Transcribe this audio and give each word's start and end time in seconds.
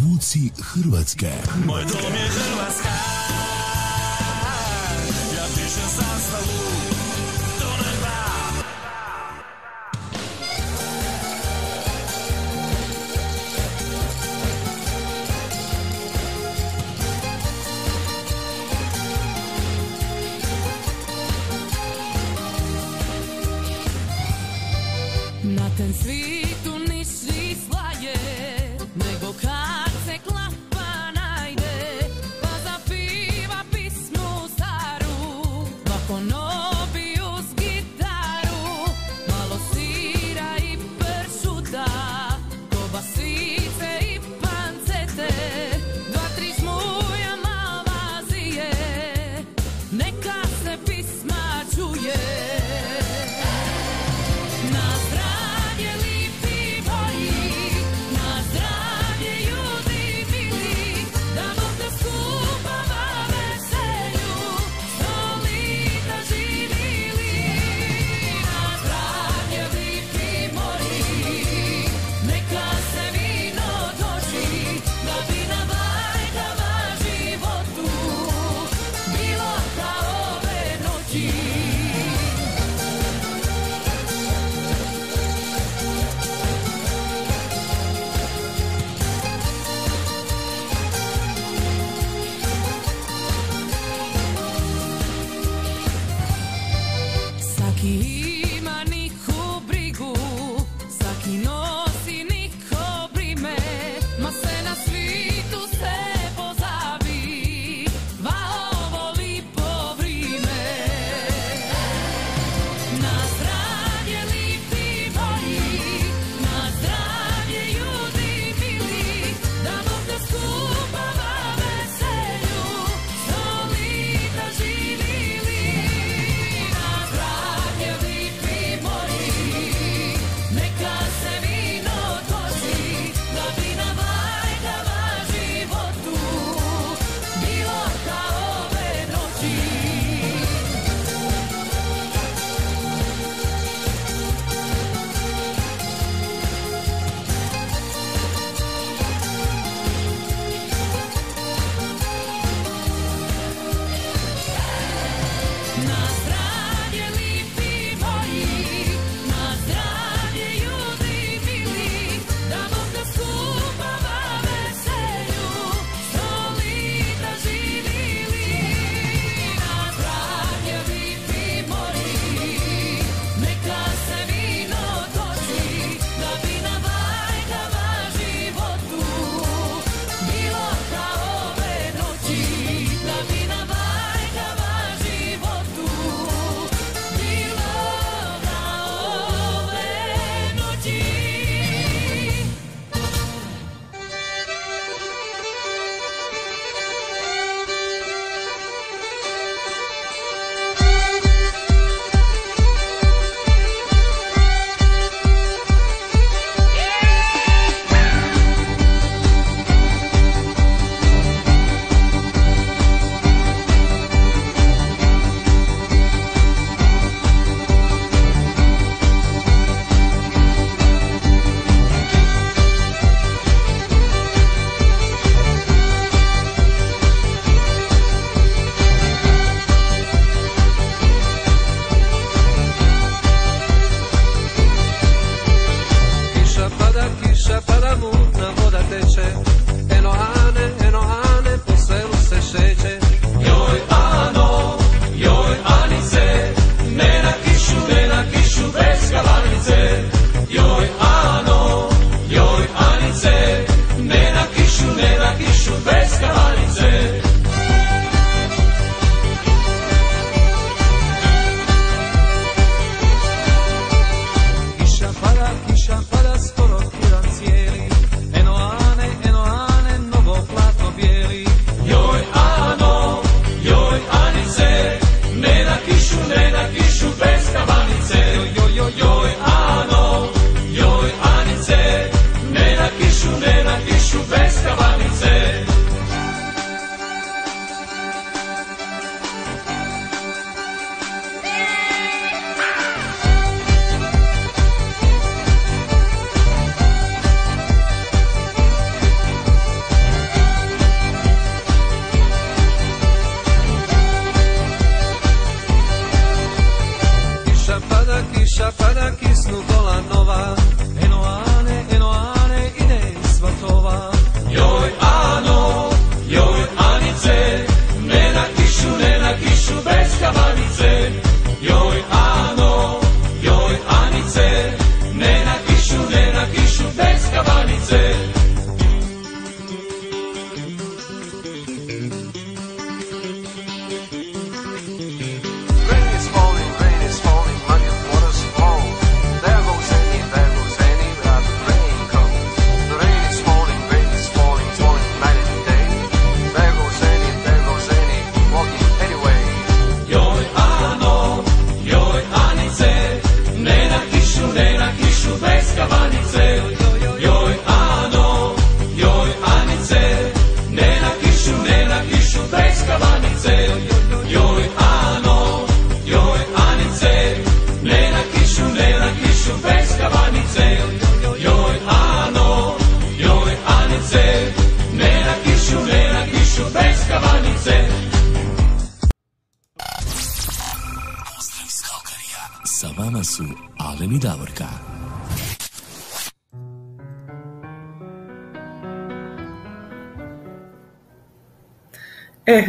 Zvuci 0.00 0.50
Hrvatske. 0.60 1.30
Moj 1.66 1.82
dom 1.82 2.12
je 2.14 2.28
Hrvatska, 2.28 2.88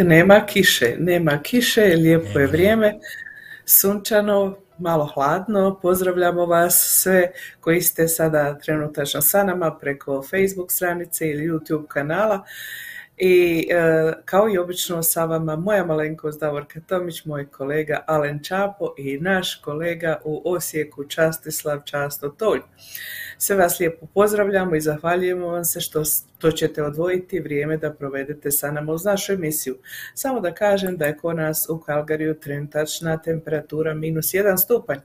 nema 0.03 0.45
kiše, 0.45 0.95
nema 1.00 1.39
kiše, 1.44 1.81
lijepo 1.81 2.39
je 2.39 2.48
vrijeme, 2.48 2.94
sunčano, 3.65 4.57
malo 4.77 5.06
hladno. 5.06 5.80
Pozdravljamo 5.81 6.45
vas 6.45 7.01
sve 7.01 7.31
koji 7.59 7.81
ste 7.81 8.07
sada 8.07 8.59
trenutačno 8.59 9.21
sa 9.21 9.44
nama 9.44 9.77
preko 9.77 10.24
Facebook 10.30 10.71
stranice 10.71 11.30
ili 11.30 11.50
YouTube 11.50 11.88
kanala. 11.88 12.45
I 13.18 13.68
e, 13.71 14.13
kao 14.25 14.50
i 14.50 14.57
obično 14.57 15.03
sa 15.03 15.25
vama 15.25 15.56
moja 15.56 15.86
malenkost 15.86 16.39
Davorka 16.39 16.80
Tomić, 16.88 17.25
moj 17.25 17.48
kolega 17.48 18.03
Alen 18.07 18.44
Čapo 18.44 18.94
i 18.98 19.18
naš 19.18 19.56
kolega 19.56 20.21
u 20.24 20.42
Osijeku 20.45 21.03
Častislav 21.03 21.81
Často 21.86 22.30
Tolj. 22.30 22.59
Sve 23.38 23.56
vas 23.56 23.80
lijepo 23.80 24.06
pozdravljamo 24.13 24.75
i 24.75 24.81
zahvaljujemo 24.81 25.48
vam 25.48 25.65
se 25.65 25.81
što 25.81 26.03
to 26.42 26.52
ćete 26.52 26.84
odvojiti 26.84 27.40
vrijeme 27.40 27.78
da 27.78 27.94
provedete 27.94 28.52
sa 28.52 28.72
nama 28.72 28.94
uz 28.94 29.06
našu 29.06 29.34
emisiju. 29.34 29.78
Samo 30.14 30.40
da 30.40 30.54
kažem 30.54 30.98
da 30.98 31.06
je 31.06 31.18
kod 31.18 31.36
nas 31.36 31.70
u 31.70 31.80
Kalgariju 31.80 32.40
trenutačna 32.40 33.18
temperatura 33.18 33.94
minus 33.94 34.25
1 34.25 34.58
stupanj, 34.58 34.98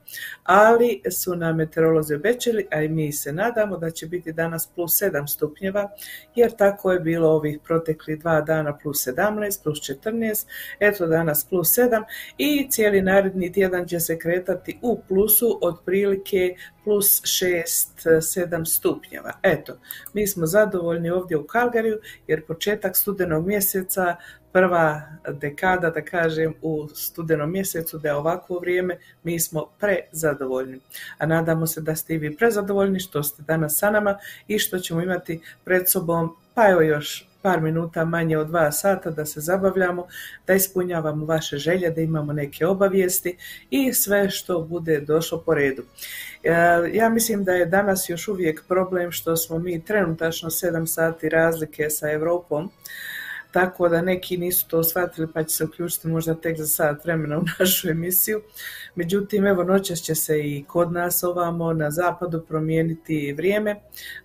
ali 0.44 1.02
su 1.10 1.37
nam 1.37 1.56
meteorolozi 1.56 2.14
obećali, 2.14 2.66
a 2.70 2.82
i 2.82 2.88
mi 2.88 3.12
se 3.12 3.32
nadamo 3.32 3.76
da 3.76 3.90
će 3.90 4.06
biti 4.06 4.32
danas 4.32 4.66
plus 4.75 5.02
7 5.02 5.26
stupnjeva, 5.26 5.90
jer 6.34 6.56
tako 6.56 6.92
je 6.92 7.00
bilo 7.00 7.28
ovih 7.28 7.58
proteklih 7.64 8.18
dva 8.18 8.40
dana 8.40 8.78
plus 8.78 9.06
17, 9.06 9.62
plus 9.62 9.78
14, 9.78 10.46
eto 10.80 11.06
danas 11.06 11.44
plus 11.44 11.78
7 11.78 12.02
i 12.38 12.70
cijeli 12.70 13.02
naredni 13.02 13.52
tjedan 13.52 13.87
će 13.87 14.00
se 14.00 14.18
kretati 14.18 14.78
u 14.82 15.00
plusu 15.08 15.58
otprilike 15.62 16.56
plus 16.87 17.22
6-7 17.22 18.64
stupnjeva. 18.64 19.32
Eto, 19.42 19.78
mi 20.12 20.26
smo 20.26 20.46
zadovoljni 20.46 21.10
ovdje 21.10 21.25
u 21.35 21.45
Kalgariju 21.45 21.99
jer 22.26 22.47
početak 22.47 22.97
studenog 22.97 23.47
mjeseca, 23.47 24.16
prva 24.52 25.02
dekada, 25.33 25.90
da 25.90 26.04
kažem, 26.04 26.54
u 26.62 26.88
studenom 26.95 27.52
mjesecu, 27.52 27.99
da 27.99 28.09
je 28.09 28.14
ovakvo 28.14 28.59
vrijeme, 28.59 28.97
mi 29.23 29.40
smo 29.40 29.66
prezadovoljni. 29.80 30.80
A 31.18 31.26
nadamo 31.26 31.66
se 31.66 31.80
da 31.80 31.97
ste 31.97 32.14
i 32.14 32.18
vi 32.18 32.37
prezadovoljni 32.37 33.00
što 33.00 33.23
ste 33.23 33.42
danas 33.42 33.78
sa 33.78 33.90
nama 33.90 34.18
i 34.49 34.59
što 34.59 34.78
ćemo 34.78 35.02
imati 35.02 35.40
pred 35.64 35.88
sobom, 35.88 36.37
pa 36.54 36.68
evo 36.68 36.80
još 36.80 37.28
par 37.46 37.60
minuta 37.60 38.04
manje 38.04 38.38
od 38.38 38.48
dva 38.48 38.72
sata 38.72 39.10
da 39.10 39.26
se 39.26 39.40
zabavljamo, 39.40 40.06
da 40.46 40.54
ispunjavamo 40.54 41.26
vaše 41.26 41.58
želje, 41.58 41.90
da 41.90 42.00
imamo 42.00 42.32
neke 42.32 42.66
obavijesti 42.66 43.36
i 43.70 43.92
sve 43.92 44.30
što 44.30 44.60
bude 44.60 45.00
došlo 45.00 45.42
po 45.46 45.54
redu. 45.54 45.82
E, 46.44 46.50
ja 46.92 47.08
mislim 47.08 47.44
da 47.44 47.52
je 47.52 47.66
danas 47.66 48.08
još 48.08 48.28
uvijek 48.28 48.64
problem 48.68 49.12
što 49.12 49.36
smo 49.36 49.58
mi 49.58 49.84
trenutačno 49.84 50.50
7 50.50 50.86
sati 50.86 51.28
razlike 51.28 51.90
sa 51.90 52.10
Europom, 52.12 52.70
tako 53.52 53.88
da 53.88 54.02
neki 54.02 54.36
nisu 54.36 54.68
to 54.68 54.82
shvatili 54.84 55.28
pa 55.34 55.44
će 55.44 55.56
se 55.56 55.64
uključiti 55.64 56.08
možda 56.08 56.34
tek 56.34 56.58
za 56.58 56.66
sat 56.66 57.04
vremena 57.04 57.38
u 57.38 57.42
našu 57.58 57.88
emisiju. 57.88 58.42
Međutim, 58.94 59.46
evo 59.46 59.64
noćas 59.64 59.98
će 59.98 60.14
se 60.14 60.38
i 60.40 60.64
kod 60.68 60.92
nas 60.92 61.24
ovamo 61.24 61.72
na 61.72 61.90
zapadu 61.90 62.44
promijeniti 62.48 63.32
vrijeme, 63.32 63.76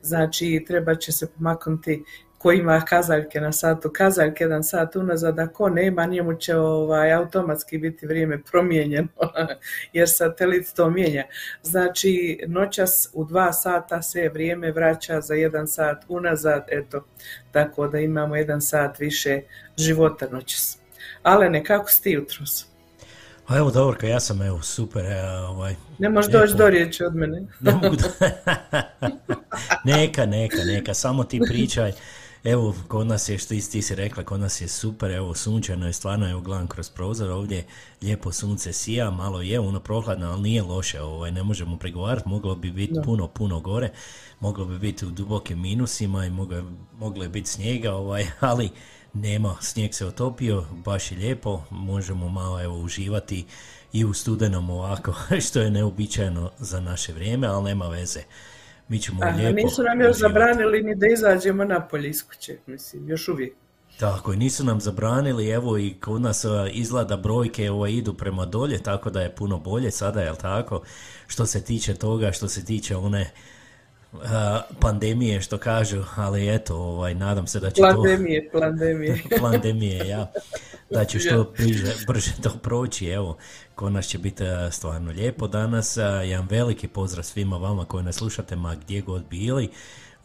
znači 0.02 0.64
treba 0.68 0.96
će 0.96 1.12
se 1.12 1.28
pomaknuti 1.28 2.04
ko 2.42 2.52
ima 2.52 2.82
kazaljke 2.82 3.42
na 3.42 3.52
satu, 3.52 3.90
kazaljke 3.94 4.44
jedan 4.44 4.64
sat 4.64 4.96
unazad, 4.96 5.40
a 5.40 5.48
ko 5.48 5.70
nema, 5.70 6.06
njemu 6.06 6.34
će 6.34 6.56
ovaj, 6.56 7.14
automatski 7.14 7.78
biti 7.78 8.08
vrijeme 8.08 8.44
promijenjeno, 8.44 9.08
jer 9.94 10.10
satelit 10.10 10.74
to 10.76 10.90
mijenja. 10.90 11.24
Znači, 11.64 12.40
noćas 12.48 13.10
u 13.14 13.26
dva 13.26 13.54
sata 13.54 14.02
se 14.02 14.30
vrijeme 14.34 14.72
vraća 14.72 15.22
za 15.22 15.34
jedan 15.34 15.68
sat 15.68 16.06
unazad, 16.08 16.66
eto, 16.68 17.06
tako 17.52 17.88
da 17.88 18.00
imamo 18.00 18.36
jedan 18.36 18.62
sat 18.62 19.00
više 19.00 19.42
života 19.78 20.28
noćas. 20.32 20.78
Ale 21.24 21.64
kako 21.64 21.90
si 21.90 22.04
ti 22.04 22.12
jutros? 22.12 22.66
A 23.48 23.58
evo 23.58 23.72
Davorka, 23.72 24.08
ja 24.08 24.20
sam 24.20 24.42
evo 24.42 24.62
super. 24.62 25.06
e, 25.06 25.22
Ovaj, 25.50 25.76
Ne 26.00 26.10
možeš 26.10 26.32
doći 26.32 26.54
do 26.56 26.70
riječi 26.70 27.04
od 27.04 27.16
mene. 27.16 27.42
Ne 27.60 27.72
mogu 27.74 27.96
da... 27.96 28.30
neka, 29.94 30.26
neka, 30.26 30.64
neka, 30.66 30.94
samo 30.94 31.24
ti 31.24 31.42
pričaj. 31.48 31.92
Evo, 32.44 32.76
kod 32.88 33.08
nas 33.08 33.30
je, 33.30 33.38
što 33.38 33.50
ti 33.50 33.82
si 33.82 33.96
rekla, 33.96 34.24
kod 34.24 34.40
nas 34.40 34.62
je 34.62 34.68
super, 34.68 35.12
evo, 35.12 35.36
sunčano 35.36 35.88
je, 35.88 35.94
stvarno, 35.94 36.30
evo, 36.30 36.42
gledam 36.42 36.68
kroz 36.68 36.90
prozor, 36.90 37.30
ovdje 37.30 37.66
lijepo 38.02 38.32
sunce 38.32 38.74
sija, 38.74 39.12
malo 39.12 39.42
je 39.42 39.60
ono 39.60 39.80
prohladno, 39.80 40.32
ali 40.32 40.42
nije 40.42 40.64
loše, 40.64 41.02
ovaj, 41.02 41.32
ne 41.32 41.44
možemo 41.44 41.78
pregovarati, 41.78 42.30
moglo 42.30 42.56
bi 42.56 42.72
biti 42.72 42.94
puno, 43.04 43.28
puno 43.28 43.60
gore, 43.60 43.90
moglo 44.40 44.66
bi 44.66 44.80
biti 44.80 45.06
u 45.06 45.12
dubokim 45.12 45.62
minusima 45.62 46.26
i 46.26 46.30
moglo, 46.30 46.64
moglo 47.00 47.24
je 47.24 47.30
biti 47.30 47.50
snijega, 47.50 47.94
ovaj, 47.94 48.28
ali 48.40 48.70
nema, 49.14 49.56
snijeg 49.62 49.94
se 49.94 50.06
otopio, 50.06 50.66
baš 50.86 51.12
je 51.12 51.18
lijepo, 51.18 51.64
možemo 51.70 52.30
malo, 52.30 52.62
evo, 52.64 52.80
uživati 52.80 53.46
i 53.94 54.06
u 54.06 54.14
studenom 54.14 54.70
ovako, 54.70 55.14
što 55.48 55.62
je 55.62 55.72
neobičajeno 55.72 56.52
za 56.60 56.80
naše 56.80 57.14
vrijeme, 57.14 57.48
ali 57.48 57.64
nema 57.64 57.88
veze. 57.88 58.24
Mi 58.92 59.00
ćemo 59.00 59.24
Aha, 59.24 59.38
lijepo 59.38 59.56
nisu 59.56 59.84
nam 59.84 60.02
još 60.02 60.18
zabranili 60.18 60.84
ni 60.84 60.96
da 60.96 61.08
izađemo 61.08 61.66
napolje 61.66 62.10
iz 62.10 62.28
kuće, 62.28 62.58
mislim, 62.66 63.10
još 63.10 63.28
uvijek. 63.28 63.54
Tako 64.00 64.32
je, 64.32 64.38
nisu 64.38 64.64
nam 64.64 64.82
zabranili, 64.82 65.50
evo 65.50 65.78
i 65.78 65.94
kod 65.94 66.22
nas 66.22 66.46
a, 66.46 66.68
izgleda 66.72 67.18
brojke 67.18 67.72
ovaj, 67.72 67.92
idu 67.92 68.14
prema 68.14 68.46
dolje, 68.46 68.84
tako 68.84 69.10
da 69.10 69.22
je 69.22 69.36
puno 69.36 69.58
bolje 69.58 69.92
sada, 69.92 70.22
jel 70.22 70.36
tako? 70.36 70.82
Što 71.28 71.46
se 71.46 71.64
tiče 71.64 71.94
toga, 71.94 72.32
što 72.32 72.48
se 72.48 72.66
tiče 72.66 72.96
one 72.96 73.32
a, 74.14 74.62
pandemije, 74.80 75.42
što 75.42 75.58
kažu, 75.58 76.04
ali 76.16 76.56
eto, 76.56 76.76
ovaj, 76.76 77.16
nadam 77.16 77.48
se 77.48 77.60
da 77.60 77.70
će 77.70 77.82
to... 77.82 77.88
Pandemije, 77.88 78.50
pandemije. 78.52 79.24
pandemije, 79.42 80.08
ja. 80.08 80.32
Da 80.90 81.06
će 81.06 81.20
što 81.20 81.54
bliže, 81.58 81.94
brže 82.08 82.32
to 82.44 82.50
proći, 82.64 83.08
evo, 83.08 83.38
kod 83.82 83.92
nas 83.92 84.06
će 84.06 84.18
biti 84.18 84.44
stvarno 84.72 85.12
lijepo 85.12 85.48
danas. 85.48 85.98
Jedan 86.26 86.48
veliki 86.50 86.88
pozdrav 86.88 87.24
svima 87.24 87.58
vama 87.58 87.86
koji 87.86 88.04
nas 88.04 88.16
slušate, 88.16 88.56
ma 88.56 88.76
gdje 88.76 89.02
god 89.02 89.24
bili 89.30 89.70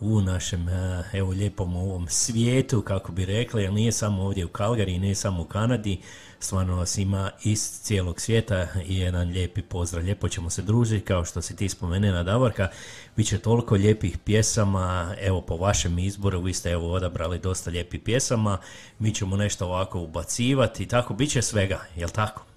u 0.01 0.21
našem, 0.21 0.67
evo, 1.13 1.31
lijepom 1.31 1.77
ovom 1.77 2.09
svijetu, 2.09 2.83
kako 2.83 3.13
bi 3.13 3.25
rekli, 3.25 3.63
jer 3.63 3.73
nije 3.73 3.93
samo 3.93 4.23
ovdje 4.23 4.45
u 4.45 4.49
Kalgari, 4.49 4.99
nije 4.99 5.15
samo 5.15 5.43
u 5.43 5.45
Kanadi, 5.45 6.01
stvarno 6.41 6.77
vas 6.77 6.99
ima 6.99 7.31
iz 7.43 7.81
cijelog 7.83 8.21
svijeta 8.21 8.69
i 8.87 8.99
jedan 8.99 9.29
lijepi 9.29 9.63
pozdrav. 9.63 10.05
Lijepo 10.05 10.29
ćemo 10.29 10.51
se 10.51 10.63
družiti, 10.63 11.05
kao 11.05 11.25
što 11.25 11.43
si 11.43 11.57
ti 11.57 11.69
spomenula 11.69 12.23
Davorka, 12.23 12.69
bit 13.17 13.27
će 13.27 13.39
toliko 13.39 13.75
lijepih 13.75 14.19
pjesama, 14.19 15.15
evo 15.21 15.41
po 15.41 15.57
vašem 15.57 15.99
izboru, 15.99 16.41
vi 16.41 16.53
ste 16.53 16.71
evo 16.71 16.93
odabrali 16.93 17.39
dosta 17.39 17.71
lijepih 17.71 18.01
pjesama, 18.01 18.59
mi 18.99 19.15
ćemo 19.15 19.37
nešto 19.37 19.67
ovako 19.67 20.01
ubacivati 20.01 20.87
tako, 20.87 21.15
bit 21.15 21.31
će 21.31 21.43
svega, 21.43 21.81
jel 21.97 22.09
tako? 22.09 22.56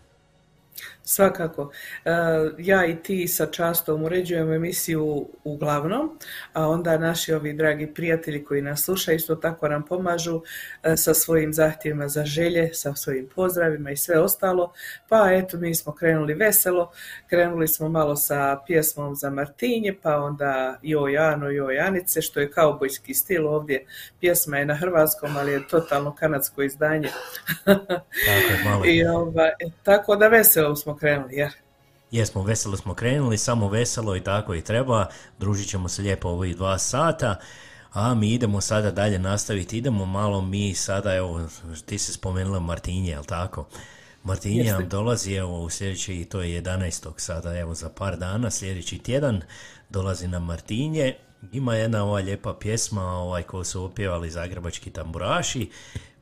Svakako. 1.10 1.72
E, 2.06 2.12
Ja 2.58 2.86
i 2.86 2.96
ti 2.96 3.28
sa 3.28 3.46
častom 3.46 4.04
uređujemo 4.04 4.54
emisiju 4.54 5.30
uglavnom, 5.44 6.20
a 6.54 6.68
onda 6.68 6.98
naši 6.98 7.34
ovi 7.34 7.54
dragi 7.54 7.94
prijatelji 7.94 8.44
koji 8.44 8.62
nas 8.62 8.84
slušaju 8.84 9.16
isto 9.16 9.36
tako 9.36 9.68
nam 9.68 9.86
pomažu 9.86 10.42
e, 10.84 10.98
sa 10.98 11.14
svojim 11.14 11.54
zahtjevima 11.54 12.08
za 12.08 12.26
želje, 12.26 12.74
sa 12.74 12.96
svojim 12.96 13.30
pozdravima 13.36 13.92
i 13.92 13.98
sve 13.98 14.20
ostalo. 14.20 14.74
Pa 15.08 15.32
eto, 15.32 15.58
mi 15.58 15.76
smo 15.76 15.96
krenuli 15.96 16.34
veselo, 16.34 16.92
krenuli 17.28 17.68
smo 17.68 17.90
malo 17.90 18.16
sa 18.16 18.60
pjesmom 18.68 19.16
za 19.16 19.30
Martinje, 19.30 19.96
pa 20.02 20.18
onda 20.18 20.80
Joj 20.82 21.18
Ano, 21.18 21.50
Joj 21.50 21.80
Anice, 21.80 22.22
što 22.22 22.40
je 22.40 22.52
kaubojski 22.52 23.14
stil 23.14 23.48
ovdje. 23.48 23.86
Pjesma 24.20 24.58
je 24.58 24.66
na 24.66 24.76
hrvatskom, 24.76 25.38
ali 25.38 25.52
je 25.52 25.68
totalno 25.68 26.16
kanadsko 26.16 26.64
izdanje. 26.64 27.10
Tako 27.66 28.54
je, 28.54 28.64
malo. 28.66 28.86
I 28.94 29.06
ovaj, 29.06 29.52
tako 29.84 30.16
da 30.16 30.28
veselo 30.28 30.76
smo 30.76 30.99
krenuli, 31.00 31.36
jer 31.36 31.52
Jesmo, 32.12 32.44
veselo 32.44 32.78
smo 32.78 32.94
krenuli, 32.94 33.38
samo 33.38 33.70
veselo 33.70 34.16
i 34.16 34.24
tako 34.24 34.56
i 34.56 34.62
treba, 34.62 35.08
družit 35.40 35.68
ćemo 35.68 35.90
se 35.90 36.02
lijepo 36.02 36.30
ovih 36.30 36.56
dva 36.56 36.78
sata, 36.78 37.40
a 37.94 38.14
mi 38.14 38.34
idemo 38.34 38.62
sada 38.62 38.92
dalje 38.92 39.20
nastaviti, 39.20 39.78
idemo 39.78 40.06
malo 40.06 40.42
mi 40.42 40.74
sada, 40.74 41.16
evo, 41.16 41.48
ti 41.86 41.98
si 41.98 42.14
spomenula 42.14 42.60
Martinje, 42.60 43.12
jel 43.12 43.24
tako? 43.24 43.68
Martinje 44.24 44.62
Jeste. 44.62 44.74
nam 44.74 44.90
dolazi, 44.90 45.34
evo, 45.34 45.62
u 45.62 45.70
sljedeći, 45.70 46.26
to 46.26 46.42
je 46.42 46.62
11. 46.62 47.12
sada, 47.18 47.60
evo, 47.60 47.74
za 47.74 47.90
par 47.90 48.18
dana, 48.18 48.52
sljedeći 48.52 48.98
tjedan, 48.98 49.42
dolazi 49.90 50.28
nam 50.28 50.46
Martinje, 50.46 51.16
ima 51.52 51.76
jedna 51.76 52.04
ova 52.04 52.20
lijepa 52.20 52.54
pjesma, 52.54 53.04
ovaj, 53.04 53.44
koju 53.44 53.64
su 53.64 53.84
opjevali 53.84 54.32
zagrebački 54.32 54.92
tamburaši, 54.92 55.70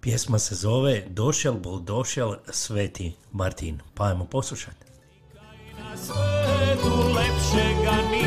pjesma 0.01 0.39
se 0.39 0.55
zove 0.55 1.03
Došel, 1.09 1.53
bol 1.53 1.79
došel, 1.79 2.35
Sveti 2.49 3.13
Martin, 3.31 3.79
pa 3.93 4.03
ajmo 4.03 4.25
poslušati. 4.25 4.85
Na 5.79 5.97
svetu 5.97 6.95
lepšega 7.15 7.97
ni 8.11 8.23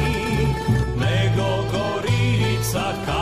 Nego 0.96 1.48
Gorica 1.72 3.19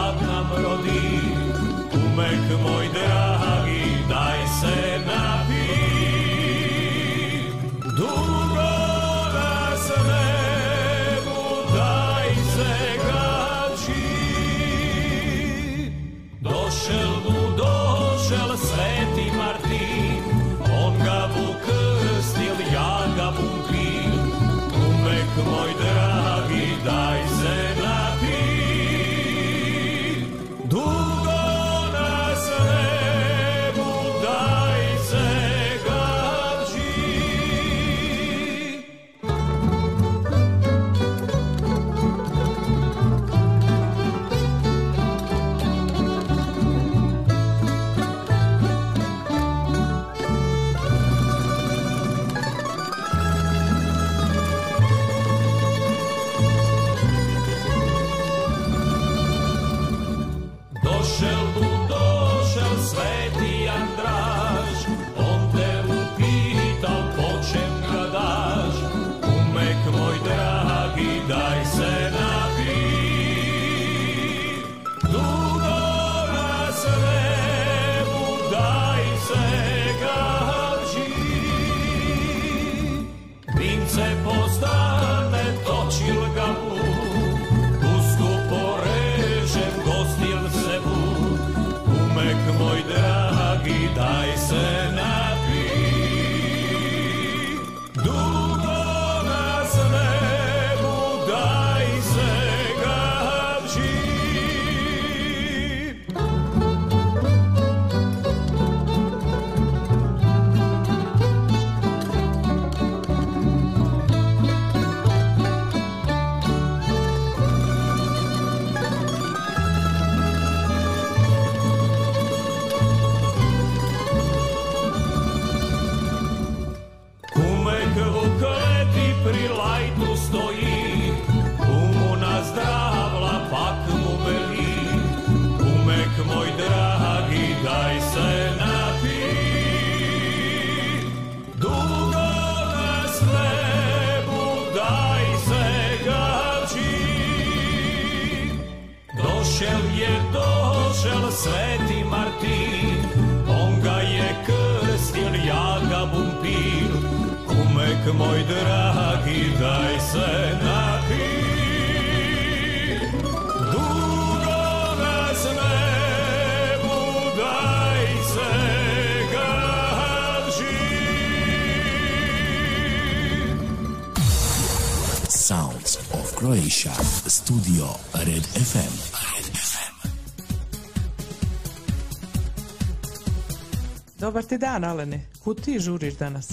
Dobar 184.39 184.49
ti 184.49 184.59
dan, 184.59 184.85
Alene. 184.85 185.27
Kud 185.45 185.61
ti 185.61 185.81
žuriš 185.81 186.15
danas? 186.15 186.49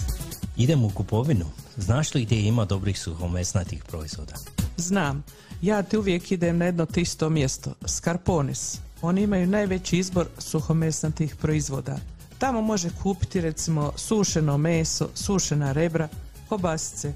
Idem 0.57 0.83
u 0.83 0.89
kupovinu. 0.89 1.45
Znaš 1.77 2.13
li 2.13 2.25
gdje 2.25 2.41
ima 2.41 2.65
dobrih 2.65 2.99
suhomesnatih 2.99 3.83
proizvoda? 3.83 4.33
Znam, 4.77 5.23
ja 5.61 5.83
ti 5.83 5.97
uvijek 5.97 6.31
idem 6.31 6.57
na 6.57 6.65
jedno 6.65 6.85
te 6.85 7.01
isto 7.01 7.29
mjesto, 7.29 7.73
Skarponis. 7.87 8.77
Oni 9.01 9.21
imaju 9.21 9.47
najveći 9.47 9.97
izbor 9.97 10.27
suhomesnatih 10.37 11.35
proizvoda. 11.35 11.97
Tamo 12.37 12.61
može 12.61 12.89
kupiti 13.03 13.41
recimo 13.41 13.91
sušeno 13.95 14.57
meso, 14.57 15.09
sušena 15.15 15.71
rebra, 15.71 16.07
kobasice, 16.49 17.13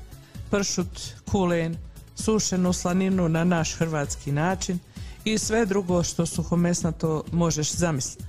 pršut, 0.52 1.02
kulen, 1.32 1.78
sušenu 2.16 2.74
slaninu 2.74 3.30
na 3.30 3.44
naš 3.44 3.74
hrvatski 3.74 4.32
način 4.32 4.80
i 5.24 5.38
sve 5.38 5.66
drugo 5.66 6.04
što 6.04 6.26
suhomesnato 6.26 7.24
možeš 7.32 7.72
zamisliti. 7.72 8.29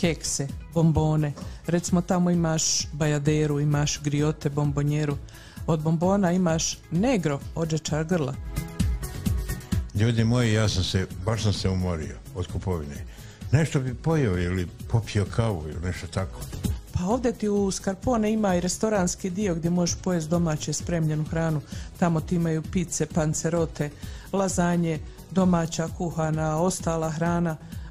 kekse, 0.00 0.48
bombone. 0.74 1.32
Recimo 1.66 2.00
tamo 2.00 2.30
imaš 2.30 2.86
bajaderu, 2.92 3.60
imaš 3.60 4.00
griote, 4.02 4.50
bombonjeru. 4.50 5.16
Od 5.66 5.80
bombona 5.80 6.32
imaš 6.32 6.78
negro, 6.90 7.40
ođečar 7.54 8.04
grla. 8.04 8.34
Ljudi 9.94 10.24
moji, 10.24 10.52
ja 10.52 10.68
sam 10.68 10.84
se, 10.84 11.06
baš 11.24 11.42
sam 11.42 11.52
se 11.52 11.68
umorio 11.68 12.16
od 12.34 12.46
kupovine. 12.52 13.04
Nešto 13.52 13.80
bi 13.80 13.94
pojeo 13.94 14.38
ili 14.38 14.68
popio 14.88 15.26
kavu 15.36 15.62
ili 15.68 15.80
nešto 15.80 16.06
tako. 16.06 16.40
Pa 16.92 17.04
ovdje 17.04 17.32
ti 17.32 17.48
u 17.48 17.70
Skarpone 17.70 18.32
ima 18.32 18.54
i 18.54 18.60
restoranski 18.60 19.30
dio 19.30 19.54
gdje 19.54 19.70
možeš 19.70 19.96
pojesti 20.02 20.30
domaće 20.30 20.72
spremljenu 20.72 21.24
hranu. 21.24 21.60
Tamo 21.98 22.20
ti 22.20 22.34
imaju 22.36 22.62
pice, 22.62 23.06
pancerote, 23.06 23.90
lazanje, 24.32 24.98
domaća 25.30 25.88
kuhana, 25.98 26.60
ostala 26.60 27.10
hrana, 27.10 27.56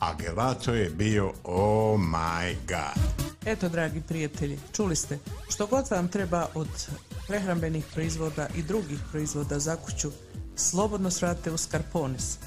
a 0.00 0.14
gelato 0.14 0.74
je 0.74 0.90
bio 0.90 1.32
oh 1.44 2.00
my 2.00 2.54
god. 2.68 3.26
Eto, 3.46 3.68
dragi 3.68 4.00
prijatelji, 4.08 4.58
čuli 4.72 4.96
ste, 4.96 5.18
što 5.48 5.66
god 5.66 5.90
vam 5.90 6.08
treba 6.08 6.46
od 6.54 6.68
prehrambenih 7.26 7.84
proizvoda 7.94 8.48
i 8.56 8.62
drugih 8.62 8.98
proizvoda 9.10 9.58
za 9.58 9.76
kuću, 9.76 10.10
slobodno 10.56 11.10
sradite 11.10 11.50
u 11.50 11.56
Skarponis. 11.56 12.38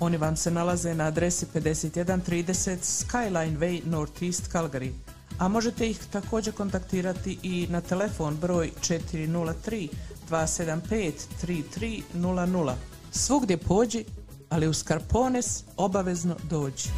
Oni 0.00 0.16
vam 0.16 0.36
se 0.36 0.50
nalaze 0.50 0.94
na 0.94 1.04
adresi 1.04 1.46
5130 1.54 2.76
Skyline 2.82 3.58
Way 3.58 3.86
Northeast 3.86 4.52
Calgary, 4.52 4.92
a 5.38 5.48
možete 5.48 5.90
ih 5.90 5.98
također 6.12 6.54
kontaktirati 6.54 7.38
i 7.42 7.66
na 7.70 7.80
telefon 7.80 8.36
broj 8.36 8.70
403 8.80 9.88
275 10.30 11.12
3300. 11.42 12.74
Svugdje 13.10 13.56
pođi, 13.56 14.04
ali 14.50 14.68
u 14.68 14.72
Skarpones 14.72 15.64
obavezno 15.76 16.36
dođi. 16.50 16.88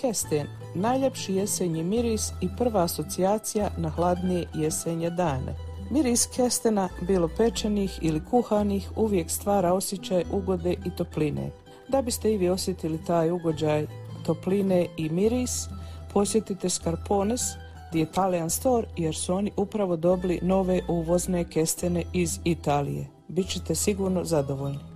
Kesten, 0.00 0.46
najljepši 0.74 1.34
jesenji 1.34 1.82
miris 1.82 2.30
i 2.40 2.48
prva 2.58 2.82
asocijacija 2.82 3.70
na 3.76 3.88
hladnije 3.88 4.46
jesenje 4.54 5.10
dane. 5.10 5.54
Miris 5.90 6.26
kestena, 6.36 6.88
bilo 7.00 7.28
pečenih 7.36 7.98
ili 8.02 8.22
kuhanih, 8.30 8.90
uvijek 8.96 9.30
stvara 9.30 9.72
osjećaj 9.72 10.24
ugode 10.32 10.72
i 10.72 10.90
topline. 10.96 11.50
Da 11.88 12.02
biste 12.02 12.32
i 12.32 12.38
vi 12.38 12.48
osjetili 12.48 13.04
taj 13.06 13.30
ugođaj 13.30 13.86
topline 14.26 14.86
i 14.96 15.08
miris, 15.08 15.66
posjetite 16.12 16.68
Scarpones, 16.68 17.40
The 17.92 18.00
Italian 18.00 18.50
Store, 18.50 18.86
jer 18.96 19.14
su 19.14 19.34
oni 19.34 19.50
upravo 19.56 19.96
dobili 19.96 20.38
nove 20.42 20.80
uvozne 20.88 21.44
kestene 21.44 22.04
iz 22.12 22.38
Italije. 22.44 23.06
Bićete 23.28 23.74
sigurno 23.74 24.24
zadovoljni. 24.24 24.89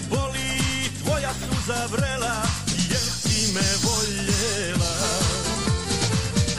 Boli 0.00 0.60
tvoja 1.02 1.32
suza 1.32 1.86
vrela 1.86 2.42
Jer 2.90 3.06
ti 3.22 3.52
me 3.54 3.68
voljela. 3.84 4.96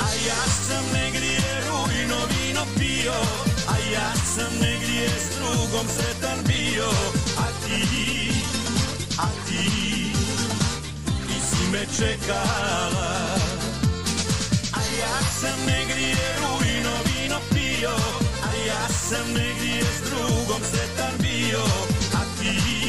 A 0.02 0.10
ja 0.28 0.44
sam 0.68 0.86
negdje 0.94 1.40
rujno 1.70 2.18
vino 2.30 2.66
pio 2.78 3.20
A 3.68 3.78
ja 3.94 4.14
sam 4.36 4.54
negdje 4.62 5.10
s 5.10 5.36
drugom 5.38 5.88
sretan 5.96 6.40
bio. 6.48 6.90
A 7.38 7.48
ti, 7.64 8.32
a 9.18 9.28
ti, 9.48 9.66
ti 11.28 11.38
si 11.50 11.72
me 11.72 11.86
čekala. 11.98 13.14
A 14.74 14.82
ja 15.00 15.18
sam 15.42 15.60
negdje 15.66 16.16
rujno 16.42 16.94
vino 17.06 17.40
pio 17.54 17.96
A 18.44 18.52
ja 18.68 18.88
sam 19.10 19.34
negdje 19.34 19.84
s 19.84 20.10
drugom 20.10 20.62
sretan 20.72 21.14
bio. 21.22 21.64
A 22.14 22.22
ti, 22.40 22.87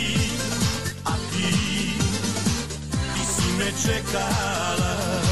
me 3.69 3.75
čekala 3.77 5.28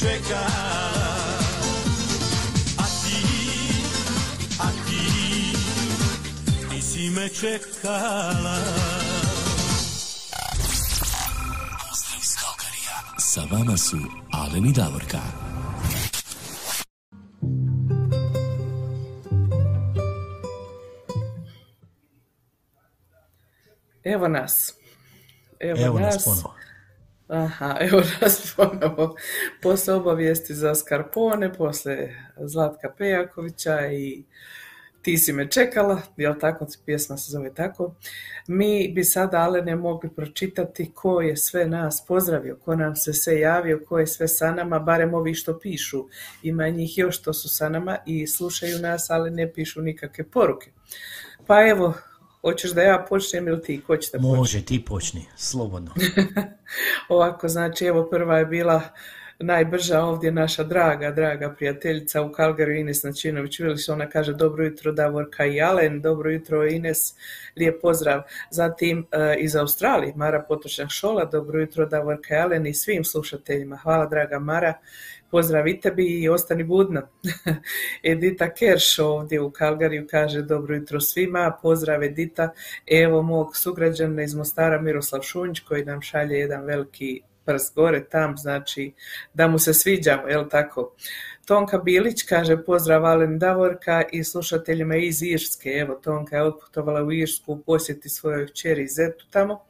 čekala 0.00 1.38
A 2.78 2.86
ti, 3.02 3.20
a 4.60 4.68
ti, 4.86 5.04
ti 6.70 6.82
si 6.82 7.10
me 7.10 7.28
čekala 7.28 8.58
Pozdrav 11.80 12.20
iz 12.20 12.34
Kalkarija. 12.40 12.98
Sa 13.18 13.40
vama 13.50 13.76
su 13.76 13.96
Alen 14.32 14.66
i 14.66 14.72
Davorka. 14.72 15.20
Evo 24.04 24.28
nas. 24.28 24.74
Evo, 25.60 25.86
Evo 25.86 25.98
nas 25.98 26.14
nas 26.14 26.24
ponovo. 26.24 26.65
Aha, 27.28 27.76
evo 27.90 28.02
nas 28.20 28.54
ponovo. 28.56 29.16
Posle 29.62 29.94
obavijesti 29.94 30.54
za 30.54 30.74
Skarpone, 30.74 31.52
posle 31.52 32.08
Zlatka 32.36 32.94
Pejakovića 32.98 33.86
i 33.86 34.24
Ti 35.06 35.18
si 35.18 35.32
me 35.32 35.50
čekala, 35.50 36.02
jel 36.16 36.34
tako, 36.40 36.66
pjesma 36.86 37.16
se 37.16 37.30
zove 37.30 37.54
tako. 37.54 37.94
Mi 38.48 38.92
bi 38.94 39.04
sada, 39.04 39.38
Alene, 39.38 39.76
mogli 39.76 40.10
pročitati 40.10 40.90
ko 40.94 41.20
je 41.20 41.36
sve 41.36 41.66
nas 41.66 42.04
pozdravio, 42.08 42.56
ko 42.56 42.76
nam 42.76 42.96
se 42.96 43.12
sve 43.12 43.40
javio, 43.40 43.80
ko 43.88 43.98
je 43.98 44.06
sve 44.06 44.28
sa 44.28 44.50
nama, 44.52 44.78
barem 44.78 45.14
ovi 45.14 45.34
što 45.34 45.58
pišu. 45.58 46.04
Ima 46.42 46.68
njih 46.68 46.98
još 46.98 47.18
što 47.18 47.32
su 47.32 47.48
sa 47.48 47.68
nama 47.68 47.98
i 48.06 48.26
slušaju 48.26 48.78
nas, 48.78 49.10
ali 49.10 49.30
ne 49.30 49.52
pišu 49.52 49.82
nikakve 49.82 50.24
poruke. 50.24 50.70
Pa 51.46 51.68
evo, 51.68 51.94
hoćeš 52.46 52.70
da 52.70 52.82
ja 52.82 53.06
počnem 53.08 53.48
ili 53.48 53.62
ti, 53.62 53.80
ko 53.86 53.96
će 53.96 54.10
da 54.12 54.18
počne? 54.18 54.36
Može, 54.36 54.64
ti 54.64 54.84
počni, 54.84 55.24
slobodno. 55.36 55.90
Ovako, 57.08 57.48
znači, 57.48 57.84
evo 57.84 58.08
prva 58.10 58.38
je 58.38 58.46
bila 58.46 58.82
najbrža 59.38 60.02
ovdje 60.02 60.32
naša 60.32 60.64
draga, 60.64 61.10
draga 61.10 61.54
prijateljica 61.54 62.22
u 62.22 62.32
Kalgariju 62.32 62.80
Ines 62.80 63.02
Načinović 63.02 63.60
Viliš, 63.60 63.88
ona 63.88 64.08
kaže 64.08 64.32
dobro 64.32 64.64
jutro 64.64 64.92
Davorka 64.92 65.46
i 65.46 65.60
Alen, 65.60 66.00
dobro 66.00 66.30
jutro 66.30 66.66
Ines, 66.66 67.14
lijep 67.56 67.80
pozdrav. 67.82 68.22
Zatim 68.50 69.06
e, 69.12 69.36
iz 69.38 69.56
Australije 69.56 70.12
Mara 70.16 70.44
Potočnjak 70.48 70.90
Šola, 70.90 71.24
dobro 71.24 71.60
jutro 71.60 71.86
Davorka 71.86 72.34
i 72.34 72.38
Alen 72.38 72.66
i 72.66 72.74
svim 72.74 73.04
slušateljima. 73.04 73.76
Hvala 73.76 74.06
draga 74.06 74.38
Mara, 74.38 74.74
pozdrav 75.30 75.68
i 75.68 75.80
tebi 75.80 76.22
i 76.22 76.28
ostani 76.28 76.64
budna. 76.64 77.08
Edita 78.12 78.54
Kerš 78.54 78.98
ovdje 78.98 79.40
u 79.40 79.50
Kalgariju 79.50 80.06
kaže 80.10 80.42
dobro 80.42 80.76
jutro 80.76 81.00
svima, 81.00 81.58
pozdrav 81.62 82.02
Edita, 82.02 82.52
evo 82.86 83.22
mog 83.22 83.56
sugrađana 83.56 84.22
iz 84.22 84.34
Mostara 84.34 84.80
Miroslav 84.80 85.22
Šunjić 85.22 85.60
koji 85.60 85.84
nam 85.84 86.02
šalje 86.02 86.34
jedan 86.34 86.64
veliki 86.64 87.20
prst 87.46 87.74
gore 87.74 88.04
tam, 88.04 88.36
znači 88.36 88.92
da 89.34 89.48
mu 89.48 89.58
se 89.58 89.74
sviđamo, 89.74 90.28
jel 90.28 90.48
tako? 90.48 90.94
Tonka 91.46 91.78
Bilić 91.78 92.22
kaže 92.22 92.64
pozdrav 92.64 93.04
Alen 93.04 93.38
Davorka 93.38 94.04
i 94.12 94.24
slušateljima 94.24 94.96
iz 94.96 95.22
Irske. 95.22 95.70
Evo, 95.70 95.94
Tonka 95.94 96.36
je 96.36 96.42
otputovala 96.42 97.02
u 97.02 97.12
Irsku 97.12 97.62
posjeti 97.66 98.08
svojoj 98.08 98.46
kćeri 98.46 98.88
Zetu 98.88 99.26
tamo 99.30 99.64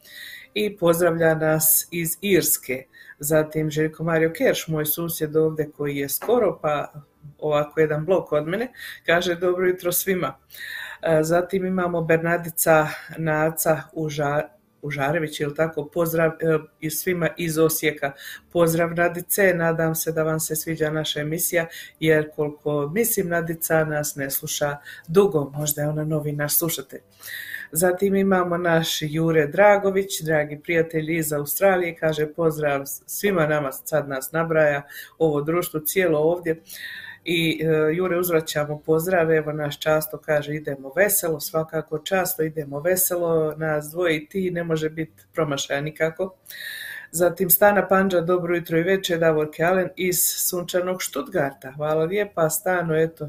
i 0.54 0.76
pozdravlja 0.76 1.34
nas 1.34 1.88
iz 1.90 2.16
Irske. 2.20 2.84
Zatim 3.18 3.70
Željko 3.70 4.04
Mario 4.04 4.32
Kerš, 4.36 4.68
moj 4.68 4.86
susjed 4.86 5.36
ovdje 5.36 5.70
koji 5.70 5.96
je 5.96 6.08
skoro, 6.08 6.58
pa 6.62 6.92
ovako 7.38 7.80
jedan 7.80 8.04
blok 8.04 8.32
od 8.32 8.48
mene, 8.48 8.72
kaže 9.06 9.34
dobro 9.34 9.66
jutro 9.66 9.92
svima. 9.92 10.38
Zatim 11.20 11.66
imamo 11.66 12.02
Bernardica 12.02 12.88
Naca 13.18 13.82
u 13.92 14.08
Ža, 14.08 14.48
Užarević, 14.82 15.40
ili 15.40 15.54
tako, 15.54 15.86
pozdrav 15.86 16.30
i 16.80 16.90
svima 16.90 17.28
iz 17.36 17.58
Osijeka. 17.58 18.12
Pozdrav 18.52 18.94
Nadice, 18.94 19.54
nadam 19.54 19.94
se 19.94 20.12
da 20.12 20.22
vam 20.22 20.40
se 20.40 20.56
sviđa 20.56 20.90
naša 20.90 21.20
emisija, 21.20 21.66
jer 22.00 22.30
koliko 22.36 22.88
mislim 22.94 23.28
Nadica 23.28 23.84
nas 23.84 24.16
ne 24.16 24.30
sluša 24.30 24.76
dugo, 25.08 25.50
možda 25.54 25.82
je 25.82 25.88
ona 25.88 26.04
novi 26.04 26.32
naš 26.32 26.58
slušatelj. 26.58 27.00
Zatim 27.72 28.14
imamo 28.14 28.56
naš 28.56 28.98
Jure 29.00 29.46
Dragović, 29.46 30.20
dragi 30.20 30.60
prijatelji 30.62 31.16
iz 31.16 31.32
Australije, 31.32 31.96
kaže 31.96 32.32
pozdrav 32.32 32.82
svima 33.06 33.46
nama, 33.46 33.72
sad 33.72 34.08
nas 34.08 34.32
nabraja 34.32 34.82
ovo 35.18 35.42
društvo 35.42 35.80
cijelo 35.80 36.18
ovdje 36.18 36.62
i 37.24 37.60
e, 37.62 37.94
Jure 37.94 38.18
uzvraćamo 38.18 38.78
pozdrave, 38.86 39.36
evo 39.36 39.52
naš 39.52 39.80
často 39.80 40.18
kaže 40.18 40.54
idemo 40.54 40.92
veselo, 40.96 41.40
svakako 41.40 41.98
často 41.98 42.42
idemo 42.42 42.80
veselo, 42.80 43.54
nas 43.56 43.90
dvoje 43.90 44.16
i 44.16 44.28
ti, 44.28 44.50
ne 44.50 44.64
može 44.64 44.90
biti 44.90 45.24
promašaja 45.34 45.80
nikako. 45.80 46.36
Zatim 47.16 47.50
Stana 47.50 47.88
Panđa, 47.88 48.20
dobro 48.20 48.56
jutro 48.56 48.78
i 48.78 48.82
večer, 48.82 49.18
Davor 49.18 49.50
Kjalen 49.52 49.88
iz 49.96 50.18
sunčanog 50.20 51.02
Štutgarta. 51.02 51.72
Hvala 51.72 52.04
lijepa, 52.04 52.50
Stano, 52.50 52.96
eto, 52.96 53.28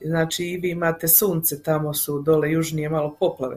znači 0.00 0.44
i 0.44 0.56
vi 0.56 0.70
imate 0.70 1.08
sunce, 1.08 1.62
tamo 1.62 1.94
su 1.94 2.22
dole 2.22 2.50
južnije 2.50 2.88
malo 2.88 3.16
poplave. 3.20 3.56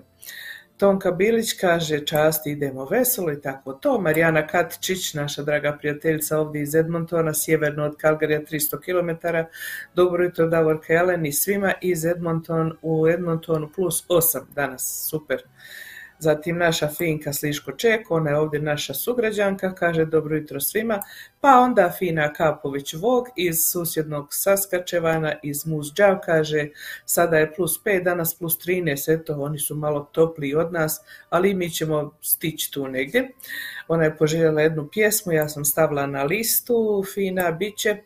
Tonka 0.78 1.12
Bilić 1.12 1.54
kaže 1.54 2.06
čast 2.06 2.48
idemo 2.48 2.86
veselo 2.86 3.32
i 3.32 3.42
tako 3.42 3.74
to. 3.74 4.02
Marijana 4.02 4.48
Katičić, 4.48 5.14
naša 5.14 5.44
draga 5.44 5.78
prijateljica 5.80 6.40
ovdje 6.40 6.62
iz 6.62 6.76
Edmontona, 6.76 7.34
sjeverno 7.34 7.86
od 7.86 7.98
Kalgarija 7.98 8.42
300 8.42 8.80
km. 8.80 9.28
Dobro 9.96 10.24
jutro 10.24 10.48
Davor 10.48 10.80
Kellen 10.86 11.26
i 11.26 11.34
svima 11.34 11.74
iz 11.82 12.06
Edmonton 12.06 12.78
u 12.82 13.08
Edmontonu 13.08 13.70
plus 13.76 14.08
8 14.08 14.42
danas, 14.56 15.08
super. 15.10 15.44
Zatim 16.24 16.58
naša 16.58 16.88
Finka 16.88 17.34
Sliško 17.34 17.72
Čeko, 17.72 18.16
ona 18.16 18.30
je 18.30 18.38
ovdje 18.38 18.60
naša 18.62 18.94
sugrađanka, 18.94 19.76
kaže 19.76 20.06
dobro 20.06 20.36
jutro 20.36 20.60
svima. 20.60 21.00
Pa 21.42 21.60
onda 21.60 21.92
Fina 22.00 22.34
Kapović 22.34 22.94
Vog 22.94 23.28
iz 23.36 23.58
susjednog 23.72 24.28
Saskačevana, 24.32 25.34
iz 25.44 25.66
Muzđav, 25.66 26.20
kaže 26.26 26.68
sada 27.06 27.38
je 27.38 27.54
plus 27.54 27.84
5, 27.84 28.04
danas 28.04 28.36
plus 28.36 28.58
13, 28.58 29.14
eto 29.14 29.42
oni 29.42 29.60
su 29.60 29.76
malo 29.76 30.10
topliji 30.12 30.56
od 30.56 30.74
nas, 30.74 31.02
ali 31.30 31.54
mi 31.54 31.70
ćemo 31.70 32.12
stići 32.22 32.72
tu 32.72 32.88
negdje. 32.88 33.30
Ona 33.88 34.04
je 34.04 34.18
poželjela 34.18 34.62
jednu 34.62 34.90
pjesmu, 34.92 35.34
ja 35.34 35.50
sam 35.50 35.66
stavila 35.66 36.08
na 36.08 36.24
listu, 36.24 37.04
Fina, 37.14 37.52
bit 37.52 37.78
će. 37.78 37.98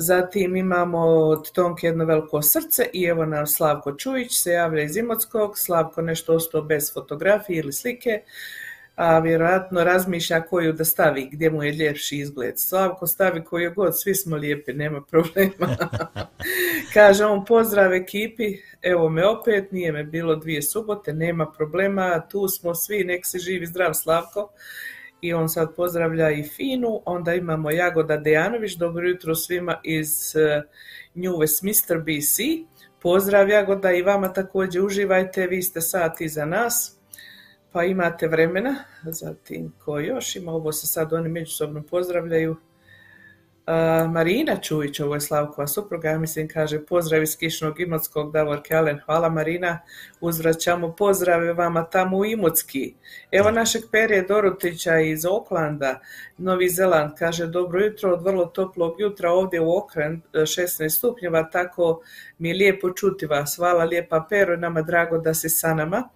Zatim 0.00 0.56
imamo 0.56 0.98
od 1.06 1.52
Tonke 1.52 1.86
jedno 1.86 2.04
veliko 2.04 2.42
srce 2.42 2.86
i 2.92 3.04
evo 3.04 3.26
nam 3.26 3.46
Slavko 3.46 3.92
Čujić 3.92 4.42
se 4.42 4.52
javlja 4.52 4.82
iz 4.82 4.96
Imotskog. 4.96 5.58
Slavko 5.58 6.02
nešto 6.02 6.34
ostao 6.34 6.62
bez 6.62 6.92
fotografije 6.94 7.58
ili 7.58 7.72
slike, 7.72 8.22
a 8.94 9.18
vjerojatno 9.18 9.84
razmišlja 9.84 10.40
koju 10.40 10.72
da 10.72 10.84
stavi, 10.84 11.28
gdje 11.32 11.50
mu 11.50 11.62
je 11.62 11.72
ljepši 11.72 12.18
izgled. 12.18 12.54
Slavko 12.58 13.06
stavi 13.06 13.44
koju 13.44 13.74
god, 13.74 14.00
svi 14.00 14.14
smo 14.14 14.36
lijepi, 14.36 14.72
nema 14.72 15.00
problema. 15.00 15.76
Kaže 16.94 17.24
on 17.24 17.44
pozdrav 17.44 17.94
ekipi, 17.94 18.56
evo 18.82 19.08
me 19.08 19.26
opet, 19.26 19.72
nije 19.72 19.92
me 19.92 20.04
bilo 20.04 20.36
dvije 20.36 20.62
subote, 20.62 21.12
nema 21.12 21.46
problema, 21.46 22.22
tu 22.30 22.48
smo 22.48 22.74
svi, 22.74 23.04
nek 23.04 23.26
se 23.26 23.38
živi 23.38 23.66
zdrav 23.66 23.94
Slavko 23.94 24.50
i 25.20 25.34
on 25.34 25.48
sad 25.48 25.74
pozdravlja 25.76 26.30
i 26.30 26.42
Finu, 26.42 27.02
onda 27.04 27.34
imamo 27.34 27.70
Jagoda 27.70 28.16
Dejanović, 28.16 28.74
dobro 28.76 29.08
jutro 29.08 29.34
svima 29.34 29.80
iz 29.84 30.36
eh, 30.36 30.62
New 31.14 31.32
Westminster, 31.32 32.00
BC. 32.00 32.68
Pozdrav 33.02 33.48
Jagoda 33.48 33.92
i 33.92 34.02
vama 34.02 34.32
također 34.32 34.82
uživajte, 34.82 35.46
vi 35.46 35.62
ste 35.62 35.80
sat 35.80 36.20
iza 36.20 36.44
nas, 36.44 36.96
pa 37.72 37.84
imate 37.84 38.28
vremena. 38.28 38.74
Zatim, 39.04 39.72
ko 39.84 39.98
još 39.98 40.36
ima, 40.36 40.52
ovo 40.52 40.72
se 40.72 40.86
sad 40.86 41.12
oni 41.12 41.28
međusobno 41.28 41.82
pozdravljaju. 41.82 42.56
A, 43.68 44.06
Marina 44.12 44.56
Čujić, 44.56 45.00
ovo 45.00 45.14
je 45.14 45.20
Slavkova 45.20 45.66
supruga, 45.66 46.08
ja 46.08 46.18
mislim, 46.18 46.48
kaže 46.48 46.86
pozdrav 46.86 47.22
iz 47.22 47.36
Kišnog 47.36 47.80
Imotskog, 47.80 48.32
Davor 48.32 48.62
Kjalen, 48.62 49.00
hvala 49.04 49.28
Marina, 49.28 49.78
uzvraćamo 50.20 50.92
pozdrave 50.92 51.52
vama 51.52 51.84
tamo 51.84 52.16
u 52.16 52.24
Imotski. 52.24 52.94
Evo 53.32 53.50
našeg 53.50 53.82
Perje 53.92 54.22
Dorotića 54.22 54.98
iz 54.98 55.26
Oklanda, 55.26 56.00
Novi 56.38 56.68
Zeland, 56.68 57.10
kaže 57.18 57.46
dobro 57.46 57.84
jutro 57.84 58.12
od 58.12 58.22
vrlo 58.22 58.46
toplog 58.46 59.00
jutra 59.00 59.30
ovdje 59.30 59.60
u 59.60 59.76
Okren, 59.76 60.22
16 60.32 60.88
stupnjeva, 60.88 61.50
tako 61.50 62.00
mi 62.38 62.48
je 62.48 62.54
lijepo 62.54 62.90
čuti 62.90 63.26
vas, 63.26 63.56
hvala 63.56 63.84
lijepa 63.84 64.26
Pero, 64.28 64.56
nama 64.56 64.82
drago 64.82 65.18
da 65.18 65.34
si 65.34 65.48
sa 65.48 65.74
nama. 65.74 66.08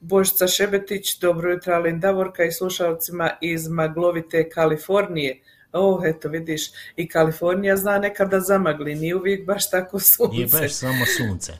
Božica 0.00 0.46
Šebetić, 0.46 1.18
dobro 1.18 1.50
jutro 1.50 1.74
Alin 1.74 2.00
Davorka 2.00 2.44
i 2.44 2.52
slušalcima 2.52 3.30
iz 3.40 3.68
maglovite 3.68 4.48
Kalifornije. 4.48 5.40
Oh, 5.78 6.00
eto 6.04 6.28
vidiš, 6.28 6.70
i 6.96 7.08
Kalifornija 7.08 7.76
zna 7.76 7.98
nekada 7.98 8.40
zamagli, 8.40 8.94
nije 8.94 9.16
uvijek 9.16 9.46
baš 9.46 9.70
tako 9.70 9.98
sunce. 9.98 10.36
Nije 10.36 10.46
baš 10.46 10.72
samo 10.72 11.06
sunce. 11.18 11.52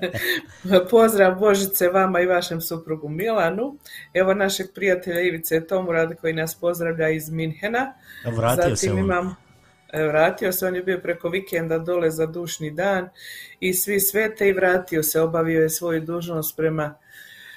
Pozdrav 0.90 1.38
Božice 1.38 1.88
vama 1.88 2.20
i 2.20 2.26
vašem 2.26 2.60
suprugu 2.60 3.08
Milanu. 3.08 3.76
Evo 4.14 4.34
našeg 4.34 4.66
prijatelja 4.74 5.20
Ivice 5.20 5.66
Tomurada 5.66 6.14
koji 6.14 6.32
nas 6.32 6.54
pozdravlja 6.54 7.08
iz 7.08 7.30
Minhena. 7.30 7.94
Vratio 8.36 8.76
se 8.76 8.86
Zatim 8.86 8.92
on. 8.92 8.98
imam 8.98 9.36
e, 9.92 10.02
Vratio 10.02 10.52
se, 10.52 10.66
on 10.66 10.76
je 10.76 10.82
bio 10.82 10.98
preko 10.98 11.28
vikenda 11.28 11.78
dole 11.78 12.10
za 12.10 12.26
dušni 12.26 12.70
dan 12.70 13.08
i 13.60 13.74
svi 13.74 14.00
svete 14.00 14.48
i 14.48 14.52
vratio 14.52 15.02
se, 15.02 15.20
obavio 15.20 15.62
je 15.62 15.70
svoju 15.70 16.00
dužnost 16.00 16.56
prema 16.56 16.94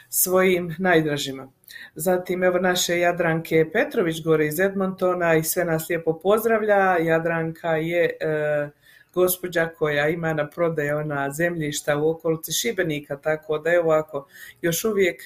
svojim 0.10 0.76
najdražima. 0.80 1.52
Zatim 1.96 2.44
evo 2.44 2.60
naše 2.60 3.00
Jadranke 3.00 3.66
Petrović 3.74 4.24
gore 4.24 4.48
iz 4.48 4.60
Edmontona 4.60 5.36
i 5.36 5.44
sve 5.44 5.66
nas 5.66 5.90
lijepo 5.90 6.20
pozdravlja. 6.20 6.98
Jadranka 6.98 7.76
je 7.76 8.04
e, 8.06 8.70
gospođa 9.14 9.68
koja 9.78 10.10
ima 10.10 10.34
na 10.34 10.50
prodaje 10.50 10.96
ona 10.96 11.32
zemljišta 11.32 11.98
u 11.98 12.10
okolici 12.10 12.52
Šibenika, 12.52 13.18
tako 13.18 13.58
da 13.58 13.74
evo 13.74 13.92
ako 13.92 14.28
još 14.62 14.86
uvijek 14.86 15.22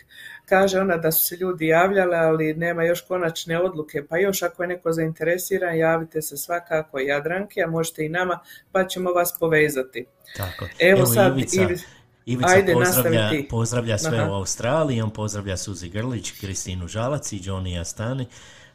kaže 0.45 0.79
ona 0.79 0.97
da 0.97 1.11
su 1.11 1.25
se 1.25 1.35
ljudi 1.35 1.67
javljali, 1.67 2.15
ali 2.15 2.53
nema 2.53 2.83
još 2.83 3.01
konačne 3.01 3.59
odluke, 3.59 4.03
pa 4.09 4.17
još 4.17 4.43
ako 4.43 4.63
je 4.63 4.67
neko 4.67 4.91
zainteresiran, 4.91 5.77
javite 5.77 6.21
se 6.21 6.37
svakako 6.37 6.99
Jadranke, 6.99 7.61
a 7.61 7.67
možete 7.67 8.05
i 8.05 8.09
nama, 8.09 8.39
pa 8.71 8.87
ćemo 8.87 9.11
vas 9.11 9.37
povezati. 9.39 10.05
Tako. 10.37 10.65
Evo 10.79 11.05
sad, 11.05 11.37
Ivica, 11.37 11.61
Ivi- 11.61 11.98
Ivica 12.29 12.49
Ajde, 12.49 12.73
pozdravlja, 12.73 13.31
pozdravlja 13.49 13.97
sve 13.97 14.17
Aha. 14.17 14.31
u 14.31 14.33
Australiji, 14.33 15.01
on 15.01 15.09
pozdravlja 15.09 15.57
Suzi 15.57 15.89
Grlić, 15.89 16.31
Kristinu 16.31 16.87
Žalac 16.87 17.31
i 17.31 17.39
Johnny 17.39 17.83
Stani. 17.83 18.25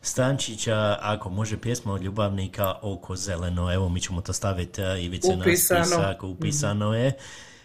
Stančića, 0.03 0.99
ako 1.01 1.31
može 1.31 1.57
pjesma 1.61 1.93
od 1.93 2.03
ljubavnika 2.03 2.75
Oko 2.83 3.17
zeleno, 3.17 3.73
evo 3.75 3.89
mi 3.89 4.01
ćemo 4.01 4.21
to 4.21 4.33
staviti 4.33 4.83
Ivice 5.01 5.37
na 5.37 5.45
spisak, 5.45 6.23
upisano 6.23 6.95
je. 6.95 7.13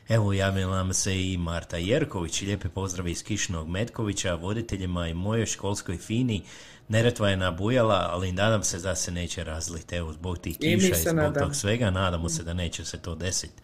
Evo 0.10 0.34
javila 0.34 0.76
nam 0.76 0.94
se 0.94 1.32
i 1.32 1.38
Marta 1.38 1.78
Jerković, 1.78 2.42
lijepe 2.42 2.70
pozdrave 2.70 3.12
iz 3.12 3.24
Kišnog 3.24 3.68
Metkovića, 3.68 4.36
voditeljima 4.36 5.08
i 5.08 5.14
mojoj 5.14 5.46
školskoj 5.46 5.98
Fini. 5.98 6.44
Neretva 6.88 7.30
je 7.30 7.38
nabujala, 7.38 8.10
ali 8.12 8.32
nadam 8.32 8.64
se 8.64 8.80
da 8.80 8.96
se 8.96 9.12
neće 9.12 9.44
razliti, 9.44 9.96
evo, 9.96 10.14
zbog 10.14 10.38
tih 10.38 10.56
I 10.60 10.60
kiša 10.60 10.92
i, 10.92 10.96
se 10.96 11.02
zbog 11.10 11.16
nadamo. 11.16 11.46
tog 11.46 11.56
svega, 11.56 11.90
nadamo 11.90 12.30
se 12.30 12.44
da 12.44 12.54
neće 12.54 12.86
se 12.86 12.98
to 12.98 13.16
desiti. 13.16 13.62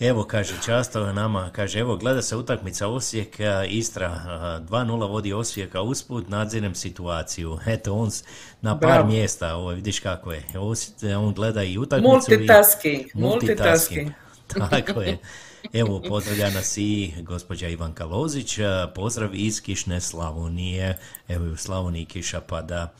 Evo, 0.00 0.24
kaže, 0.24 0.54
často 0.64 1.12
nama, 1.12 1.50
kaže, 1.52 1.78
evo, 1.78 1.96
gleda 1.96 2.22
se 2.22 2.36
utakmica 2.36 2.88
Osijek, 2.88 3.36
Istra, 3.68 4.06
a, 4.06 4.60
2-0 4.68 5.08
vodi 5.08 5.32
Osijeka 5.32 5.82
usput, 5.82 6.28
nadzirem 6.28 6.74
situaciju. 6.74 7.58
Eto, 7.66 7.94
on 7.94 8.10
na 8.60 8.80
par 8.80 8.90
Bravo. 8.90 9.08
mjesta, 9.08 9.54
ovo, 9.54 9.70
vidiš 9.70 10.00
kako 10.00 10.32
je, 10.32 10.44
Osijek, 10.58 10.96
on 11.18 11.34
gleda 11.34 11.62
i 11.62 11.78
utakmicu. 11.78 12.12
Multitasking, 12.12 13.00
i, 13.00 13.10
multitasking. 13.14 14.10
Tako 14.70 15.00
je. 15.00 15.18
Evo, 15.72 16.02
pozdravlja 16.08 16.50
nas 16.50 16.76
i 16.76 17.12
gospođa 17.22 17.68
Ivanka 17.68 18.04
Lozić, 18.04 18.58
pozdrav 18.94 19.30
iz 19.34 19.62
Kišne 19.62 20.00
Slavonije, 20.00 20.98
evo 21.28 21.46
i 21.46 21.50
u 21.50 21.56
Slavoniji 21.56 22.04
kiša 22.04 22.40
pada, 22.40 22.92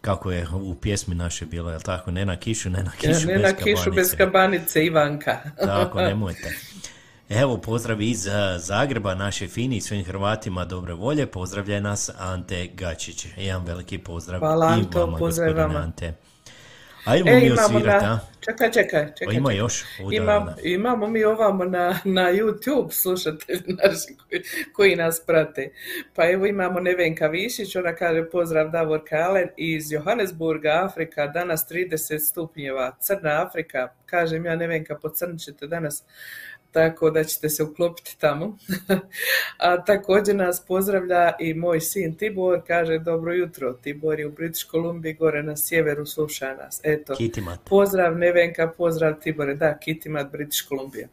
kako 0.00 0.30
je 0.30 0.46
u 0.52 0.74
pjesmi 0.74 1.14
naše 1.14 1.46
bilo, 1.46 1.70
jel 1.70 1.80
tako, 1.80 2.10
ne 2.10 2.26
na 2.26 2.36
kišu, 2.36 2.70
ne 2.70 2.82
na 2.82 2.90
kišu, 2.90 3.26
ne 3.26 3.34
bez 3.34 3.42
na 3.42 3.52
kišu 3.52 3.90
bez 3.92 4.14
kabanice. 4.16 4.84
Ivanka. 4.84 5.38
Tako, 5.66 6.00
nemojte. 6.10 6.52
Evo, 7.28 7.56
pozdrav 7.56 8.02
iz 8.02 8.26
uh, 8.26 8.32
Zagreba, 8.58 9.14
naše 9.14 9.48
Fini 9.48 9.76
i 9.76 9.80
svim 9.80 10.04
Hrvatima 10.04 10.64
dobre 10.64 10.94
volje. 10.94 11.26
Pozdravlja 11.26 11.80
nas 11.80 12.10
Ante 12.18 12.66
Gačić. 12.74 13.26
Jedan 13.36 13.64
veliki 13.64 13.98
pozdrav 13.98 14.38
Hvala, 14.38 14.76
i 14.76 14.96
vama, 14.98 15.16
pozdrav 15.18 15.48
gospodine. 15.48 15.80
Ante. 15.80 16.14
Ajmo 17.04 17.30
E, 17.30 17.40
mi 17.40 17.52
osvirat, 17.52 18.02
a? 18.02 18.18
Čekaj, 18.40 18.72
čekaj, 18.72 19.06
čekaj. 19.06 19.26
Pa 19.26 19.32
ima 19.32 19.52
još 19.52 19.84
Imam, 20.12 20.54
imamo 20.62 21.06
mi 21.06 21.24
ovamo 21.24 21.64
na, 21.64 21.98
na 22.04 22.32
YouTube 22.32 22.90
slušatelji 22.90 23.62
naši 23.84 24.16
koji, 24.28 24.42
koji 24.72 24.96
nas 24.96 25.22
prate. 25.26 25.70
Pa 26.14 26.30
evo 26.30 26.46
imamo 26.46 26.80
Nevenka 26.80 27.26
Višić, 27.26 27.76
ona 27.76 27.94
kaže 27.94 28.30
pozdrav 28.30 28.70
Davor 28.70 29.00
Kalen 29.08 29.48
iz 29.56 29.92
Johannesburga, 29.92 30.80
Afrika, 30.84 31.26
danas 31.26 31.66
30 31.70 32.18
stupnjeva, 32.18 32.96
Crna 33.00 33.42
Afrika, 33.46 33.88
kažem 34.06 34.46
ja 34.46 34.56
Nevenka, 34.56 34.98
pocrnit 35.02 35.40
ćete 35.40 35.66
danas, 35.66 36.04
tako 36.72 37.10
da 37.10 37.24
ćete 37.24 37.48
se 37.48 37.62
uklopiti 37.62 38.16
tamo. 38.18 38.58
A 39.58 39.84
također 39.84 40.36
nas 40.36 40.64
pozdravlja 40.68 41.32
i 41.40 41.54
moj 41.54 41.80
sin 41.80 42.16
Tibor, 42.16 42.62
kaže 42.66 42.98
dobro 42.98 43.32
jutro, 43.32 43.72
Tibor 43.72 44.20
je 44.20 44.26
u 44.26 44.32
British 44.32 44.70
Columbia, 44.70 45.12
gore 45.18 45.42
na 45.42 45.56
sjeveru 45.56 46.06
sluša 46.06 46.54
nas. 46.54 46.80
Eto, 46.84 47.14
Kitimat. 47.14 47.60
Pozdrav 47.68 48.18
Nevenka, 48.18 48.72
pozdrav 48.76 49.20
Tibore, 49.20 49.54
da, 49.54 49.78
Kitimat, 49.78 50.32
British 50.32 50.68
Columbia. 50.68 51.08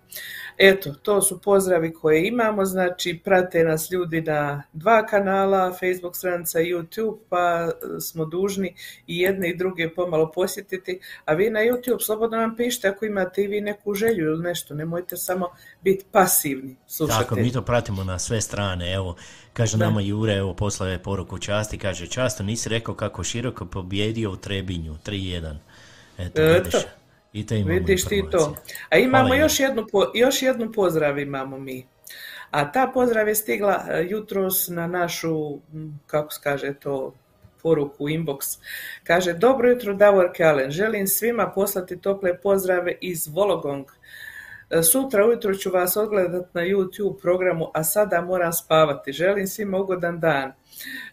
Eto, 0.57 0.93
to 0.93 1.21
su 1.21 1.41
pozdravi 1.41 1.93
koje 1.93 2.27
imamo, 2.27 2.65
znači 2.65 3.19
prate 3.23 3.63
nas 3.63 3.91
ljudi 3.91 4.21
na 4.21 4.63
dva 4.73 5.05
kanala, 5.05 5.73
Facebook 5.79 6.15
stranica 6.15 6.59
i 6.59 6.73
YouTube, 6.73 7.17
pa 7.29 7.69
e, 7.69 7.99
smo 7.99 8.25
dužni 8.25 8.75
i 9.07 9.19
jedne 9.19 9.49
i 9.49 9.57
druge 9.57 9.89
pomalo 9.93 10.31
posjetiti, 10.31 10.99
a 11.25 11.33
vi 11.33 11.49
na 11.49 11.59
YouTube 11.59 12.05
slobodno 12.05 12.37
nam 12.37 12.55
pišite 12.55 12.87
ako 12.87 13.05
imate 13.05 13.43
i 13.43 13.47
vi 13.47 13.61
neku 13.61 13.93
želju 13.93 14.25
ili 14.25 14.43
nešto, 14.43 14.73
nemojte 14.73 15.17
samo 15.17 15.49
biti 15.81 16.05
pasivni 16.11 16.75
slušatelji. 16.87 17.23
Tako, 17.23 17.35
mi 17.35 17.51
to 17.51 17.61
pratimo 17.61 18.03
na 18.03 18.19
sve 18.19 18.41
strane, 18.41 18.93
evo, 18.93 19.15
kaže 19.53 19.77
nama 19.77 20.01
Jure, 20.01 20.33
evo, 20.33 20.53
poslao 20.53 20.89
je 20.89 21.03
poruku 21.03 21.37
časti, 21.39 21.77
kaže, 21.77 22.07
často 22.07 22.43
nisi 22.43 22.69
rekao 22.69 22.95
kako 22.95 23.23
široko 23.23 23.65
pobjedio 23.65 24.31
u 24.31 24.37
Trebinju, 24.37 24.95
3-1. 25.05 25.55
Eto, 26.17 26.41
Eto. 26.41 26.77
I 27.39 27.45
to 27.45 27.55
imamo 27.55 27.73
Vidiš 27.73 28.05
ti 28.05 28.23
to. 28.31 28.55
A 28.89 28.97
imamo 28.97 29.27
Hvala, 29.27 29.41
još 29.41 29.59
jednu, 29.59 29.87
po- 29.91 30.11
još 30.13 30.41
jednu 30.41 30.71
pozdrav 30.71 31.19
imamo 31.19 31.57
mi. 31.59 31.87
A 32.51 32.71
ta 32.71 32.91
pozdrav 32.93 33.27
je 33.27 33.35
stigla 33.35 33.85
e, 33.89 34.05
jutros 34.09 34.67
na 34.67 34.87
našu, 34.87 35.59
kako 36.05 36.31
se 36.31 36.39
kaže 36.43 36.73
to, 36.73 37.13
poruku, 37.61 38.09
inbox. 38.09 38.59
Kaže, 39.03 39.33
dobro 39.33 39.69
jutro 39.69 39.93
Davor 39.93 40.31
Kalen, 40.37 40.71
želim 40.71 41.07
svima 41.07 41.51
poslati 41.55 41.97
tople 41.97 42.41
pozdrave 42.41 42.95
iz 43.01 43.27
Vologong. 43.27 43.85
E, 44.69 44.83
Sutra 44.83 45.25
ujutro 45.25 45.55
ću 45.55 45.71
vas 45.71 45.97
odgledat 45.97 46.53
na 46.53 46.61
YouTube 46.61 47.21
programu, 47.21 47.71
a 47.73 47.83
sada 47.83 48.21
moram 48.21 48.53
spavati. 48.53 49.11
Želim 49.11 49.47
svima 49.47 49.77
ugodan 49.77 50.19
dan. 50.19 50.51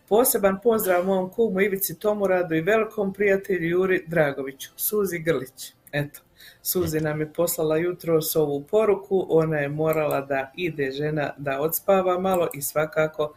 Poseban 0.09 0.61
pozdrav 0.63 1.07
mom 1.07 1.31
kumu 1.31 1.61
Ivici 1.61 1.99
Tomuradu 1.99 2.55
i 2.55 2.61
velikom 2.61 3.13
prijatelju 3.13 3.69
Juri 3.69 4.05
Dragoviću, 4.07 4.71
Suzi 4.77 5.19
Grlić. 5.19 5.75
Eto, 5.95 6.21
Suzi 6.63 7.01
nam 7.01 7.21
je 7.21 7.33
poslala 7.33 7.77
jutros 7.77 8.37
ovu 8.37 8.63
poruku, 8.63 9.27
ona 9.29 9.57
je 9.57 9.69
morala 9.69 10.21
da 10.21 10.53
ide 10.57 10.91
žena 10.91 11.31
da 11.37 11.61
odspava 11.61 12.19
malo 12.19 12.49
i 12.55 12.63
svakako, 12.63 13.35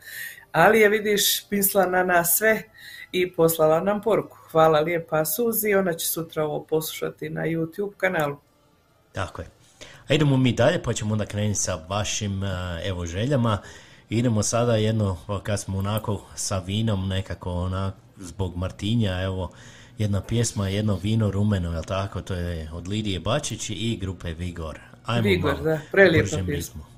ali 0.52 0.80
je 0.80 0.89
vidiš 0.89 1.48
pisla 1.50 1.86
na 1.86 2.04
nas 2.04 2.38
sve 2.38 2.63
i 3.12 3.34
poslala 3.34 3.80
nam 3.80 4.02
poruku. 4.02 4.38
Hvala 4.52 4.80
lijepa 4.80 5.26
Suzi, 5.26 5.74
ona 5.74 5.93
će 5.93 6.08
sutra 6.08 6.43
ovo 6.46 6.63
poslušati 6.63 7.30
na 7.30 7.41
YouTube 7.41 7.96
kanalu. 7.98 8.38
Tako 9.12 9.41
je. 9.41 9.48
A 10.08 10.13
idemo 10.13 10.38
mi 10.38 10.52
dalje, 10.52 10.84
pa 10.84 10.93
ćemo 10.93 11.13
onda 11.13 11.26
krenuti 11.26 11.60
sa 11.60 11.86
vašim 11.89 12.43
a, 12.43 12.80
evo 12.84 13.06
željama. 13.06 13.58
Idemo 14.10 14.43
sada 14.43 14.76
jedno, 14.76 15.17
kad 15.43 15.60
smo 15.60 15.78
onako 15.78 16.22
sa 16.36 16.60
vinom 16.60 17.08
nekako 17.08 17.52
onak, 17.52 17.93
zbog 18.17 18.56
Martinja, 18.56 19.22
evo, 19.22 19.52
jedna 19.97 20.21
pjesma, 20.21 20.69
jedno 20.69 20.95
vino 20.95 21.31
rumeno, 21.31 21.71
jel 21.71 21.83
tako, 21.83 22.21
to 22.21 22.33
je 22.33 22.69
od 22.73 22.88
Lidije 22.88 23.19
Bačić 23.19 23.69
i 23.69 23.97
grupe 24.01 24.33
Vigor. 24.33 24.79
Ajmo 25.05 25.23
Vigor, 25.23 25.53
malo 25.53 25.63
da, 25.63 25.79
prelijepa 25.91 26.38
pjesma. 26.45 26.96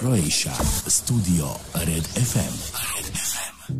Croatia. 0.00 0.52
Studio 0.86 1.44
Red 1.74 2.04
FM. 2.04 2.54
Red 2.96 3.06
FM. 3.14 3.74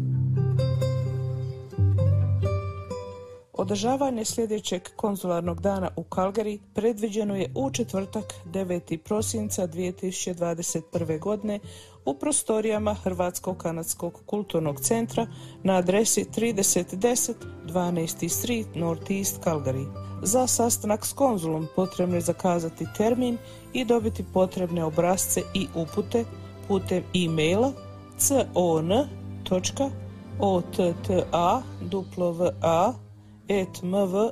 Održavanje 3.53 4.25
sljedećeg 4.25 4.83
konzularnog 4.97 5.61
dana 5.61 5.91
u 5.97 6.05
Kalgari 6.05 6.59
predviđeno 6.75 7.37
je 7.37 7.53
u 7.55 7.71
četvrtak 7.71 8.25
9. 8.47 8.97
prosinca 8.97 9.69
2021. 9.69 11.19
godine 11.19 11.61
u 12.05 12.15
prostorijama 12.15 12.97
Hrvatsko-Kanadskog 13.05 14.13
kulturnog 14.27 14.81
centra 14.81 15.27
na 15.63 15.77
adresi 15.77 16.25
3010 16.37 17.35
12. 17.67 18.29
Street 18.29 18.69
Northeast 18.75 19.41
Calgary. 19.41 19.87
Za 20.23 20.47
sastanak 20.47 21.07
s 21.07 21.13
konzulom 21.13 21.69
potrebno 21.77 22.15
je 22.15 22.21
zakazati 22.21 22.87
termin 22.97 23.39
i 23.73 23.85
dobiti 23.85 24.25
potrebne 24.33 24.85
obrazce 24.85 25.43
i 25.55 25.67
upute 25.75 26.25
putem 26.69 27.03
e-maila 27.15 27.73
con.otta 28.55 29.91
etmvep.hr. 33.49 34.31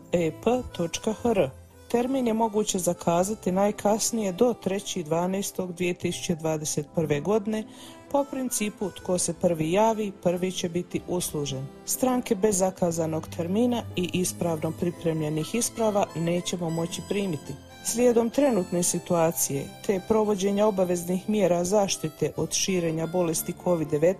Termin 1.90 2.26
je 2.26 2.34
moguće 2.34 2.78
zakazati 2.78 3.52
najkasnije 3.52 4.32
do 4.32 4.54
3.12.2021. 4.64 7.22
godine 7.22 7.64
Po 8.10 8.24
principu 8.24 8.90
tko 8.90 9.18
se 9.18 9.34
prvi 9.34 9.72
javi, 9.72 10.12
prvi 10.22 10.52
će 10.52 10.68
biti 10.68 11.00
uslužen. 11.08 11.66
Stranke 11.84 12.34
bez 12.34 12.58
zakazanog 12.58 13.28
termina 13.36 13.82
i 13.96 14.10
ispravno 14.12 14.72
pripremljenih 14.80 15.54
isprava 15.54 16.06
nećemo 16.16 16.70
moći 16.70 17.02
primiti. 17.08 17.52
Slijedom 17.84 18.30
trenutne 18.30 18.82
situacije 18.82 19.66
te 19.86 20.00
provođenja 20.08 20.66
obaveznih 20.66 21.28
mjera 21.28 21.64
zaštite 21.64 22.32
od 22.36 22.52
širenja 22.52 23.06
bolesti 23.06 23.54
COVID-19, 23.64 24.16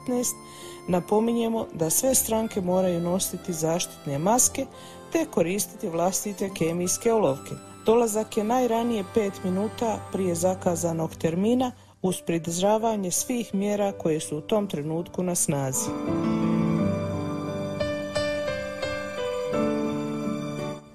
napominjemo 0.89 1.67
da 1.75 1.91
sve 1.91 2.15
stranke 2.15 2.61
moraju 2.61 3.01
nositi 3.01 3.53
zaštitne 3.53 4.19
maske 4.19 4.67
te 5.13 5.25
koristiti 5.25 5.89
vlastite 5.89 6.51
kemijske 6.55 7.13
olovke. 7.13 7.55
Dolazak 7.87 8.37
je 8.37 8.45
najranije 8.45 9.05
5 9.15 9.31
minuta 9.45 9.99
prije 10.13 10.35
zakazanog 10.35 11.17
termina 11.17 11.73
uz 12.03 12.17
pridržavanje 12.27 13.11
svih 13.11 13.55
mjera 13.55 13.93
koje 13.93 14.21
su 14.21 14.39
u 14.39 14.41
tom 14.41 14.67
trenutku 14.67 15.23
na 15.23 15.35
snazi. 15.35 15.91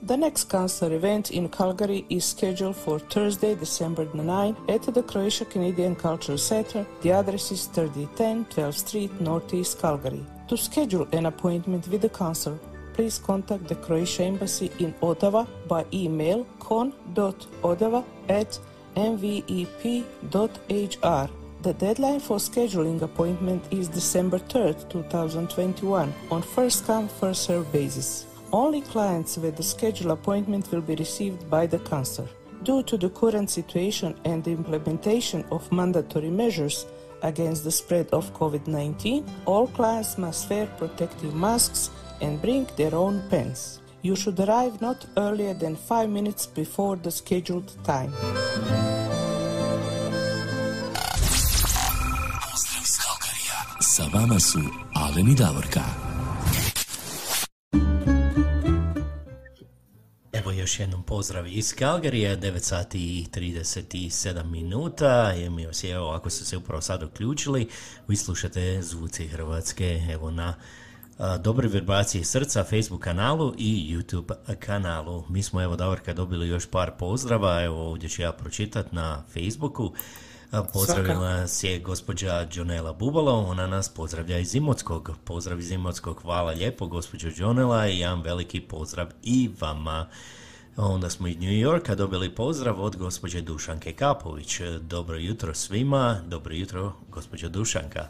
The 0.05 0.17
next 0.17 0.49
concert 0.49 0.91
event 0.91 1.31
in 1.31 1.47
Calgary 1.47 2.05
is 2.09 2.25
scheduled 2.25 2.75
for 2.75 2.99
Thursday, 2.99 3.55
December 3.55 4.05
9 4.13 4.57
at 4.67 4.81
the 4.81 5.01
Croatia 5.01 5.45
Canadian 5.45 5.95
Cultural 5.95 6.37
Center. 6.37 6.85
The 7.01 7.13
address 7.13 7.53
is 7.53 7.67
3010 7.67 8.45
12th 8.47 8.73
Street, 8.85 9.21
Northeast 9.21 9.79
Calgary. 9.79 10.25
To 10.49 10.57
schedule 10.57 11.07
an 11.13 11.25
appointment 11.27 11.87
with 11.87 12.01
the 12.01 12.09
concert, 12.09 12.59
please 12.93 13.17
contact 13.17 13.69
the 13.69 13.75
Croatia 13.75 14.23
Embassy 14.23 14.69
in 14.79 14.93
Ottawa 15.01 15.45
by 15.69 15.85
email 15.93 16.45
con.ottawa 16.59 18.03
at 18.27 18.59
mvep.hr. 18.97 19.69
The 21.61 21.73
deadline 21.75 22.19
for 22.19 22.39
scheduling 22.39 23.01
appointment 23.01 23.63
is 23.71 23.87
December 23.87 24.39
3rd, 24.39 24.89
2021 24.89 26.13
on 26.29 26.41
first 26.41 26.85
come 26.85 27.07
first 27.07 27.43
served 27.43 27.71
basis. 27.71 28.25
Only 28.53 28.81
clients 28.81 29.35
with 29.39 29.57
the 29.57 29.63
scheduled 29.63 30.11
appointment 30.11 30.71
will 30.71 30.81
be 30.81 30.93
received 30.93 31.49
by 31.49 31.65
the 31.65 31.79
counselor. 31.79 32.27
Due 32.61 32.83
to 32.83 32.97
the 32.97 33.09
current 33.09 33.49
situation 33.49 34.13
and 34.25 34.43
the 34.43 34.51
implementation 34.51 35.43
of 35.51 35.71
mandatory 35.71 36.29
measures 36.29 36.85
against 37.23 37.63
the 37.63 37.71
spread 37.71 38.07
of 38.13 38.31
COVID-19, 38.35 39.27
all 39.47 39.65
clients 39.65 40.19
must 40.19 40.47
wear 40.51 40.67
protective 40.77 41.33
masks 41.33 41.89
and 42.21 42.39
bring 42.43 42.67
their 42.77 42.93
own 42.93 43.23
pens. 43.27 43.81
You 44.03 44.15
should 44.15 44.39
arrive 44.39 44.81
not 44.81 45.03
earlier 45.17 45.55
than 45.55 45.75
5 45.75 46.09
minutes 46.09 46.45
before 46.45 46.95
the 46.95 47.09
scheduled 47.09 47.73
time. 47.83 48.13
Sa 53.79 54.07
vama 54.09 54.39
su 54.39 54.61
Alen 54.93 55.29
i 55.29 55.35
Davorka. 55.35 56.12
Evo 60.43 60.51
još 60.51 60.79
jednom 60.79 61.03
pozdrav 61.03 61.47
iz 61.47 61.73
Calgaryja, 61.75 62.39
9 62.39 62.59
sati 62.59 63.19
i 63.19 63.27
37 63.33 64.43
minuta. 64.43 65.33
Mi 65.49 65.65
vas 65.65 65.83
evo, 65.83 66.11
ako 66.11 66.29
ste 66.29 66.45
se 66.45 66.57
upravo 66.57 66.81
sad 66.81 67.03
uključili, 67.03 67.69
vi 68.07 68.15
slušate 68.15 68.81
Zvuci 68.81 69.27
Hrvatske, 69.27 70.01
evo 70.11 70.31
na 70.31 70.55
Dobre 71.39 71.67
vibracije 71.67 72.23
srca 72.23 72.63
Facebook 72.63 73.01
kanalu 73.01 73.53
i 73.57 73.95
YouTube 73.95 74.33
kanalu. 74.59 75.23
Mi 75.29 75.43
smo 75.43 75.61
evo 75.61 75.75
Davorka 75.75 76.13
dobili 76.13 76.47
još 76.47 76.65
par 76.65 76.91
pozdrava, 76.99 77.63
evo 77.63 77.89
ovdje 77.89 78.09
ću 78.09 78.21
ja 78.21 78.31
pročitat 78.31 78.91
na 78.91 79.23
Facebooku. 79.33 79.93
A, 80.53 80.63
Pozdravila 80.63 81.29
nas 81.29 81.63
je 81.63 81.79
gospođa 81.79 82.47
Jonela 82.53 82.93
Bubalo, 82.93 83.45
ona 83.47 83.67
nas 83.67 83.89
pozdravlja 83.89 84.37
iz 84.37 84.55
Imotskog. 84.55 85.11
Pozdrav 85.23 85.59
iz 85.59 85.71
Imotskog, 85.71 86.21
hvala 86.21 86.51
lijepo 86.51 86.87
gospođo 86.87 87.29
Jonela 87.35 87.87
i 87.87 87.99
jedan 87.99 88.21
veliki 88.21 88.61
pozdrav 88.61 89.07
i 89.23 89.49
vama. 89.61 90.07
Onda 90.77 91.09
smo 91.09 91.27
iz 91.27 91.37
New 91.37 91.51
Yorka 91.51 91.95
dobili 91.95 92.35
pozdrav 92.35 92.81
od 92.81 92.97
gospođe 92.97 93.41
Dušanke 93.41 93.93
Kapović. 93.93 94.61
Dobro 94.81 95.17
jutro 95.17 95.53
svima, 95.53 96.21
dobro 96.27 96.53
jutro 96.53 96.93
gospođo 97.09 97.49
Dušanka. 97.49 98.07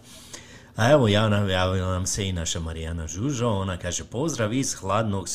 A 0.76 0.92
evo 0.92 1.08
javna, 1.08 1.38
javila 1.38 1.92
nam 1.92 2.06
se 2.06 2.28
i 2.28 2.34
naša 2.34 2.60
Marijana 2.60 3.08
Žužo, 3.08 3.50
ona 3.50 3.78
kaže 3.78 4.04
pozdrav 4.04 4.54
iz 4.54 4.76
hladnog 4.76 5.30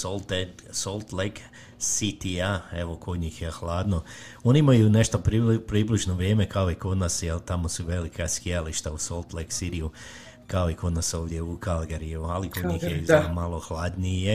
Salt 0.70 1.12
Lake 1.12 1.42
City-a, 1.78 2.60
evo 2.72 2.96
kod 2.96 3.20
njih 3.20 3.42
je 3.42 3.50
hladno. 3.50 4.02
Oni 4.44 4.58
imaju 4.58 4.90
nešto 4.90 5.18
pribli- 5.18 5.58
približno 5.60 6.14
vrijeme 6.14 6.48
kao 6.48 6.70
i 6.70 6.74
kod 6.74 6.98
nas, 6.98 7.22
jer 7.22 7.38
tamo 7.38 7.68
su 7.68 7.84
velika 7.84 8.28
skijališta 8.28 8.92
u 8.92 8.98
Salt 8.98 9.32
Lake 9.32 9.48
City-u, 9.48 9.90
kao 10.46 10.70
i 10.70 10.74
kod 10.74 10.92
nas 10.92 11.14
ovdje 11.14 11.42
u 11.42 11.58
Calgaryju, 11.58 12.30
ali 12.30 12.50
kod 12.50 12.64
njih 12.64 12.82
je 12.82 13.00
da. 13.00 13.32
malo 13.34 13.58
hladnije. 13.58 14.34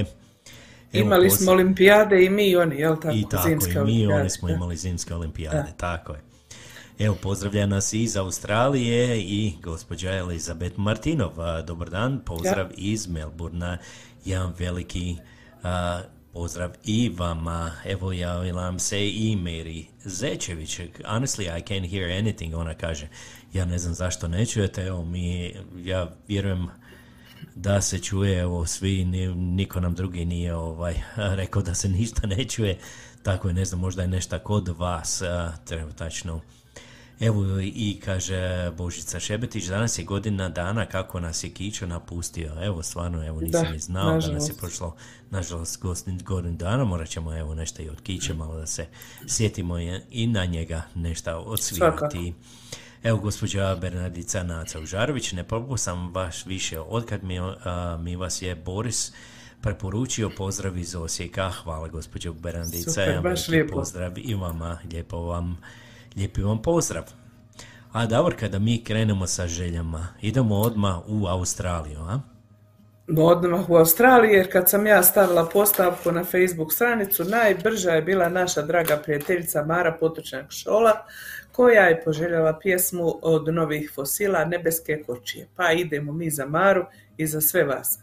Evo, 0.94 1.06
Imali 1.06 1.30
smo 1.30 1.52
olimpijade 1.52 2.26
i 2.26 2.30
mi 2.30 2.48
i 2.48 2.56
oni, 2.56 2.76
jel 2.76 2.96
tako? 2.96 3.16
i 3.16 3.26
tako 3.30 3.48
zimske 3.50 3.72
i 3.72 3.74
mi, 3.74 3.80
olimpijade, 3.82 4.22
oni 4.22 4.30
smo 4.30 4.50
imali 4.50 4.78
zimske 4.78 5.16
olimpijade, 5.16 5.58
Da. 5.58 5.72
tako 5.78 6.14
je. 6.14 6.22
Evo, 7.00 7.16
pozdravlja 7.22 7.66
nas 7.66 7.94
iz 7.94 8.18
Australije 8.18 9.22
i 9.22 9.54
gospođa 9.64 10.12
Elizabet 10.12 10.78
Martinov. 10.78 11.32
Dobar 11.68 11.90
dan, 11.90 12.22
pozdrav 12.26 12.68
iz 12.78 13.08
Melburna. 13.08 13.78
Jedan 14.26 14.54
veliki 14.60 15.16
a, 15.64 16.02
pozdrav 16.34 16.72
i 16.84 17.12
vama. 17.18 17.72
Evo, 17.86 18.12
javila 18.12 18.62
nam 18.64 18.80
se 18.80 19.08
i 19.08 19.38
Mary 19.38 19.86
Zečević. 20.06 20.80
Honestly, 21.06 21.60
I 21.60 21.64
can't 21.64 21.90
hear 21.92 22.12
anything, 22.20 22.56
ona 22.56 22.74
kaže. 22.74 23.08
Ja 23.54 23.66
ne 23.66 23.80
znam 23.80 23.94
zašto 23.94 24.28
ne 24.28 24.46
čujete, 24.46 24.82
evo 24.86 25.06
mi, 25.06 25.54
ja 25.84 26.12
vjerujem 26.28 26.68
da 27.56 27.82
se 27.82 28.00
čuje, 28.00 28.40
evo 28.40 28.66
svi, 28.66 29.06
ni- 29.06 29.36
niko 29.36 29.80
nam 29.80 29.96
drugi 29.96 30.26
nije 30.26 30.56
ovaj, 30.56 31.02
rekao 31.42 31.62
da 31.62 31.74
se 31.74 31.90
ništa 31.90 32.28
ne 32.28 32.44
čuje, 32.46 32.78
tako 33.24 33.48
je, 33.48 33.54
ne 33.54 33.66
znam, 33.66 33.80
možda 33.80 34.02
je 34.02 34.08
nešto 34.08 34.40
kod 34.40 34.68
vas 34.68 35.22
trenutačno. 35.66 36.42
Evo 37.20 37.44
i 37.62 38.00
kaže 38.00 38.38
Božica 38.72 39.20
Šebetić, 39.20 39.66
danas 39.66 40.00
je 40.00 40.04
godina 40.04 40.50
dana 40.50 40.86
kako 40.86 41.20
nas 41.20 41.44
je 41.44 41.50
Kičo 41.50 41.88
napustio. 41.88 42.52
Evo 42.62 42.84
stvarno, 42.84 43.28
evo 43.28 43.42
nisam 43.42 43.64
Da, 43.64 43.72
ni 43.72 43.80
znao 43.80 44.06
da 44.06 44.14
nas 44.14 44.26
je 44.26 44.32
nažalost. 44.32 44.60
prošlo, 44.60 44.96
nažalost, 45.30 45.80
godinu 46.24 46.56
dana. 46.56 46.84
Morat 46.84 47.10
ćemo 47.10 47.38
evo 47.38 47.56
nešto 47.56 47.82
i 47.82 47.90
od 47.90 48.02
Kiće 48.02 48.34
malo 48.34 48.56
da 48.56 48.66
se 48.68 48.86
sjetimo 49.28 49.80
i- 50.12 50.28
na 50.28 50.46
njega 50.46 50.82
nešto 50.96 51.38
odsvirati. 51.38 52.34
Evo, 53.04 53.18
gospođa 53.18 53.76
Bernardica 53.76 54.44
Naca 54.44 54.80
Užarović, 54.80 55.32
ne 55.32 55.44
propusam 55.44 56.12
baš 56.12 56.46
više 56.46 56.80
odkad 56.80 57.24
mi, 57.24 57.40
a, 57.40 57.98
mi 57.98 58.16
vas 58.16 58.42
je 58.42 58.56
Boris 58.56 59.12
preporučio 59.62 60.30
pozdrav 60.30 60.78
iz 60.78 60.96
Osijeka. 60.96 61.52
Hvala 61.52 61.88
gospođo 61.88 62.34
Bernardica, 62.34 62.92
Super, 62.92 63.22
baš 63.22 63.48
lijepo. 63.48 63.74
pozdrav 63.74 64.14
i 64.18 64.34
vama, 64.34 64.80
lijepo 64.86 65.18
vam, 65.20 65.58
lijepi 66.16 66.42
vam 66.42 66.62
pozdrav. 66.62 67.04
A 67.92 68.06
Davor, 68.06 68.36
kada 68.40 68.60
mi 68.60 68.84
krenemo 68.84 69.28
sa 69.28 69.48
željama, 69.48 70.08
idemo 70.22 70.56
odmah 70.56 70.96
u 71.08 71.26
Australiju, 71.28 72.00
a? 72.00 72.20
odmah 73.18 73.70
u 73.70 73.76
Australiji, 73.76 74.34
jer 74.34 74.52
kad 74.52 74.70
sam 74.70 74.88
ja 74.88 75.04
stavila 75.04 75.50
postavku 75.54 76.12
na 76.12 76.24
Facebook 76.24 76.74
stranicu, 76.74 77.24
najbrža 77.24 77.92
je 77.92 78.02
bila 78.02 78.30
naša 78.30 78.62
draga 78.62 78.98
prijateljica 78.98 79.66
Mara 79.66 79.98
Potočnjak 80.00 80.52
Šola, 80.52 81.06
koja 81.52 81.84
je 81.84 82.04
poželjela 82.04 82.60
pjesmu 82.60 83.20
od 83.22 83.54
novih 83.54 83.92
fosila 83.96 84.46
Nebeske 84.46 85.04
kočije. 85.06 85.48
Pa 85.56 85.72
idemo 85.72 86.14
mi 86.14 86.30
za 86.30 86.46
Maru 86.46 86.86
i 87.18 87.28
za 87.28 87.42
sve 87.42 87.64
vas. 87.64 88.00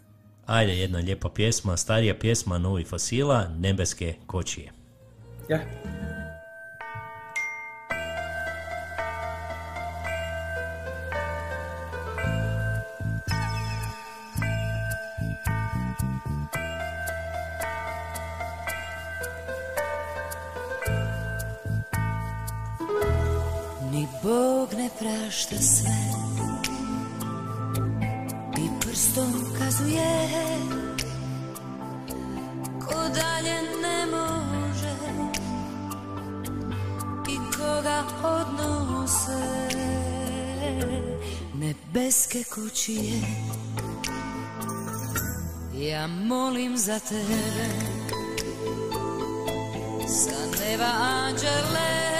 Ajde, 0.47 0.73
jedna 0.73 0.99
lijepa 0.99 1.29
pjesma, 1.29 1.77
starija 1.77 2.15
pjesma 2.15 2.59
Novi 2.59 2.85
fosila, 2.85 3.49
Nebeske 3.59 4.15
kočije. 4.27 4.73
Ja. 5.49 5.59
Prašta 24.99 25.57
sve. 25.57 25.97
I 28.59 28.81
prstom 28.81 29.33
kazuje 29.59 30.29
Ko 32.81 32.95
dalje 32.95 33.63
ne 33.83 34.07
može? 34.07 34.95
I 37.29 37.37
koga 37.57 38.03
odnose? 38.23 39.71
Nebeske 41.55 42.45
kućije 42.55 43.21
Ja 45.75 46.07
molim 46.07 46.77
za 46.77 46.99
tebe. 46.99 47.69
Sa 50.09 50.65
neba 50.65 50.85
anđele 50.85 52.20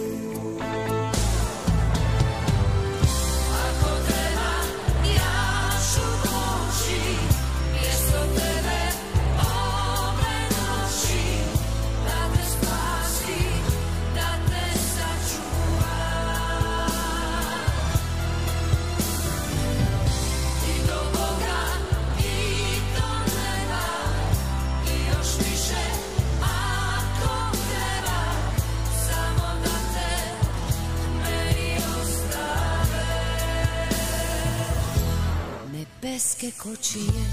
Nebeske 36.11 36.51
kočije. 36.57 37.23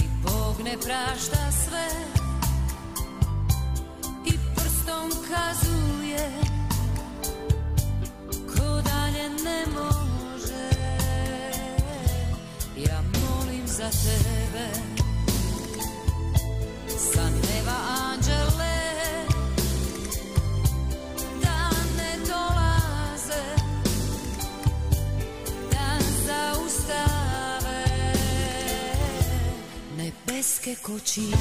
Ni 0.00 0.08
Bog 0.22 0.64
ne 0.64 0.76
prašta 0.84 1.52
sve. 1.64 1.88
I 4.26 4.32
prstom 4.54 5.10
kazuje. 5.10 6.30
Ko 8.46 8.82
dalje 8.82 9.28
ne 9.44 9.64
može. 9.66 10.70
Ja 12.76 13.02
molim 13.02 13.66
za 13.66 13.90
tebe. 13.90 14.68
Sa 16.88 17.22
neba 17.24 17.76
anđele 18.10 18.67
Nebeske 30.58 30.82
kočije 30.82 31.36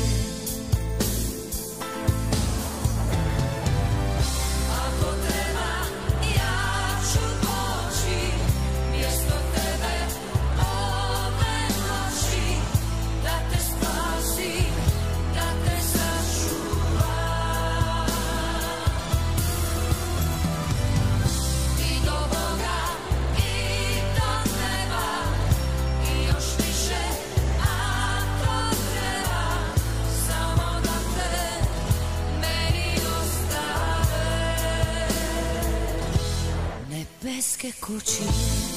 Nebeske 37.68 38.77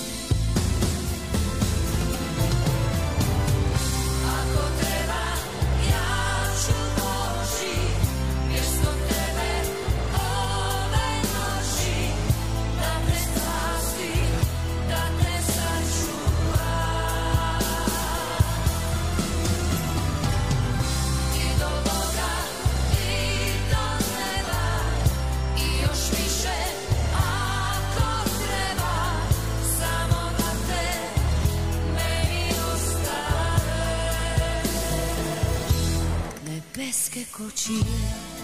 Nebeske 37.21 38.40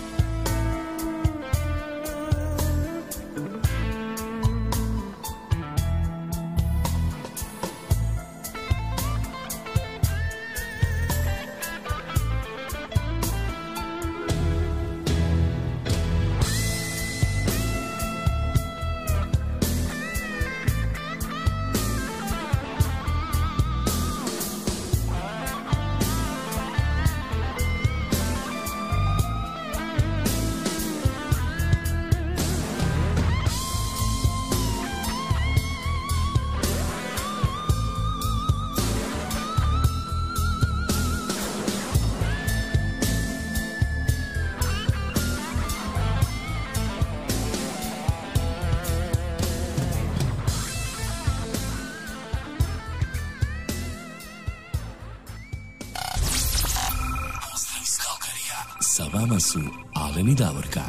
Vama 59.28 59.40
su 59.40 59.58
Alen 59.94 60.28
i 60.28 60.34
Davorka. 60.34 60.80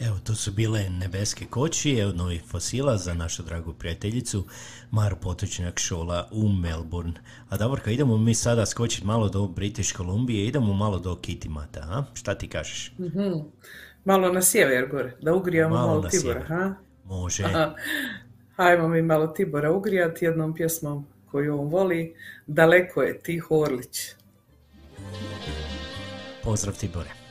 Evo, 0.00 0.16
to 0.24 0.34
su 0.34 0.52
bile 0.52 0.90
nebeske 0.90 1.44
kočije 1.46 2.06
od 2.06 2.16
novih 2.16 2.42
fosila 2.48 2.96
za 2.96 3.14
našu 3.14 3.42
dragu 3.42 3.72
prijateljicu 3.72 4.44
Maru 4.90 5.16
Potočnjak 5.22 5.78
Šola 5.78 6.28
u 6.32 6.48
Melbourne. 6.48 7.12
A 7.48 7.56
Davorka, 7.56 7.90
idemo 7.90 8.18
mi 8.18 8.34
sada 8.34 8.66
skočiti 8.66 9.06
malo 9.06 9.28
do 9.28 9.46
British 9.46 9.92
Kolumbije, 9.92 10.46
idemo 10.46 10.74
malo 10.74 10.98
do 10.98 11.16
Kitimata, 11.16 11.80
a? 11.80 12.04
Šta 12.14 12.34
ti 12.34 12.48
kažeš? 12.48 12.92
Malo 14.04 14.32
na 14.32 14.42
sjever 14.42 14.88
gore, 14.90 15.16
da 15.22 15.34
ugrijamo 15.34 15.74
Malo 15.74 15.86
malo, 15.86 16.02
na 16.02 16.08
Tibora, 16.08 16.44
ha? 16.48 16.74
Može. 17.04 17.44
Aha. 17.44 17.74
Hajmo 18.56 18.88
mi 18.88 19.02
malo 19.02 19.26
Tibora 19.26 19.72
ugrijati 19.72 20.24
jednom 20.24 20.54
pjesmom 20.54 21.11
koju 21.32 21.60
on 21.60 21.68
voli. 21.68 22.14
Daleko 22.46 23.02
je 23.02 23.18
Tiho 23.18 23.58
Orlić. 23.58 24.14
Pozdrav 26.44 26.78
Tibore. 26.78 27.21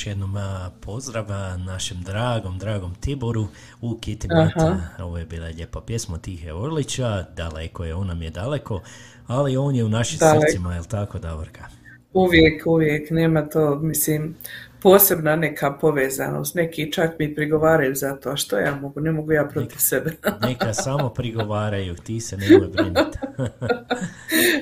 Još 0.00 0.06
jednom 0.06 0.36
a, 0.36 0.70
pozdrav 0.80 1.32
a, 1.32 1.56
našem 1.56 2.02
dragom, 2.02 2.58
dragom 2.58 2.94
Tiboru 2.94 3.46
u 3.80 3.94
Kitty 3.94 4.26
Aha. 4.30 4.70
Mat. 4.70 5.00
Ovo 5.00 5.18
je 5.18 5.24
bila 5.24 5.46
lijepa 5.46 5.80
pjesma 5.80 6.18
Tihe 6.18 6.52
Orlića, 6.52 7.24
daleko 7.36 7.84
je, 7.84 7.94
on 7.94 8.06
nam 8.06 8.22
je 8.22 8.30
daleko, 8.30 8.80
ali 9.26 9.56
on 9.56 9.74
je 9.74 9.84
u 9.84 9.88
našim 9.88 10.18
srcima, 10.18 10.74
jel 10.74 10.84
tako 10.84 11.18
Davorka? 11.18 11.64
Uvijek, 12.12 12.66
uvijek, 12.66 13.10
nema 13.10 13.48
to, 13.48 13.78
mislim, 13.78 14.36
posebna 14.82 15.36
neka 15.36 15.72
povezanost. 15.72 16.54
Neki 16.54 16.92
čak 16.92 17.18
mi 17.18 17.34
prigovaraju 17.34 17.94
za 17.94 18.16
to, 18.16 18.30
a 18.30 18.36
što 18.36 18.58
ja 18.58 18.74
mogu, 18.74 19.00
ne 19.00 19.12
mogu 19.12 19.32
ja 19.32 19.44
protiv 19.44 19.78
sebe. 19.78 20.12
Neka 20.48 20.74
samo 20.74 21.08
prigovaraju, 21.08 21.94
ti 21.94 22.20
se 22.20 22.36
nemoj 22.36 22.68
brinuti. 22.68 23.18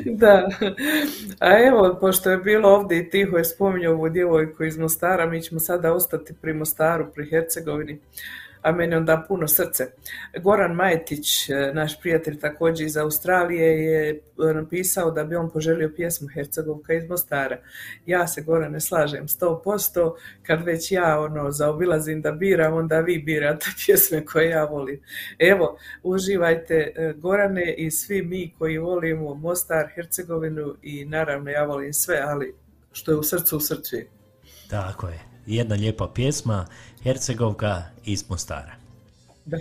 Da, 0.05 0.49
a 1.39 1.67
evo, 1.67 1.99
pošto 2.01 2.31
je 2.31 2.39
bilo 2.39 2.69
ovdje 2.69 2.99
i 2.99 3.11
Tiho 3.11 3.37
je 3.37 3.45
spominjao 3.45 3.95
ovu 3.95 4.09
djevojku 4.09 4.65
iz 4.65 4.79
Mostara, 4.79 5.27
mi 5.27 5.43
ćemo 5.43 5.61
sada 5.61 5.93
ostati 5.93 6.35
pri 6.41 6.53
Mostaru, 6.55 7.13
pri 7.15 7.31
Hercegovini, 7.31 8.01
a 8.63 8.73
meni 8.73 8.97
onda 8.97 9.25
puno 9.29 9.49
srce. 9.49 9.87
Goran 10.43 10.75
Majetić, 10.75 11.51
e, 11.51 11.71
naš 11.75 12.01
prijatelj 12.01 12.39
također 12.39 12.87
iz 12.87 12.97
Australije, 12.97 13.85
je 13.85 14.11
e, 14.11 14.55
napisao 14.55 15.11
da 15.11 15.25
bi 15.25 15.37
on 15.37 15.51
poželio 15.51 15.93
pjesmu 15.97 16.29
Hercegovka 16.35 16.93
iz 16.93 17.09
Mostara. 17.09 17.59
Ja 18.07 18.27
se, 18.27 18.43
Gorane, 18.43 18.81
slažem 18.81 19.27
100%, 19.27 20.15
kad 20.43 20.65
već 20.65 20.93
ja 20.93 21.21
ono 21.21 21.51
zaobilazim 21.51 22.23
da 22.23 22.33
biram, 22.33 22.75
onda 22.75 23.01
vi 23.01 23.19
birate 23.19 23.67
pjesme 23.87 24.25
koje 24.25 24.49
ja 24.49 24.65
volim. 24.65 25.01
Evo, 25.39 25.79
uživajte 26.03 26.93
e, 26.97 27.13
Gorane 27.17 27.75
i 27.75 27.91
svi 27.91 28.23
mi 28.23 28.55
koji 28.59 28.79
volimo 28.79 29.35
Mostar, 29.35 29.89
Hercegovinu 29.95 30.75
i 30.83 31.05
naravno 31.05 31.51
ja 31.51 31.65
volim 31.65 31.93
sve, 31.93 32.23
ali 32.25 32.55
što 32.93 33.11
je 33.11 33.17
u 33.17 33.23
srcu, 33.23 33.57
u 33.57 33.61
srcu 33.61 33.97
je. 33.97 34.07
Tako 34.71 35.09
je, 35.09 35.19
jedna 35.49 35.75
lijepa 35.75 36.09
pjesma, 36.15 36.67
Hercegovka 37.03 37.83
iz 38.05 38.25
Mostara. 38.29 38.75
Da. 39.45 39.59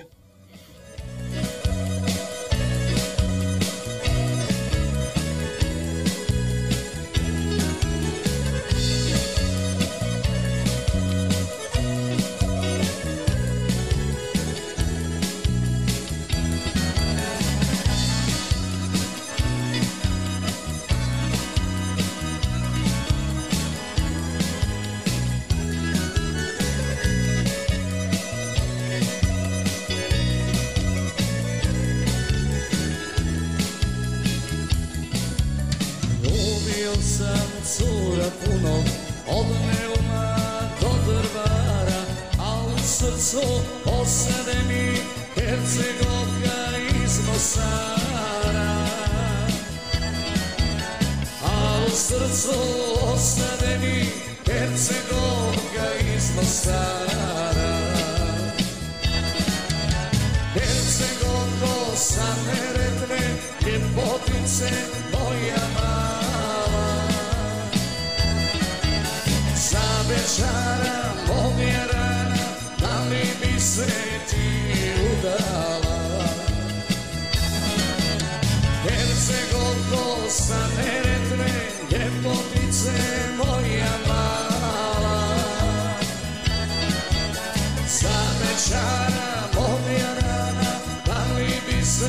Za 88.58 88.64
večara 88.74 89.48
moja 89.54 90.14
rana 90.14 90.80
Da 91.06 91.36
li 91.36 91.52
bi 91.68 91.86
se 91.86 92.06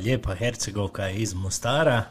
Je 0.00 0.04
lijepa 0.04 0.34
Hercegovka 0.34 1.08
iz 1.08 1.34
Mostara. 1.34 2.02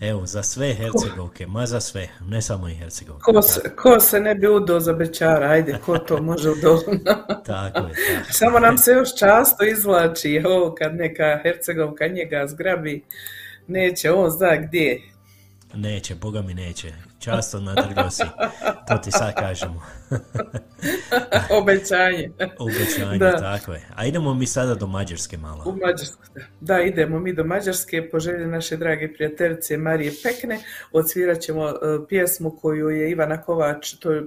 Evo, 0.00 0.26
za 0.26 0.42
sve 0.42 0.74
Hercegovke, 0.74 1.46
ma 1.46 1.66
za 1.66 1.80
sve, 1.80 2.08
ne 2.28 2.42
samo 2.42 2.68
i 2.68 2.74
Hercegovke. 2.74 3.22
Ko 3.22 3.42
se, 3.42 3.76
ko 3.76 4.00
se 4.00 4.20
ne 4.20 4.34
bi 4.34 4.48
udao 4.48 4.80
za 4.80 4.92
Bečara, 4.92 5.46
ajde, 5.46 5.78
ko 5.86 5.98
to 5.98 6.22
može 6.22 6.50
udobno. 6.50 6.98
Tako 7.46 7.78
je, 7.78 7.94
tako. 7.94 8.32
Samo 8.32 8.58
nam 8.58 8.78
se 8.78 8.90
još 8.90 9.08
často 9.18 9.64
izvlači 9.64 10.42
ovo 10.46 10.74
kad 10.74 10.94
neka 10.94 11.40
Hercegovka 11.42 12.06
njega 12.06 12.46
zgrabi, 12.46 13.04
neće 13.66 14.12
on 14.12 14.30
zna 14.30 14.56
gdje. 14.56 15.00
Neće, 15.74 16.14
boga 16.14 16.42
mi 16.42 16.54
neće. 16.54 16.92
Často 17.18 17.60
nadrljao 17.60 18.10
si. 18.10 18.22
To 18.88 18.98
ti 18.98 19.10
sad 19.10 19.34
kažemo. 19.34 19.82
Obećanje. 21.60 22.30
Obećanje, 22.58 23.18
Da. 23.18 23.36
tako 23.36 23.72
je. 23.72 23.88
A 23.94 24.06
idemo 24.06 24.34
mi 24.34 24.46
sada 24.46 24.74
do 24.74 24.86
Mađarske 24.86 25.36
malo. 25.36 25.64
U 25.66 25.72
Mađarsku, 25.72 26.22
da. 26.34 26.40
Da, 26.60 26.82
idemo 26.82 27.18
mi 27.18 27.32
do 27.32 27.44
Mađarske 27.44 28.08
po 28.10 28.20
želji 28.20 28.46
naše 28.46 28.76
drage 28.76 29.12
prijateljice 29.14 29.76
Marije 29.76 30.12
Pekne. 30.22 30.58
Odsvirat 30.92 31.40
ćemo 31.40 31.68
e, 31.68 31.72
pjesmu 32.08 32.56
koju 32.60 32.88
je 32.90 33.10
Ivana 33.10 33.42
Kovač, 33.42 33.92
to 33.92 34.12
je 34.12 34.22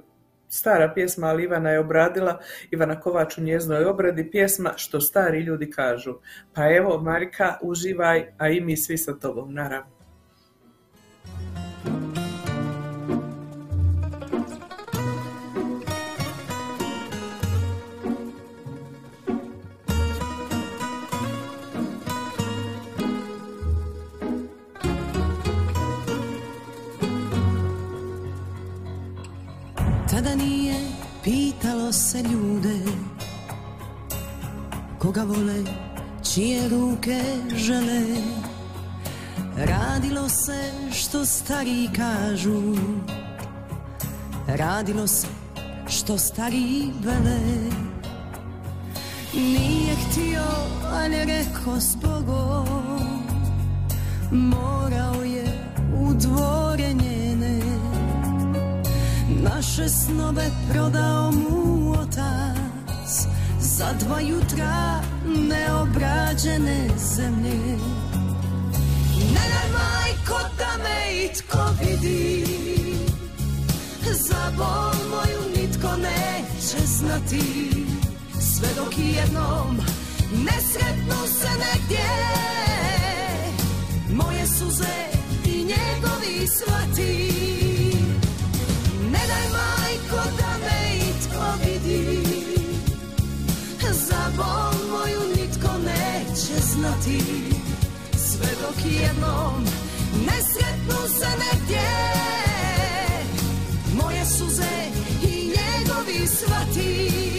stara 0.49 0.91
pjesma, 0.93 1.27
ali 1.27 1.43
Ivana 1.43 1.69
je 1.69 1.79
obradila, 1.79 2.39
Ivana 2.71 2.99
Kovač 2.99 3.37
u 3.37 3.41
njeznoj 3.41 3.85
obradi 3.85 4.31
pjesma 4.31 4.73
Što 4.75 5.01
stari 5.01 5.39
ljudi 5.39 5.71
kažu. 5.71 6.15
Pa 6.53 6.75
evo, 6.75 7.01
Marika, 7.01 7.57
uživaj, 7.61 8.33
a 8.37 8.49
i 8.49 8.61
mi 8.61 8.77
svi 8.77 8.97
sa 8.97 9.13
tobom, 9.13 9.53
naravno. 9.53 9.94
Se 31.95 32.23
ljude. 32.23 32.79
Koga 34.99 35.23
vole, 35.23 35.63
čije 36.33 36.69
ruke 36.69 37.21
žele. 37.55 38.01
Radilo 39.57 40.29
se 40.29 40.71
što 40.91 41.25
stari 41.25 41.89
kažu. 41.95 42.75
Radilo 44.47 45.07
se 45.07 45.27
što 45.87 46.17
stari 46.17 46.91
vele. 47.03 47.39
Nije 49.33 49.95
htio, 49.95 50.45
ali 50.93 51.15
je 51.15 51.25
rekao 51.25 51.79
zbogom. 51.79 52.67
Morao 54.31 55.23
je 55.23 55.71
u 55.99 56.13
dvore 56.13 56.93
njene. 56.93 57.59
Naše 59.43 59.89
snove 59.89 60.51
prodao 60.71 61.31
mu 61.31 61.74
otac 62.05 63.27
Za 63.59 63.93
dva 63.99 64.19
jutra 64.19 65.01
neobrađene 65.25 66.89
zemlje. 67.15 67.77
Ne 69.33 69.49
majko 69.73 70.39
da 70.57 70.83
me 70.83 71.23
itko 71.25 71.59
vidi 71.81 72.45
Za 74.03 74.51
bol 74.57 74.93
moju 75.09 75.41
nitko 75.55 75.89
neće 75.97 76.85
znati. 76.85 77.71
Sve 78.39 78.67
dok 78.75 78.93
jednom 78.97 79.77
ne 80.45 80.61
sretnu 80.61 81.27
se 81.39 81.49
negdje 81.49 82.09
Moje 84.09 84.47
suze 84.47 84.95
i 85.45 85.57
njegovi 85.57 86.47
shvati 86.47 87.34
bol 94.37 94.75
moju 94.91 95.21
nitko 95.35 95.71
neće 95.77 96.61
znati. 96.61 97.21
Sve 98.17 98.49
dok 98.61 98.85
jednom 98.85 99.63
ne 100.25 100.41
sretnu 100.43 101.07
se 101.19 101.27
negdje 101.27 101.87
Moje 104.01 104.25
suze 104.25 104.75
i 105.23 105.47
njegovi 105.47 106.27
svati 106.27 107.34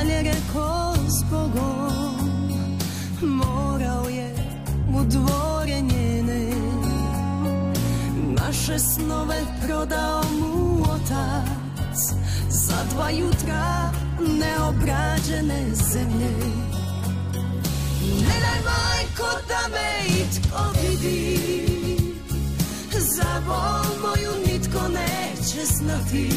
ali 0.00 0.10
je 0.10 0.22
rekao 0.22 0.94
zbogom 1.08 2.18
Morao 3.22 4.08
je 4.08 4.34
u 4.94 5.04
dvore 5.04 5.80
njene. 5.80 6.50
Naše 8.36 8.78
snove 8.78 9.40
prodao 9.66 10.22
mu 10.40 10.82
otac 10.82 11.98
Za 12.48 12.84
dva 12.94 13.10
jutra 13.10 13.92
neobrađene 14.20 15.66
zemlje. 15.92 16.36
Ne 18.02 18.36
daj 18.40 18.60
majko 18.64 19.28
da 19.48 19.68
me 19.72 20.18
itko 20.20 20.62
vidi 20.80 21.38
Za 22.98 23.42
bol 23.46 24.08
moju 24.08 24.32
nitko 24.46 24.80
neće 24.88 25.64
znati. 25.64 26.30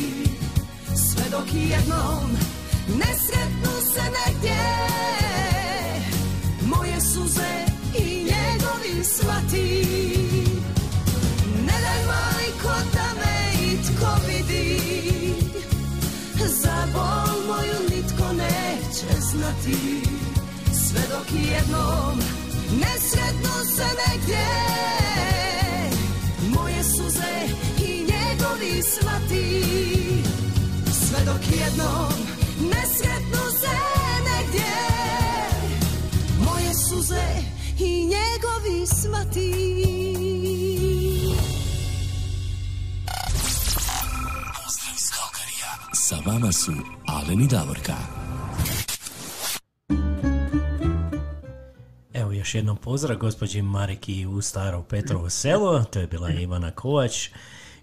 Sve 0.95 1.23
dok 1.31 1.47
jednom 1.53 2.50
ne 2.99 3.11
sretnu 3.25 3.71
se 3.93 4.01
negdje. 4.01 4.63
Moje 6.65 7.01
suze 7.01 7.53
i 7.97 8.23
njegovi 8.23 9.03
svati 9.03 9.85
ne 11.65 11.73
daj 11.81 12.05
majko 12.05 12.73
da 12.93 13.07
me 13.19 13.71
itko 13.73 14.15
vidi. 14.27 14.81
Za 16.47 16.87
bol 16.93 17.47
moju 17.47 17.79
nitko 17.89 18.33
neće 18.33 19.21
znati. 19.21 20.01
Sve 20.87 21.01
dok 21.09 21.27
jednom 21.31 22.19
ne 22.79 22.99
sretnu 22.99 23.75
se 23.75 23.85
negdje. 24.01 24.47
Moje 26.55 26.83
suze 26.83 27.47
i 27.85 27.99
njegovi 27.99 28.81
svati 28.83 29.63
sve 31.11 31.25
dok 31.25 31.41
jednom 31.59 32.30
ne 32.61 32.85
sretnu 32.85 33.51
se 33.59 33.77
negdje 34.29 34.71
moje 36.45 36.73
suze 36.73 37.25
i 37.79 38.05
njegovi 38.05 38.87
svati 38.87 39.51
Pozdrav 44.63 44.95
iz 44.95 45.09
Kalkarija. 45.11 45.71
Sa 45.93 46.15
vama 46.25 46.51
su 46.51 46.71
Alen 47.07 47.41
i 47.41 47.47
Davorka. 47.47 47.95
Evo 52.13 52.31
još 52.31 52.55
jednom 52.55 52.77
pozdrav 52.77 53.17
gospođi 53.17 53.61
Mariki 53.61 54.25
u 54.25 54.41
Staro 54.41 54.83
Petrovo 54.83 55.29
selo, 55.29 55.83
to 55.83 55.99
je 55.99 56.07
bila 56.07 56.29
Ivana 56.29 56.71
Kovač 56.71 57.29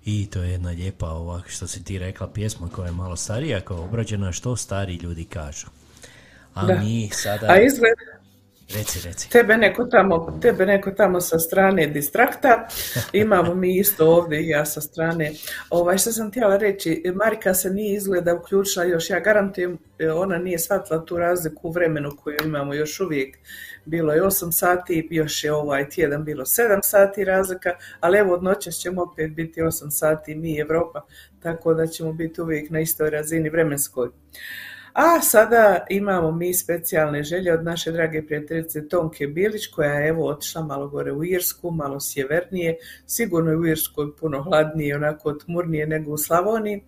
i 0.04 0.26
to 0.30 0.42
je 0.42 0.50
jedna 0.50 0.70
lijepa 0.70 1.06
ovak 1.06 1.48
što 1.48 1.66
si 1.66 1.84
ti 1.84 1.98
rekla 1.98 2.28
pjesma 2.28 2.68
koja 2.68 2.86
je 2.86 2.92
malo 2.92 3.16
starija, 3.16 3.60
koja 3.60 3.78
je 3.78 3.84
obrađena 3.84 4.32
što 4.32 4.56
stari 4.56 4.94
ljudi 4.94 5.24
kažu. 5.24 5.66
A 6.54 6.66
Da. 6.66 6.74
mi 6.74 7.10
sada... 7.12 7.46
A 7.50 7.60
izgled, 7.60 7.98
Reci, 8.74 9.08
reci. 9.08 9.30
tebe 9.30 9.56
neko 9.56 9.84
tamo, 9.84 10.38
tebe 10.42 10.66
neko 10.66 10.90
tamo 10.90 11.20
sa 11.20 11.38
strane 11.38 11.86
distrakta, 11.86 12.68
imamo 13.12 13.54
mi 13.54 13.78
isto 13.78 14.10
ovdje 14.10 14.42
i 14.42 14.48
ja 14.48 14.64
sa 14.64 14.80
strane. 14.80 15.32
Ovaj, 15.70 15.98
što 15.98 16.12
sam 16.12 16.30
htjela 16.30 16.56
reći, 16.56 17.02
Marika 17.14 17.54
se 17.54 17.70
nije 17.70 17.96
izgleda 17.96 18.34
uključila 18.34 18.84
još, 18.84 19.10
ja 19.10 19.20
garantujem, 19.20 19.78
e, 19.98 20.10
ona 20.10 20.38
nije 20.38 20.58
shvatila 20.58 21.04
tu 21.04 21.16
razliku 21.16 21.68
u 21.68 21.72
vremenu 21.72 22.16
koju 22.22 22.36
imamo 22.44 22.74
još 22.74 23.00
uvijek. 23.00 23.38
Bilo 23.88 24.12
je 24.12 24.22
8 24.22 24.52
sati, 24.52 25.08
još 25.10 25.44
je 25.44 25.52
ovaj 25.52 25.88
tjedan 25.88 26.24
bilo 26.24 26.44
7 26.44 26.80
sati 26.82 27.24
razlika, 27.24 27.70
ali 28.00 28.18
evo 28.18 28.34
od 28.34 28.42
noćas 28.42 28.74
ćemo 28.74 29.02
opet 29.02 29.32
biti 29.34 29.60
8 29.60 29.90
sati 29.90 30.34
mi 30.34 30.58
Evropa, 30.60 31.00
tako 31.42 31.74
da 31.74 31.86
ćemo 31.86 32.12
biti 32.12 32.40
uvijek 32.40 32.70
na 32.70 32.80
istoj 32.80 33.10
razini 33.10 33.48
vremenskoj. 33.50 34.08
A 34.98 35.20
sada 35.20 35.86
imamo 35.90 36.32
mi 36.32 36.54
specijalne 36.54 37.22
želje 37.22 37.52
od 37.54 37.64
naše 37.64 37.92
drage 37.92 38.26
prijateljice 38.26 38.88
Tonke 38.88 39.26
Bilić 39.26 39.66
koja 39.66 39.92
je 39.92 40.08
evo 40.08 40.28
otišla 40.28 40.62
malo 40.62 40.88
gore 40.88 41.12
u 41.12 41.24
Irsku, 41.24 41.70
malo 41.70 42.00
sjevernije, 42.00 42.76
sigurno 43.06 43.50
je 43.50 43.56
u 43.56 43.66
Irskoj 43.66 44.16
puno 44.16 44.42
hladnije, 44.42 44.96
onako 44.96 45.32
tmurnije 45.32 45.86
nego 45.86 46.12
u 46.12 46.18
Slavoniji, 46.18 46.82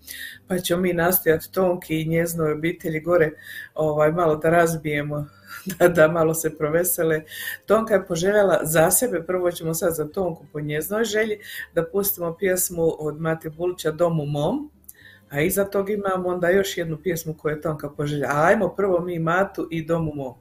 pa 0.48 0.58
ćemo 0.58 0.82
mi 0.82 0.92
nastojati 0.92 1.52
Tonki 1.52 2.00
i 2.00 2.08
njeznoj 2.08 2.52
obitelji 2.52 3.00
gore 3.00 3.30
ovaj, 3.74 4.12
malo 4.12 4.36
da 4.36 4.50
razbijemo 4.50 5.26
da, 5.78 5.88
da 5.88 6.08
malo 6.08 6.34
se 6.34 6.56
provesele. 6.56 7.22
Tonka 7.66 7.94
je 7.94 8.06
poželjela 8.06 8.60
za 8.62 8.90
sebe, 8.90 9.22
prvo 9.22 9.50
ćemo 9.50 9.74
sad 9.74 9.94
za 9.94 10.08
Tonku 10.08 10.46
po 10.52 10.60
njeznoj 10.60 11.04
želji, 11.04 11.38
da 11.74 11.84
pustimo 11.84 12.36
pjesmu 12.36 12.96
od 12.98 13.20
Mate 13.20 13.50
Bulića 13.50 13.90
Dom 13.90 14.20
u 14.20 14.26
mom, 14.26 14.70
a 15.30 15.40
iza 15.40 15.64
tog 15.64 15.90
imamo 15.90 16.28
onda 16.28 16.48
još 16.48 16.76
jednu 16.76 16.96
pjesmu 17.02 17.34
koju 17.34 17.54
je 17.54 17.60
Tonka 17.60 17.90
poželjela. 17.90 18.32
Ajmo 18.36 18.68
prvo 18.68 19.00
mi 19.00 19.18
Matu 19.18 19.68
i 19.70 19.84
Dom 19.84 20.08
u 20.08 20.14
mom. 20.14 20.34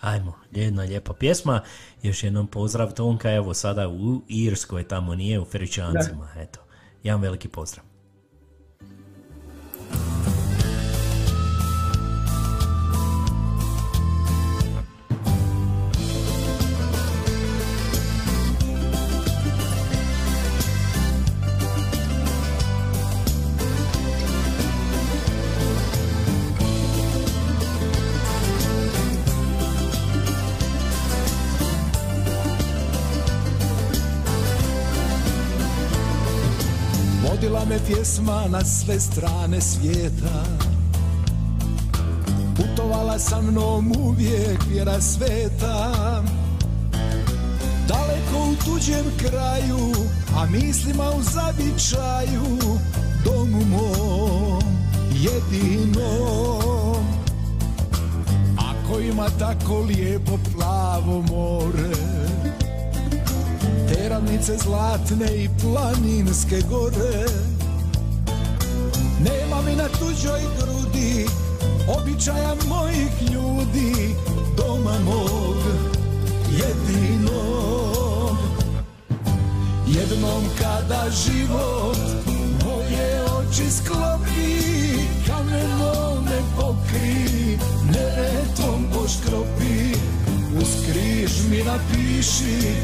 Ajmo, 0.00 0.34
jedna 0.50 0.82
lijepa 0.82 1.12
pjesma. 1.12 1.60
Još 2.02 2.24
jednom 2.24 2.46
pozdrav 2.46 2.92
Tonka, 2.92 3.32
evo 3.32 3.54
sada 3.54 3.88
u 3.88 4.22
Irskoj, 4.28 4.88
tamo 4.88 5.14
nije 5.14 5.40
u 5.40 5.44
Feričancima. 5.44 6.28
Eto, 6.36 6.60
jedan 7.02 7.20
veliki 7.20 7.48
pozdrav. 7.48 7.93
Pjesma 38.04 38.44
na 38.48 38.64
sve 38.64 39.00
strane 39.00 39.60
svijeta. 39.60 40.44
Putovala 42.56 43.18
sa 43.18 43.40
mnom 43.40 43.92
uvijek 43.98 44.58
vjera 44.70 45.00
sveta. 45.00 45.92
Daleko 47.88 48.50
u 48.50 48.54
tuđem 48.64 49.04
kraju, 49.18 49.92
a 50.36 50.46
mislima 50.46 51.10
u 51.10 51.22
zavičaju. 51.22 52.58
Domu 53.24 53.64
mom, 53.64 54.62
jedinom 55.12 57.04
Ako 58.58 59.00
ima 59.00 59.26
tako 59.38 59.78
lijepo 59.78 60.38
plavo 60.54 61.22
more 61.22 61.94
te 63.88 64.08
ravnice 64.08 64.56
zlatne 64.56 65.44
i 65.44 65.48
planinske 65.62 66.62
gore 66.70 67.53
tuđoj 70.14 70.40
grudi 70.58 71.26
običaja 71.98 72.54
mojih 72.68 73.32
ljudi 73.32 74.14
Doma 74.56 74.98
mog 75.04 75.56
jedinog. 76.50 78.36
Jednom 79.86 80.44
kada 80.60 81.10
život 81.10 81.96
moje 82.64 83.22
oči 83.22 83.70
sklopi 83.70 84.60
Kamenom 85.26 86.24
ne 86.24 86.40
pokri, 86.56 87.58
neretom 87.86 88.86
poškropi. 88.94 89.94
Uz 90.60 90.68
križ 90.86 91.32
mi 91.50 91.62
napiši 91.64 92.74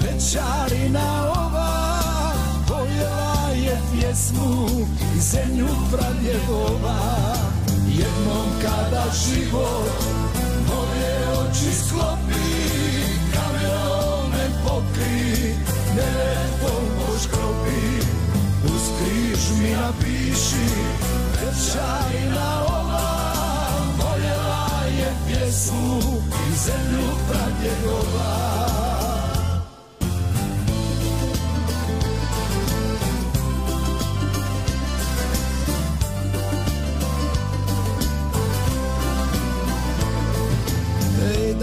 Večarina 0.00 1.32
ova 1.36 1.77
pjesmu 3.92 4.68
I 5.16 5.20
zemlju 5.20 5.68
pradjedova 5.90 6.98
Jednom 7.88 8.46
kada 8.62 9.04
život 9.24 10.28
moje 10.68 11.14
oči 11.40 11.70
sklopi, 11.74 12.48
kamerom 13.32 14.30
me 14.30 14.46
pokri, 14.64 15.54
netom 15.96 16.84
poškropi, 16.98 17.84
uz 18.64 18.84
križ 18.98 19.42
mi 19.60 19.70
napiši, 19.70 20.68
večarina 21.34 22.50
ova, 22.68 23.10
voljela 23.98 24.68
je 24.98 25.10
pjesmu 25.26 26.00
i 26.48 26.56
zemlju 26.56 27.08
pradjedova. 27.28 28.97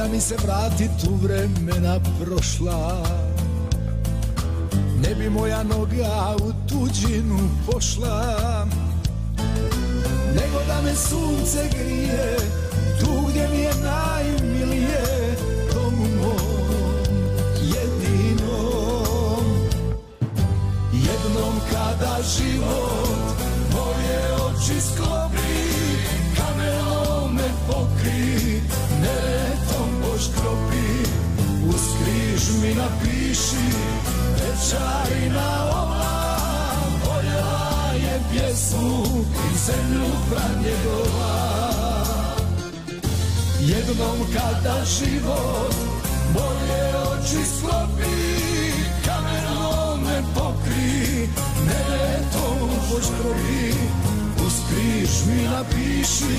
Da 0.05 0.11
mi 0.11 0.21
se 0.21 0.35
vrati 0.45 0.89
tu 1.03 1.15
vremena 1.15 1.99
prošla. 2.21 3.03
Ne 5.01 5.15
bi 5.15 5.29
moja 5.29 5.63
noga 5.63 6.35
u 6.45 6.51
tuđinu 6.69 7.39
pošla 7.65 8.35
Nego 10.35 10.59
da 10.67 10.81
me 10.81 10.95
sunce 10.95 11.69
grije 11.77 12.37
Tu 12.99 13.07
gdje 13.29 13.49
mi 13.49 13.57
je 13.57 13.71
najmilije 13.83 15.35
Tomu 15.73 16.07
mom 16.21 17.07
jedinom. 17.61 19.45
Jednom 20.93 21.59
kada 21.71 22.17
život 22.37 23.35
moje 23.73 24.33
oči 24.33 24.81
sklopi 24.81 25.55
Kamerom 26.37 27.35
me 27.35 27.49
pokri, 27.67 28.54
mi 32.61 32.73
napiši, 32.73 33.67
večarina 34.33 35.65
ova 35.71 36.37
Voljela 37.05 37.91
je 37.93 38.19
pjesmu 38.31 39.05
i 39.53 39.57
zemlju 39.57 40.05
pradjedova 40.29 41.65
Jednom 43.59 44.17
kada 44.33 44.85
život 44.85 45.75
moje 46.33 46.95
oči 46.97 47.45
sklopi 47.57 48.15
Kamerom 49.05 50.03
me 50.03 50.23
pokri, 50.35 51.29
netom 51.67 52.69
poškropi 52.89 53.73
Uz 54.45 54.53
križ 54.69 55.25
mi 55.27 55.43
napiši, 55.43 56.37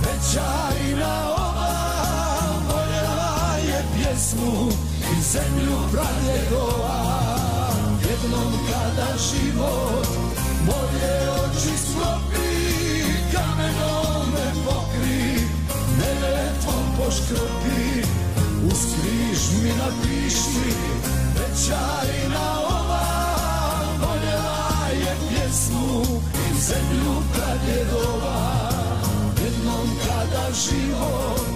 večarina 0.00 1.30
ova 1.30 1.74
Voljela 2.68 3.56
je 3.66 3.84
pjesmu 3.96 4.93
i 5.18 5.22
zemlju 5.22 5.76
pradjedova 5.92 6.98
Jednom 8.08 8.52
kada 8.68 9.18
život 9.18 10.08
moje 10.66 11.30
oči 11.30 11.74
sklopi 11.84 12.54
Kamenom 13.32 14.26
me 14.34 14.64
pokri, 14.64 15.48
nevetvom 15.98 16.84
poškropi 16.98 18.02
Uz 18.66 18.80
križ 18.94 19.62
mi 19.62 19.70
napiši, 19.70 20.74
večarina 21.34 22.46
ova. 22.60 23.06
Voljela 24.00 24.88
je 24.92 25.16
pjesmu 25.28 26.02
i 26.50 26.60
zemlju 26.60 27.14
pradjedova 27.32 28.70
Jednom 29.44 29.88
kada 30.06 30.46
život 30.52 31.48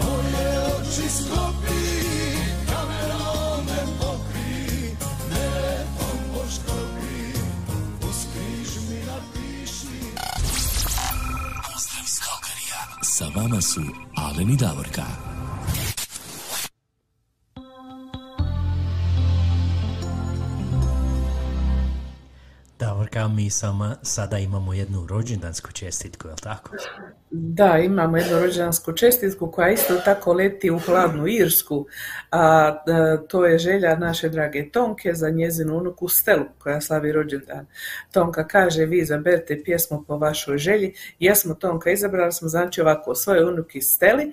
moje 0.00 0.58
oči 0.60 1.08
sklopi 1.10 1.61
vama 13.34 13.60
su 13.60 13.80
Alen 14.14 14.50
i 14.50 14.56
Davorka. 14.56 15.31
Davorka, 23.12 23.34
mi 23.34 23.50
sama 23.50 23.96
sada 24.02 24.38
imamo 24.38 24.72
jednu 24.72 25.06
rođendansku 25.06 25.72
čestitku, 25.72 26.28
je 26.28 26.34
tako? 26.42 26.70
Da, 27.30 27.78
imamo 27.78 28.16
jednu 28.16 28.38
rođendansku 28.38 28.92
čestitku 28.92 29.50
koja 29.50 29.70
isto 29.70 29.94
tako 30.04 30.32
leti 30.32 30.70
u 30.70 30.78
hladnu 30.78 31.26
Irsku, 31.26 31.86
a 32.30 32.76
e, 32.86 33.26
to 33.28 33.46
je 33.46 33.58
želja 33.58 33.96
naše 33.96 34.28
drage 34.28 34.70
Tonke 34.70 35.14
za 35.14 35.30
njezinu 35.30 35.76
unuku 35.76 36.08
Stelu 36.08 36.44
koja 36.58 36.80
slavi 36.80 37.12
rođendan. 37.12 37.66
Tonka 38.12 38.48
kaže, 38.48 38.84
vi 38.84 38.98
izaberte 38.98 39.62
pjesmu 39.64 40.04
po 40.08 40.16
vašoj 40.16 40.58
želji. 40.58 40.94
Jesmo 41.18 41.54
Tonka 41.54 41.90
izabrali 41.90 42.32
smo, 42.32 42.48
znači 42.48 42.80
ovako, 42.80 43.14
svoje 43.14 43.46
unuki 43.46 43.80
Steli, 43.80 44.32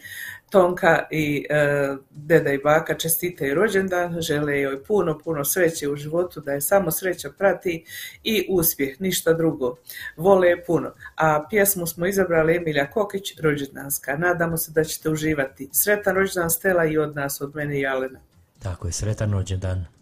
Tonka 0.49 1.07
i 1.11 1.45
e, 1.49 1.95
deda 2.09 2.51
i 2.51 2.57
baka 2.57 2.97
čestitaju 2.97 3.55
rođendan, 3.55 4.21
žele 4.21 4.59
joj 4.59 4.83
puno, 4.83 5.19
puno 5.23 5.45
sreće 5.45 5.89
u 5.89 5.95
životu, 5.95 6.41
da 6.41 6.51
je 6.51 6.61
samo 6.61 6.91
sreća 6.91 7.29
prati 7.37 7.85
i 8.23 8.47
uspjeh, 8.49 9.01
ništa 9.01 9.33
drugo. 9.33 9.75
Vole 10.17 10.47
je 10.47 10.63
puno. 10.65 10.91
A 11.15 11.45
pjesmu 11.49 11.87
smo 11.87 12.05
izabrali 12.05 12.55
Emilja 12.55 12.89
Kokić, 12.89 13.39
rođendanska. 13.39 14.17
Nadamo 14.17 14.57
se 14.57 14.71
da 14.71 14.83
ćete 14.83 15.09
uživati. 15.09 15.69
Sretan 15.71 16.15
rođendan 16.15 16.49
Stela 16.49 16.85
i 16.85 16.97
od 16.97 17.15
nas, 17.15 17.41
od 17.41 17.55
mene 17.55 17.79
i 17.79 17.85
Alena. 17.85 18.19
Tako 18.59 18.87
je, 18.87 18.91
sretan 18.91 19.31
rođendan. 19.31 19.98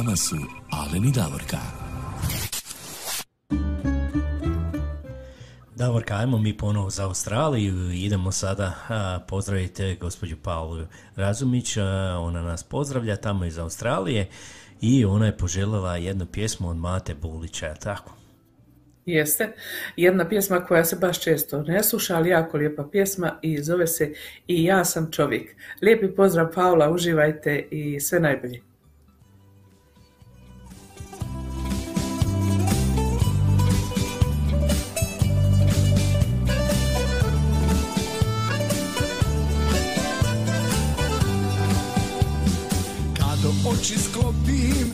Vama 0.00 0.16
su 0.16 0.36
Alen 0.70 1.04
i 1.04 1.12
Davorka. 1.12 1.58
Davorka, 5.76 6.14
ajmo 6.14 6.38
mi 6.38 6.56
ponovo 6.56 6.90
za 6.90 7.04
Australiju 7.04 7.90
i 7.92 8.04
idemo 8.04 8.32
sada 8.32 8.72
pozdraviti 9.28 9.96
gospođu 10.00 10.36
Paulu 10.42 10.86
Razumić, 11.16 11.76
ona 12.18 12.42
nas 12.42 12.62
pozdravlja 12.62 13.16
tamo 13.16 13.44
iz 13.44 13.58
Australije 13.58 14.28
i 14.80 15.04
ona 15.04 15.26
je 15.26 15.36
poželjela 15.36 15.96
jednu 15.96 16.26
pjesmu 16.26 16.68
od 16.68 16.76
Mate 16.76 17.14
Bulića, 17.14 17.74
tako? 17.74 18.12
Jeste. 19.06 19.52
Jedna 19.96 20.28
pjesma 20.28 20.60
koja 20.60 20.84
se 20.84 20.96
baš 20.96 21.20
često 21.20 21.62
ne 21.62 21.82
sluša, 21.82 22.16
ali 22.16 22.28
jako 22.28 22.56
lijepa 22.56 22.88
pjesma 22.92 23.38
i 23.42 23.62
zove 23.62 23.86
se 23.86 24.14
I 24.46 24.64
ja 24.64 24.84
sam 24.84 25.10
čovjek. 25.12 25.56
Lijepi 25.82 26.14
pozdrav 26.14 26.52
Paula, 26.54 26.90
uživajte 26.90 27.68
i 27.70 28.00
sve 28.00 28.20
najbolje. 28.20 28.69
Oči 43.80 43.96
sklopim, 43.98 44.92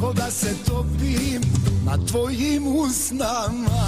ko 0.00 0.12
da 0.12 0.30
se 0.30 0.54
topim 0.66 1.42
na 1.84 1.96
tvojim 2.06 2.66
usnama. 2.66 3.86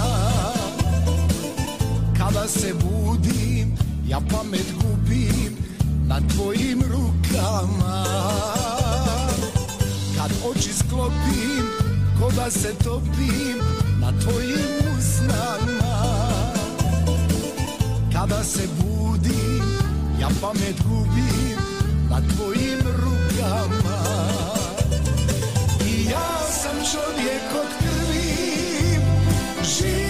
Kada 2.17 2.47
se 2.47 2.73
budim, 2.73 3.75
ja 4.07 4.19
pamet 4.31 4.65
gubim 4.79 5.57
na 6.07 6.21
tvojim 6.31 6.81
rukama. 6.81 8.05
Kad 10.17 10.31
oči 10.51 10.73
sklopim, 10.73 11.65
ko 12.19 12.31
da 12.35 12.51
se 12.51 12.73
topim 12.83 13.59
na 13.99 14.11
tvojim 14.19 14.95
usnama. 14.97 15.95
Kada 18.13 18.43
se 18.43 18.67
budim, 18.79 19.63
ja 20.19 20.29
pamet 20.41 20.79
gubim 20.87 21.59
na 22.09 22.21
tvojim 22.21 22.79
rukama 22.79 23.98
ja 26.11 26.51
sam 26.51 26.75
čovjek 26.91 27.43
od 27.61 27.67
krvi, 27.79 28.99
živio 29.63 30.08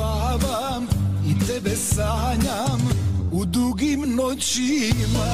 spavam 0.00 0.86
i 1.26 1.46
tebe 1.46 1.76
sanjam 1.76 2.80
u 3.32 3.44
dugim 3.44 4.16
noćima. 4.16 5.32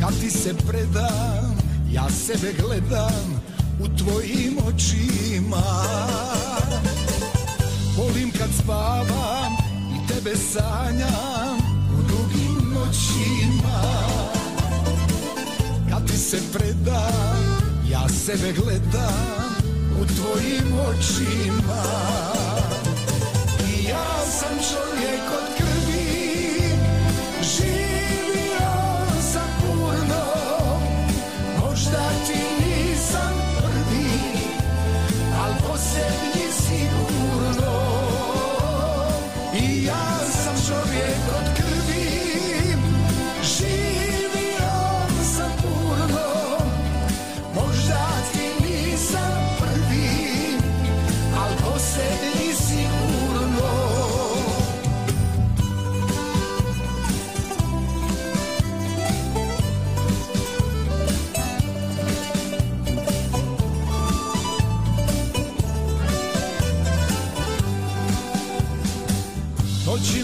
Kad 0.00 0.20
ti 0.20 0.30
se 0.30 0.54
predam, 0.54 1.56
ja 1.92 2.06
sebe 2.10 2.52
gledam 2.60 3.42
u 3.80 3.96
tvojim 3.98 4.58
očima. 4.66 5.62
Volim 7.96 8.30
kad 8.38 8.48
spavam 8.62 9.52
i 9.94 10.08
tebe 10.08 10.36
sanjam 10.36 11.58
u 11.98 12.02
dugim 12.02 12.72
noćima. 12.74 13.82
Kad 15.90 16.06
ti 16.06 16.18
se 16.18 16.38
predam, 16.52 17.60
ja 17.90 18.08
sebe 18.08 18.52
gledam 18.52 19.56
u 20.02 20.06
tvojim 20.06 20.72
očima 20.88 22.27
I 24.28 24.30
ja 24.30 24.34
sam 24.34 24.58
čovjek 24.58 25.57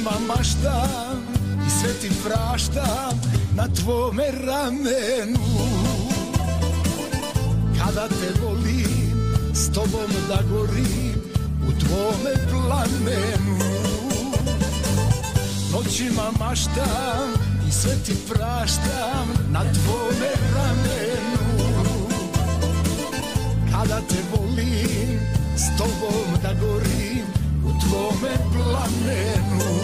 Noćima 0.04 0.34
maštam 0.36 1.22
i 1.66 1.70
sve 1.70 1.92
ti 1.92 2.10
praštam 2.24 3.20
na 3.56 3.68
tvome 3.74 4.24
ramenu 4.30 5.40
kada 7.78 8.08
te 8.08 8.42
volim, 8.42 9.34
s 9.54 9.72
tobom 9.72 10.10
da 10.28 10.38
gorim 10.50 11.14
u 11.68 11.80
tvome 11.80 12.34
plamenu. 12.50 13.58
Noćima 15.72 16.30
maštam 16.38 17.34
i 17.68 17.72
sve 17.72 17.94
ti 18.06 18.12
praštam 18.28 19.28
na 19.52 19.60
tvome 19.60 20.30
ramenu. 20.54 22.08
Kada 23.72 24.00
te 24.00 24.16
volim, 24.32 25.20
s 25.56 25.78
tobom 25.78 26.42
da 26.42 26.54
gorim 26.60 27.13
tvome 27.88 28.34
plamenu. 28.52 29.74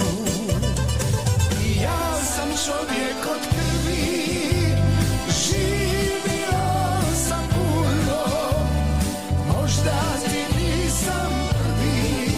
I 1.66 1.82
ja 1.82 2.14
sam 2.34 2.48
čovjek 2.66 3.20
od 3.34 3.48
krvi, 3.50 4.30
živio 5.28 6.62
sam 7.28 7.48
puno, 7.48 8.22
možda 9.46 10.00
ti 10.24 10.60
nisam 10.60 11.32
prvi, 11.50 12.30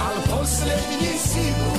al 0.00 0.38
posljednji 0.38 1.18
sigurno. 1.18 1.73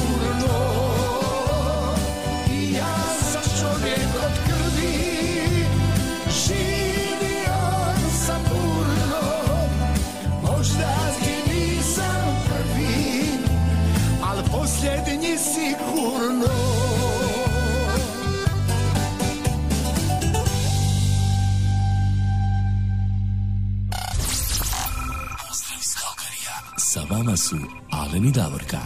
Sigurno. 15.65 16.47
Pozdrav 25.47 25.79
iz 25.79 25.93
Kalkarija. 26.01 26.55
Sa 26.77 27.01
vama 27.09 27.37
su 27.37 27.55
Alen 27.91 28.25
i 28.25 28.31
Davorka. 28.31 28.79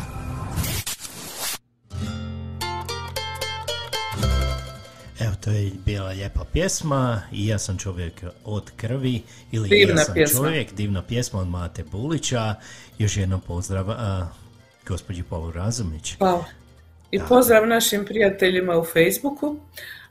Evo, 5.20 5.36
to 5.44 5.52
je 5.52 5.72
bila 5.86 6.10
lijepa 6.10 6.44
pjesma 6.54 7.22
i 7.32 7.48
ja 7.48 7.60
sam 7.60 7.78
čovjek 7.78 8.24
od 8.46 8.72
krvi 8.76 9.24
ili 9.52 9.70
Divna 9.70 10.02
ja 10.02 10.06
sam 10.06 10.14
pjesma. 10.14 10.38
čovjek, 10.40 10.74
divna 10.74 11.02
pjesma 11.02 11.40
od 11.40 11.48
Mate 11.48 11.84
Bulića. 11.84 12.56
Još 12.98 13.18
jednom 13.18 13.42
pozdrav 13.42 13.90
a, 13.92 14.28
gospođi 14.88 15.24
Paulu 15.24 15.52
Razumić. 15.52 16.16
Hvala. 16.18 16.59
I 17.11 17.19
pozdrav 17.30 17.68
našim 17.68 18.06
prijateljima 18.06 18.77
u 18.77 18.86
Facebooku. 18.86 19.56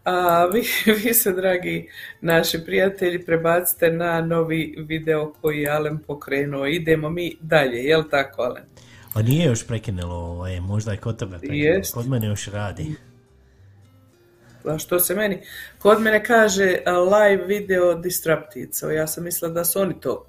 A 0.05 0.45
vi, 0.45 0.63
vi 1.05 1.15
se, 1.15 1.33
dragi 1.33 1.89
naši 2.21 2.65
prijatelji, 2.65 3.25
prebacite 3.25 3.91
na 3.91 4.21
novi 4.21 4.75
video 4.79 5.33
koji 5.41 5.59
je 5.59 5.71
Alen 5.71 5.99
pokrenuo. 5.99 6.67
Idemo 6.67 7.11
mi 7.11 7.37
dalje, 7.41 7.85
jel 7.85 8.03
tako, 8.11 8.43
Alen? 8.43 8.65
A 9.15 9.23
nije 9.23 9.47
još 9.47 9.67
prekinulo, 9.67 10.15
ovaj, 10.15 10.61
možda 10.61 10.93
je 10.93 10.99
kod 10.99 11.19
tebe 11.19 11.39
prekinulo, 11.39 11.83
kod 11.95 12.09
mene 12.09 12.27
još 12.27 12.47
radi. 12.47 12.95
A 14.65 14.79
što 14.79 15.01
se 15.01 15.15
meni? 15.15 15.41
Kod 15.79 16.01
mene 16.01 16.25
kaže 16.25 16.77
live 16.87 17.45
video 17.47 17.95
disrupted, 17.95 18.69
so 18.75 18.91
ja 18.91 19.07
sam 19.07 19.25
mislila 19.25 19.53
da 19.53 19.65
su 19.65 19.81
oni 19.81 20.01
to. 20.01 20.27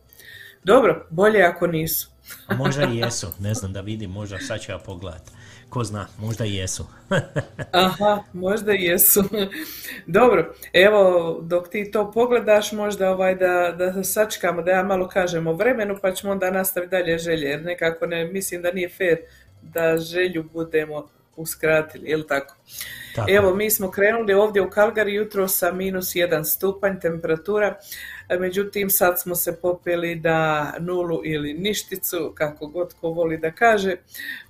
Dobro, 0.63 1.07
bolje 1.09 1.41
ako 1.41 1.67
nisu. 1.67 2.09
A 2.47 2.55
možda 2.55 2.85
i 2.85 2.97
jesu, 3.03 3.27
ne 3.39 3.53
znam 3.53 3.73
da 3.73 3.81
vidim, 3.81 4.11
možda 4.11 4.39
sad 4.39 4.61
ću 4.61 4.71
ja 4.71 4.77
pogledat. 4.77 5.38
Ko 5.69 5.83
zna, 5.83 6.07
možda 6.19 6.45
i 6.45 6.55
jesu. 6.55 6.85
Aha, 7.71 8.23
možda 8.33 8.73
i 8.73 8.83
jesu. 8.83 9.23
Dobro, 10.07 10.53
evo, 10.73 11.39
dok 11.41 11.69
ti 11.69 11.91
to 11.91 12.11
pogledaš, 12.11 12.71
možda 12.71 13.11
ovaj 13.11 13.35
da, 13.35 13.75
da 13.77 14.03
sačekamo, 14.03 14.61
da 14.61 14.71
ja 14.71 14.83
malo 14.83 15.07
kažem 15.07 15.47
o 15.47 15.53
vremenu, 15.53 15.97
pa 16.01 16.11
ćemo 16.11 16.31
onda 16.31 16.51
nastaviti 16.51 16.91
dalje 16.91 17.17
želje, 17.17 17.47
jer 17.47 17.65
nekako 17.65 18.05
ne, 18.05 18.25
mislim 18.25 18.61
da 18.61 18.71
nije 18.71 18.89
fair 18.89 19.17
da 19.61 19.97
želju 19.97 20.43
budemo 20.53 21.07
uskratili, 21.41 22.09
jel 22.09 22.23
tako? 22.23 22.55
Tako 23.15 23.31
Evo, 23.31 23.55
mi 23.55 23.71
smo 23.71 23.91
krenuli 23.91 24.33
ovdje 24.33 24.61
u 24.61 24.69
Kalgari 24.69 25.13
jutro 25.13 25.47
sa 25.47 25.71
minus 25.71 26.15
jedan 26.15 26.45
stupanj 26.45 26.99
temperatura, 26.99 27.75
međutim 28.39 28.89
sad 28.89 29.21
smo 29.21 29.35
se 29.35 29.61
popeli 29.61 30.15
na 30.15 30.73
nulu 30.79 31.21
ili 31.25 31.53
ništicu, 31.53 32.33
kako 32.35 32.67
god 32.67 32.93
ko 32.93 33.09
voli 33.09 33.37
da 33.37 33.51
kaže. 33.51 33.95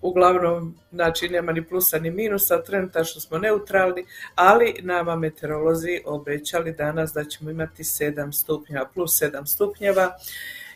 Uglavnom, 0.01 0.75
znači 0.91 1.29
nema 1.29 1.51
ni 1.51 1.65
plusa 1.65 1.99
ni 1.99 2.11
minusa, 2.11 2.63
trenutačno 2.63 3.21
smo 3.21 3.37
neutralni, 3.37 4.05
ali 4.35 4.75
nama 4.81 5.15
meteorolozi 5.15 6.01
obećali 6.05 6.73
danas 6.73 7.13
da 7.13 7.23
ćemo 7.23 7.49
imati 7.49 7.83
7 7.83 8.31
stupnjeva, 8.31 8.85
plus 8.93 9.21
7 9.21 9.45
stupnjeva 9.45 10.11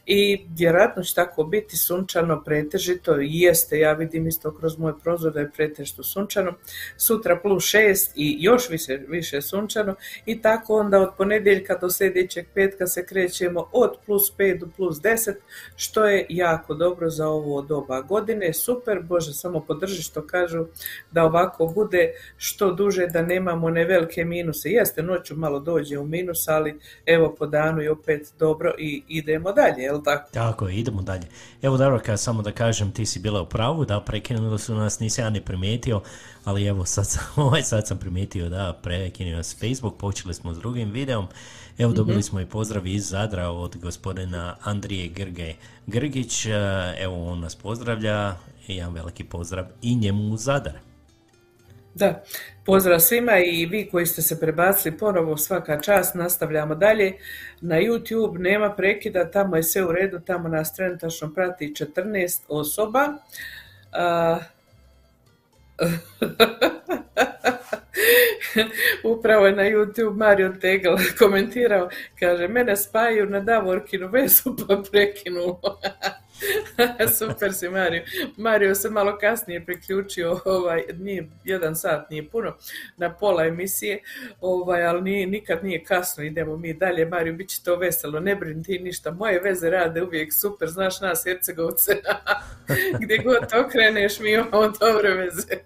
i 0.06 0.46
vjerojatno 0.58 1.04
će 1.04 1.14
tako 1.16 1.44
biti 1.44 1.78
sunčano 1.78 2.44
pretežito 2.44 3.22
i 3.22 3.28
jeste, 3.32 3.80
ja 3.80 3.94
vidim 3.94 4.28
isto 4.28 4.52
kroz 4.52 4.78
moj 4.78 4.94
prozor 5.04 5.34
da 5.34 5.40
je 5.40 5.52
pretežito 5.52 6.04
sunčano, 6.04 6.54
sutra 6.98 7.40
plus 7.40 7.64
6 7.64 8.12
i 8.16 8.38
još 8.40 8.70
više, 8.70 9.00
više 9.08 9.42
sunčano. 9.42 9.96
I 10.26 10.42
tako 10.42 10.76
onda 10.76 11.00
od 11.00 11.10
ponedjeljka 11.18 11.78
do 11.78 11.90
sljedećeg 11.90 12.46
petka 12.54 12.88
se 12.88 13.06
krećemo 13.06 13.70
od 13.72 13.98
plus 14.06 14.38
5 14.38 14.60
do 14.60 14.68
plus 14.78 14.98
10, 14.98 15.34
što 15.76 16.06
je 16.06 16.26
jako 16.30 16.74
dobro 16.74 17.10
za 17.10 17.28
ovo 17.28 17.62
doba 17.62 18.02
godine, 18.02 18.54
super, 18.54 19.00
Bože, 19.02 19.34
samo 19.34 19.60
podrži 19.60 20.02
što 20.02 20.28
kažu 20.28 20.66
da 21.12 21.24
ovako 21.24 21.66
bude 21.66 22.12
što 22.38 22.72
duže 22.72 23.08
da 23.08 23.22
nemamo 23.22 23.70
ne 23.70 23.86
velike 23.86 24.26
minuse, 24.26 24.70
jeste, 24.70 25.04
noću 25.04 25.36
malo 25.36 25.60
dođe 25.60 25.98
u 25.98 26.06
minus, 26.06 26.48
ali 26.48 26.80
evo 27.06 27.36
po 27.40 27.46
danu 27.46 27.82
i 27.82 27.88
opet 27.88 28.34
dobro 28.40 28.74
i 28.78 29.04
idemo 29.08 29.52
dalje, 29.52 29.93
jel 29.94 30.04
tako? 30.04 30.30
Tako 30.32 30.68
je, 30.68 30.76
idemo 30.76 31.02
dalje. 31.02 31.28
Evo 31.62 31.78
Daroka, 31.78 32.18
samo 32.18 32.42
da 32.42 32.52
kažem, 32.52 32.92
ti 32.92 33.06
si 33.06 33.20
bila 33.20 33.42
u 33.42 33.46
pravu, 33.46 33.86
da 33.86 34.02
prekinuli 34.02 34.60
su 34.60 34.76
nas, 34.76 35.00
nisam 35.00 35.26
ja 35.26 35.30
ni 35.30 35.42
primijetio, 35.42 36.02
ali 36.44 36.66
evo 36.66 36.86
sad 36.86 37.08
sam, 37.08 37.24
ovaj 37.46 37.64
sad 37.64 37.88
sam 37.88 37.98
primijetio 37.98 38.50
da 38.50 38.80
prekinuo 38.84 39.38
nas 39.38 39.58
Facebook, 39.60 39.98
počeli 39.98 40.34
smo 40.34 40.54
s 40.54 40.58
drugim 40.58 40.92
videom. 40.92 41.28
Evo 41.78 41.94
dobili 41.94 42.24
smo 42.24 42.40
i 42.40 42.46
pozdrav 42.46 42.88
iz 42.88 43.10
Zadra 43.10 43.50
od 43.50 43.78
gospodina 43.78 44.56
Andrije 44.64 45.08
Grge 45.08 45.54
Grgić, 45.88 46.46
e, 46.46 46.52
evo 47.00 47.32
on 47.32 47.40
nas 47.40 47.56
pozdravlja, 47.56 48.36
i 48.68 48.76
jedan 48.76 48.94
veliki 48.94 49.24
pozdrav 49.24 49.66
i 49.82 49.96
njemu 49.96 50.34
u 50.34 50.38
Zadar. 50.38 50.93
Da, 51.96 52.24
pozdrav 52.66 53.00
svima 53.00 53.40
i 53.40 53.66
vi 53.66 53.90
koji 53.92 54.06
ste 54.06 54.22
se 54.22 54.40
prebacili 54.40 54.98
ponovo 54.98 55.38
svaka 55.38 55.82
čast, 55.82 56.16
nastavljamo 56.16 56.76
dalje. 56.76 57.14
Na 57.62 57.76
YouTube 57.76 58.40
nema 58.40 58.76
prekida, 58.76 59.32
tamo 59.32 59.56
je 59.56 59.64
sve 59.64 59.86
u 59.86 59.92
redu, 59.92 60.20
tamo 60.20 60.50
nas 60.50 60.76
trenutačno 60.76 61.34
prati 61.34 61.74
14 61.96 62.42
osoba. 62.48 63.14
A, 63.92 64.40
Upravo 69.04 69.48
je 69.48 69.56
na 69.56 69.64
YouTube 69.64 70.18
Mario 70.18 70.54
Tegel 70.62 70.98
komentirao, 71.20 71.90
kaže, 72.20 72.48
mene 72.48 72.76
spajaju 72.76 73.26
na 73.26 73.40
Davorkinu 73.40 74.08
vezu 74.08 74.56
pa 74.68 74.82
prekinulo. 74.92 75.60
Super 77.18 77.54
si 77.54 77.70
Mario. 77.70 78.04
Mario 78.38 78.76
se 78.76 78.90
malo 78.90 79.18
kasnije 79.18 79.66
priključio, 79.66 80.40
ovaj, 80.46 80.84
nije, 80.94 81.30
jedan 81.44 81.76
sat 81.76 82.10
nije 82.10 82.30
puno, 82.30 82.58
na 82.98 83.14
pola 83.14 83.46
emisije, 83.46 84.00
ovaj, 84.42 84.86
ali 84.86 85.02
nije, 85.02 85.28
nikad 85.28 85.64
nije 85.64 85.84
kasno, 85.84 86.24
idemo 86.24 86.58
mi 86.58 86.74
dalje. 86.74 87.06
Mario, 87.06 87.34
bit 87.34 87.50
će 87.50 87.64
to 87.64 87.76
veselo, 87.76 88.20
ne 88.20 88.36
brini 88.36 88.64
ti 88.64 88.80
ništa, 88.80 89.12
moje 89.12 89.40
veze 89.40 89.70
rade 89.70 90.04
uvijek 90.04 90.34
super, 90.34 90.68
znaš 90.70 91.02
nas 91.02 91.24
Hercegovce, 91.24 91.92
gdje 93.02 93.18
god 93.18 93.38
okreneš 93.66 94.20
mi 94.20 94.32
imamo 94.32 94.68
dobre 94.70 95.10
veze. 95.10 95.48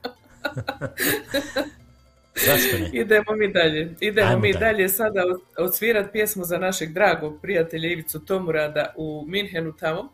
Zašto 2.45 2.77
ne? 2.77 2.89
Idemo 2.93 3.31
mi 3.31 3.47
dalje. 3.47 3.95
Idemo 3.99 4.27
Ajmo 4.27 4.39
mi 4.39 4.53
dalje. 4.53 4.59
dalje 4.65 4.89
sada 4.89 5.23
od- 5.25 5.41
odsvirat 5.57 6.11
pjesmu 6.11 6.43
za 6.43 6.57
našeg 6.57 6.93
dragog 6.93 7.41
prijatelja 7.41 7.89
Ivicu 7.89 8.25
Tomurada 8.25 8.93
u 8.95 9.25
Minhenu 9.27 9.73
tamo, 9.73 10.13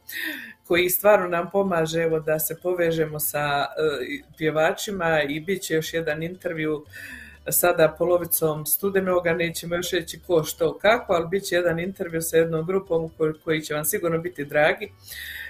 koji 0.68 0.90
stvarno 0.90 1.28
nam 1.28 1.50
pomaže 1.52 2.02
evo, 2.02 2.20
da 2.20 2.40
se 2.40 2.56
povežemo 2.64 3.20
sa 3.20 3.40
e, 3.40 3.66
pjevačima 4.38 5.22
i 5.22 5.40
bit 5.40 5.62
će 5.62 5.74
još 5.74 5.94
jedan 5.94 6.24
intervju 6.24 6.86
sada 7.52 7.96
polovicom 7.98 8.66
studenoga, 8.66 9.34
nećemo 9.34 9.76
još 9.76 9.92
reći 9.92 10.20
ko 10.28 10.44
što 10.44 10.78
kako, 10.78 11.14
ali 11.14 11.28
bit 11.28 11.44
će 11.44 11.56
jedan 11.56 11.80
intervju 11.80 12.22
sa 12.22 12.38
jednom 12.38 12.66
grupom 12.66 13.12
koji, 13.44 13.62
će 13.62 13.74
vam 13.74 13.86
sigurno 13.86 14.18
biti 14.18 14.46
dragi. 14.46 14.92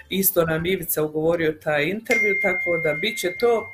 Isto 0.10 0.45
nam 0.45 0.65
Ivica 0.65 1.03
ugovorio 1.03 1.52
taj 1.64 1.85
intervju, 1.85 2.35
tako 2.41 2.77
da 2.84 2.94
bit 2.94 3.19
će 3.19 3.34
to 3.40 3.73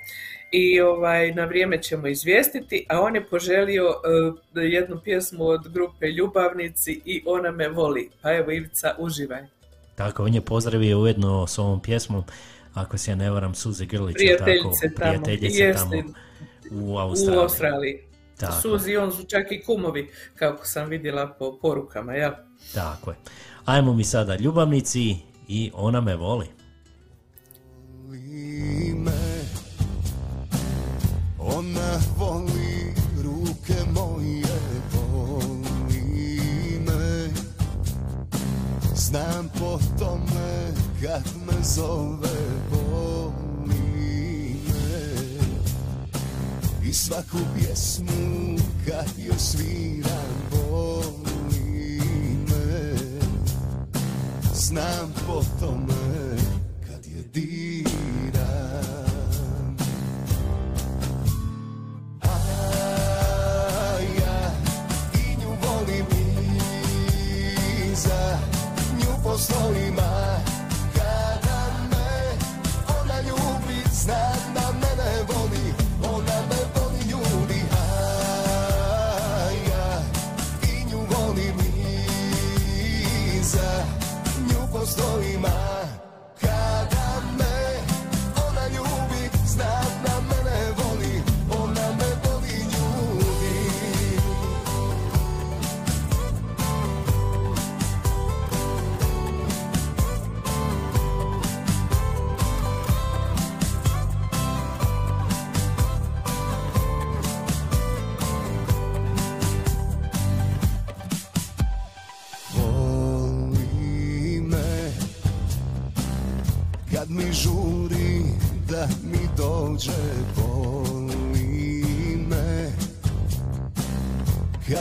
i 0.52 0.82
ovaj, 0.82 1.32
na 1.32 1.46
vrijeme 1.46 1.82
ćemo 1.82 2.08
izvijestiti, 2.08 2.86
a 2.90 3.02
on 3.02 3.16
je 3.16 3.26
poželio 3.30 3.96
e, 4.56 4.60
jednu 4.60 5.02
pjesmu 5.04 5.48
od 5.48 5.74
grupe 5.74 6.08
Ljubavnici 6.08 7.02
i 7.06 7.24
Ona 7.26 7.52
me 7.52 7.70
voli. 7.70 8.10
Pa 8.22 8.36
evo 8.36 8.52
Ivica, 8.52 8.96
uživaj. 8.98 9.59
Tako, 10.00 10.24
on 10.24 10.34
je 10.34 10.42
pozdravio 10.42 11.00
ujedno 11.00 11.48
s 11.48 11.58
ovom 11.60 11.80
pjesmom, 11.80 12.24
ako 12.74 12.98
se 12.98 13.12
ja 13.12 13.16
ne 13.16 13.30
varam, 13.32 13.56
Suze 13.56 13.86
Grlić, 13.86 14.16
je 14.20 14.38
tako, 14.38 14.44
Prijateljice 14.46 14.96
tamo. 14.96 15.24
prijateljice 15.24 15.74
tamo 15.74 15.96
u 16.72 16.94
U 16.94 16.98
Australiji. 16.98 17.42
Australiji. 17.42 18.00
Tako. 18.38 18.62
Suzi 18.62 18.98
on 18.98 19.12
su 19.12 19.24
čak 19.24 19.52
i 19.52 19.64
kumovi, 19.64 20.12
kako 20.36 20.66
sam 20.66 20.90
vidjela 20.90 21.28
po 21.28 21.60
porukama, 21.62 22.14
ja. 22.14 22.46
Tako 22.74 23.12
je. 23.12 23.18
Ajmo 23.66 23.94
mi 23.94 24.04
sada 24.04 24.36
ljubavnici 24.36 25.16
i 25.48 25.72
ona 25.74 26.02
me 26.02 26.16
voli. 26.16 26.48
voli 28.08 28.94
me 28.96 29.42
Ona 31.40 32.00
voli 32.18 32.69
Znam 39.10 39.50
po 39.60 39.80
tome 40.00 40.74
kad 41.02 41.24
me 41.48 41.64
zove 41.64 42.30
Voli 42.72 44.56
me 44.68 45.30
I 46.90 46.94
svaku 46.94 47.38
pjesmu 47.58 48.58
kad 48.88 49.08
joj 49.18 49.40
sviram 49.40 50.36
Voli 50.52 52.02
me 52.50 52.96
Znam 54.54 55.14
po 55.28 55.44
tome 55.60 56.38
kad 56.88 57.06
je 57.06 57.24
diram 57.34 57.79
nju 69.40 69.79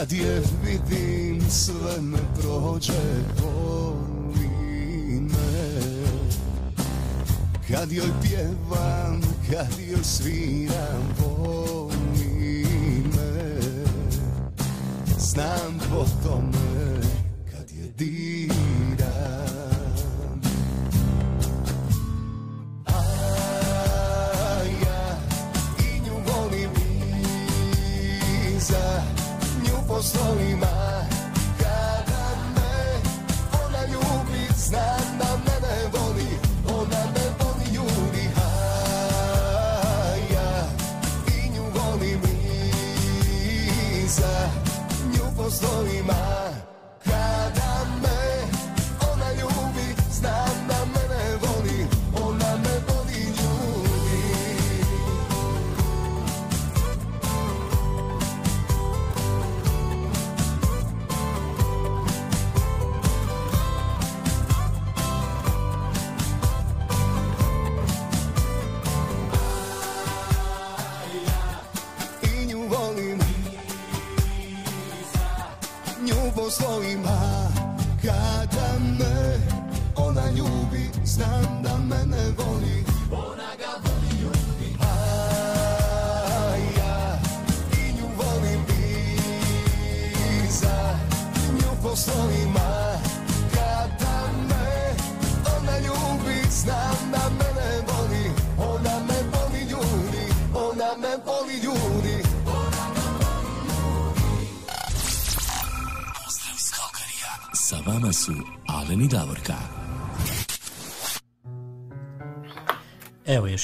Kad 0.09 0.17
je 0.17 0.41
vidim 0.63 1.49
sve 1.49 2.01
me 2.01 2.17
prođe 2.41 2.93
boli 3.41 4.49
me. 5.21 5.81
Kad 7.67 7.91
joj 7.91 8.09
pjevam, 8.21 9.21
kad 9.51 9.79
joj 9.89 10.03
sviram 10.03 11.15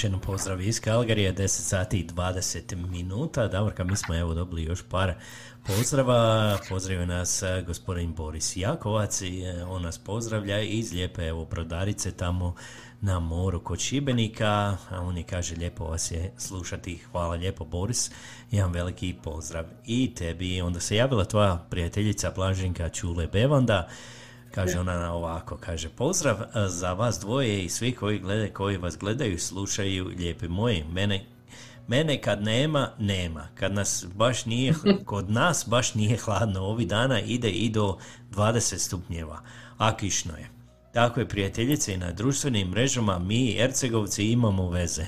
Jednom 0.06 0.22
pozdrav 0.22 0.62
iz 0.62 0.80
Kalgarije, 0.80 1.34
10 1.34 1.48
sati 1.48 2.00
i 2.00 2.08
20 2.08 2.76
minuta. 2.90 3.48
Davorka, 3.48 3.84
mi 3.84 3.96
smo 3.96 4.16
evo 4.16 4.34
dobili 4.34 4.64
još 4.64 4.84
par 4.90 5.14
pozdrava. 5.68 6.58
Pozdravio 6.70 7.06
nas 7.06 7.44
eh, 7.44 7.64
gospodin 7.68 8.14
Boris 8.14 8.58
Jakovac 8.58 9.22
i 9.22 9.42
eh, 9.42 9.64
on 9.64 9.82
nas 9.82 9.98
pozdravlja 9.98 10.62
iz 10.62 10.94
lijepe 10.94 11.28
evo 11.28 11.46
brodarice 11.46 12.12
tamo 12.12 12.56
na 13.02 13.20
moru 13.20 13.60
kod 13.60 13.80
Šibenika. 13.80 14.78
A 14.90 15.02
on 15.02 15.18
je 15.18 15.24
kaže 15.24 15.56
lijepo 15.56 15.86
vas 15.86 16.12
je 16.12 16.34
slušati. 16.38 17.02
Hvala 17.12 17.36
lijepo 17.36 17.66
Boris. 17.66 18.12
Jedan 18.52 18.72
veliki 18.72 19.16
pozdrav 19.24 19.66
i 19.86 20.16
tebi. 20.16 20.62
Onda 20.62 20.80
se 20.80 20.96
javila 20.96 21.26
tvoja 21.26 21.66
prijateljica 21.70 22.32
Blaženka 22.36 22.90
Čule 22.90 23.28
Bevanda. 23.28 23.88
Kaže 24.56 24.80
ona 24.80 25.14
ovako, 25.14 25.58
kaže 25.58 25.90
pozdrav 25.90 26.42
e, 26.42 26.46
za 26.68 26.94
vas 26.94 27.20
dvoje 27.20 27.64
i 27.64 27.70
svi 27.70 27.92
koji 27.92 28.20
glede, 28.20 28.50
koji 28.50 28.78
vas 28.78 28.98
gledaju 28.98 29.40
slušaju, 29.40 30.06
lijepi 30.18 30.48
moji, 30.48 30.84
mene, 30.92 31.26
mene 31.88 32.22
kad 32.22 32.44
nema, 32.44 32.90
nema. 33.00 33.48
Kad 33.56 33.74
nas 33.74 34.06
baš 34.16 34.46
nije, 34.46 34.74
kod 35.06 35.30
nas 35.32 35.66
baš 35.68 35.94
nije 35.94 36.18
hladno, 36.18 36.62
ovih 36.62 36.88
dana 36.88 37.20
ide 37.20 37.50
i 37.50 37.70
do 37.70 37.98
20 38.32 38.78
stupnjeva, 38.78 39.40
a 39.78 39.98
kišno 39.98 40.38
je. 40.38 40.50
Tako 40.94 41.20
je 41.20 41.28
prijateljice 41.28 41.94
i 41.94 41.98
na 41.98 42.12
društvenim 42.12 42.68
mrežama 42.68 43.20
mi 43.20 43.58
Ercegovci 43.60 44.26
imamo 44.26 44.70
veze. 44.70 45.04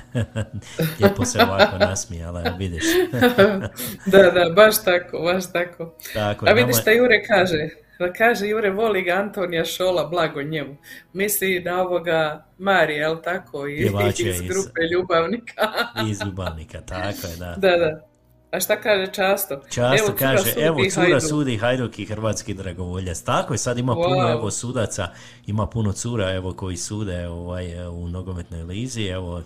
Lijepo 0.99 1.25
se 1.25 1.39
ovako 1.43 1.77
nasmijala, 1.77 2.41
vidiš. 2.57 2.83
Da, 4.05 4.31
da, 4.31 4.49
baš 4.55 4.83
tako, 4.83 5.19
baš 5.19 5.51
tako. 5.51 5.95
Tako, 6.13 6.45
A 6.45 6.51
vidiš 6.53 6.73
nama- 6.73 6.81
šta 6.81 6.91
Jure 6.91 7.23
kaže? 7.27 7.69
Da 7.99 8.13
kaže 8.13 8.47
Jure 8.47 8.69
voli 8.69 9.01
ga 9.01 9.11
Antonija 9.13 9.65
Šola, 9.65 10.07
blago 10.07 10.41
njemu. 10.41 10.75
Misli 11.13 11.59
na 11.59 11.81
ovoga 11.81 12.45
Marija, 12.57 12.97
jel 12.99 13.17
tako? 13.23 13.67
I, 13.67 13.73
iz 14.09 14.19
iz- 14.19 14.41
grupe 14.41 14.81
ljubavnika. 14.93 15.67
iz 16.09 16.21
Ljubavnika, 16.21 16.81
tako 16.81 17.27
je, 17.27 17.35
da. 17.35 17.55
da, 17.63 17.77
da. 17.77 18.01
A 18.51 18.59
šta 18.59 18.81
kaže 18.81 19.07
Často? 19.07 19.61
Často 19.69 19.97
Evo, 19.99 20.07
cura 20.07 20.17
kaže, 20.19 20.43
sudi 20.43 20.61
evo 20.61 20.77
cura 20.85 21.03
Hajduk. 21.03 21.21
sudi 21.21 21.57
Hajduk 21.57 21.99
i 21.99 22.05
hrvatski 22.05 22.53
dragovoljac. 22.53 23.21
Tako 23.21 23.53
je, 23.53 23.57
sad 23.57 23.77
ima 23.77 23.93
puno 23.95 24.07
Wow. 24.07 24.31
evo 24.31 24.51
sudaca, 24.51 25.07
ima 25.45 25.67
puno 25.67 25.91
cura 25.91 26.31
evo 26.31 26.53
koji 26.53 26.77
sude 26.77 27.27
ovaj, 27.27 27.87
u 27.87 28.07
nogometnoj 28.07 28.63
lizi, 28.63 29.03
evo 29.03 29.41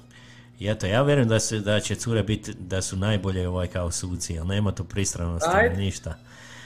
i 0.60 0.68
eto, 0.68 0.86
ja 0.86 1.02
vjerujem 1.02 1.30
da, 1.30 1.40
se, 1.40 1.60
da 1.60 1.80
će 1.80 1.95
cure 1.95 2.23
biti, 2.23 2.53
da 2.53 2.82
su 2.82 2.98
najbolje 2.98 3.48
ovaj 3.48 3.68
kao 3.68 3.91
suci, 3.91 4.34
jer 4.34 4.45
nema 4.45 4.72
tu 4.72 4.84
pristranosti 4.84 5.49
ništa. 5.78 6.15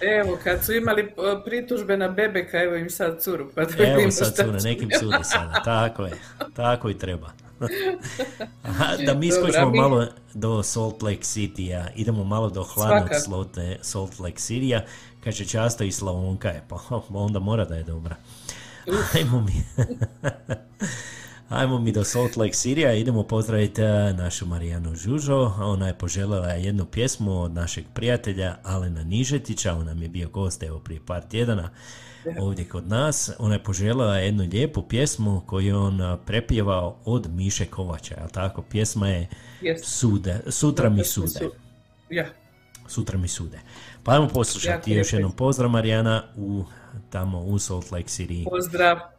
Evo, 0.01 0.37
kad 0.43 0.65
su 0.65 0.73
imali 0.73 1.01
e, 1.01 1.07
pritužbe 1.45 1.97
na 1.97 2.07
Bebeka, 2.07 2.59
evo 2.59 2.75
im 2.75 2.89
sad 2.89 3.21
curu. 3.21 3.49
Pa 3.55 3.61
da 3.61 3.83
Evo 3.83 4.11
sad 4.11 4.35
cure, 4.35 4.59
nekim 4.63 4.89
sudi 4.91 5.23
sada, 5.23 5.61
tako 5.63 6.05
je, 6.05 6.11
tako 6.55 6.89
i 6.89 6.97
treba. 6.97 7.31
Aha, 8.63 8.95
da 8.97 9.13
mi 9.13 9.31
skočimo 9.31 9.69
mi- 9.69 9.79
malo 9.79 10.07
do 10.33 10.63
Salt 10.63 11.01
Lake 11.01 11.21
City-a, 11.23 11.87
idemo 11.95 12.23
malo 12.23 12.49
do 12.49 12.63
hladnog. 12.63 13.09
Salt- 13.11 13.77
Salt 13.81 14.19
Lake 14.19 14.37
City-a, 14.37 14.81
kaže 15.23 15.45
často 15.45 15.83
i 15.83 15.91
Slavonka 15.91 16.49
je, 16.49 16.63
pa 16.69 16.77
onda 17.09 17.39
mora 17.39 17.65
da 17.65 17.75
je 17.75 17.83
dobra. 17.83 18.15
Ajmo 19.15 19.41
mi. 19.41 19.53
Ajmo 21.49 21.79
mi 21.79 21.91
do 21.91 22.03
Salt 22.03 22.37
Lake 22.37 22.53
City-a, 22.53 22.93
idemo 22.93 23.23
pozdraviti 23.23 23.81
eh, 23.81 24.13
našu 24.13 24.45
Marijanu 24.45 24.95
Žužo. 24.95 25.53
Ona 25.59 25.87
je 25.87 25.93
poželjela 25.93 26.47
jednu 26.47 26.85
pjesmu 26.85 27.41
od 27.41 27.53
našeg 27.53 27.85
prijatelja 27.93 28.57
Alena 28.63 29.03
Nižetića, 29.03 29.73
on 29.73 29.85
nam 29.85 30.01
je 30.01 30.09
bio 30.09 30.29
gost 30.29 30.63
evo 30.63 30.79
prije 30.79 31.01
par 31.05 31.23
tjedana 31.23 31.69
ovdje 32.39 32.65
kod 32.65 32.87
nas. 32.87 33.31
Ona 33.39 33.53
je 33.53 33.63
poželjela 33.63 34.17
jednu 34.17 34.47
lijepu 34.51 34.81
pjesmu 34.81 35.41
koju 35.45 35.67
je 35.67 35.75
on 35.75 36.01
eh, 36.01 36.17
prepjevao 36.25 36.97
od 37.05 37.29
Miše 37.31 37.65
Kovača, 37.65 38.15
jel 38.19 38.29
tako? 38.29 38.61
Pjesma 38.61 39.07
je 39.07 39.27
sude, 39.83 40.39
Sutra 40.47 40.89
mi 40.89 41.03
sude. 41.03 41.49
Sutra 42.87 43.17
mi 43.17 43.27
sude. 43.27 43.59
Pa 44.03 44.11
ajmo 44.11 44.27
poslušati 44.27 44.91
još 44.91 45.13
jednom 45.13 45.31
pozdrav 45.31 45.69
Marijana 45.69 46.23
u, 46.37 46.63
tamo 47.09 47.39
u 47.39 47.59
Salt 47.59 47.91
Lake 47.91 48.07
City. 48.07 48.49
Pozdrav. 48.49 49.14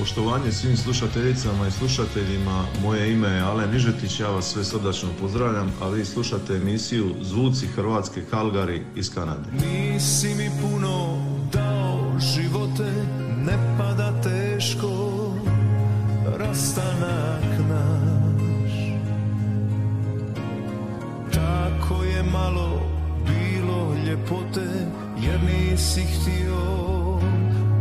Poštovanje 0.00 0.52
svim 0.52 0.76
slušateljicama 0.76 1.66
i 1.66 1.70
slušateljima, 1.70 2.64
moje 2.82 3.12
ime 3.12 3.28
je 3.28 3.40
Alen 3.40 3.70
Nižetić, 3.70 4.20
ja 4.20 4.28
vas 4.28 4.44
sve 4.44 4.64
srdačno 4.64 5.08
pozdravljam, 5.20 5.72
a 5.82 5.88
vi 5.88 6.04
slušate 6.04 6.54
emisiju 6.54 7.14
Zvuci 7.20 7.66
Hrvatske 7.66 8.22
Kalgari 8.30 8.82
iz 8.96 9.14
Kanade. 9.14 9.50
Nisi 9.52 10.34
mi 10.34 10.50
puno 10.62 11.24
dao 11.52 12.18
živote, 12.34 12.92
ne 13.46 13.76
pada 13.78 14.22
teško 14.22 14.90
rastanak 16.38 17.44
naš. 17.68 18.72
Tako 21.34 22.04
je 22.04 22.22
malo 22.22 22.82
bilo 23.26 23.94
ljepote, 24.06 24.66
jer 25.22 25.40
nisi 25.42 26.00
htio 26.00 26.60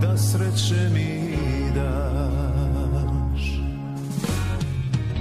da 0.02 0.18
sreće 0.18 0.90
mi 0.94 1.30
daš. 1.76 3.44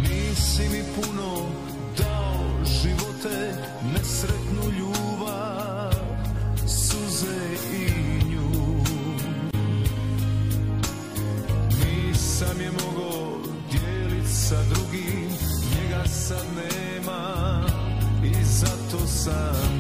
Nisi 0.03 0.69
mi 0.69 0.83
puno 0.95 1.47
dao 1.99 2.65
živote, 2.65 3.55
nesretnu 3.95 4.70
ljubav, 4.79 5.93
suze 6.66 7.57
i 7.73 8.25
nju. 8.25 8.79
Nisam 11.70 12.61
je 12.61 12.70
mogo 12.70 13.39
dijelit 13.70 14.29
sa 14.29 14.57
drugim 14.62 15.29
Njega 15.75 16.09
sad 16.09 16.45
nema 16.57 17.65
I 18.25 18.45
zato 18.45 19.07
sam 19.07 19.78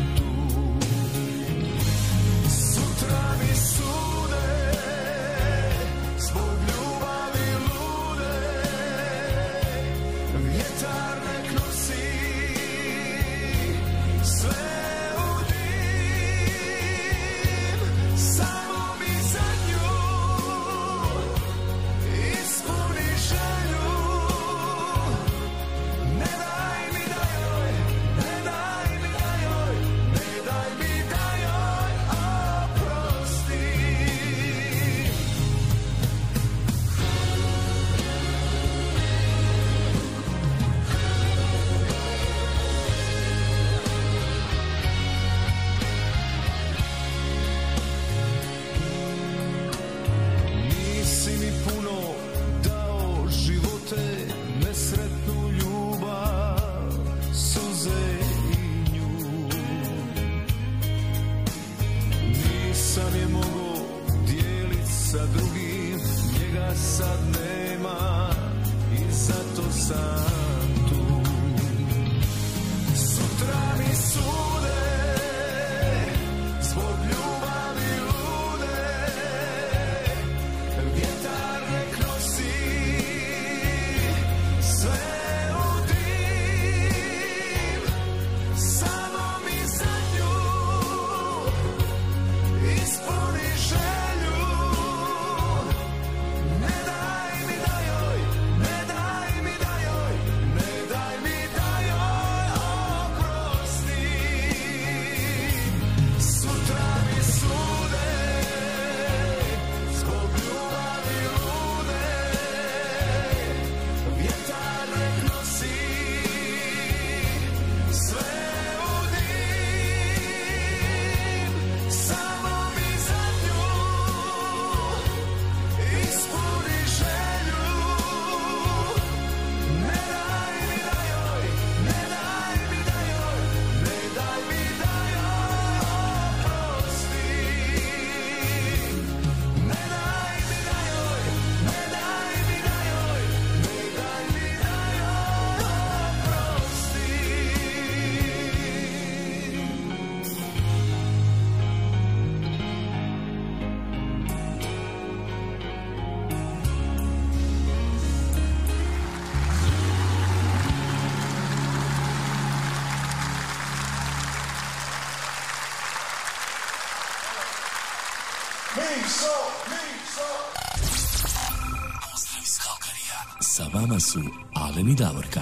Pozdrav 172.10 172.42
iz 172.42 172.58
Kalkarija. 172.64 173.18
Sa 173.40 173.64
vama 173.74 174.00
su 174.00 174.20
Alen 174.54 174.88
i 174.88 174.94
Davorka. 174.94 175.40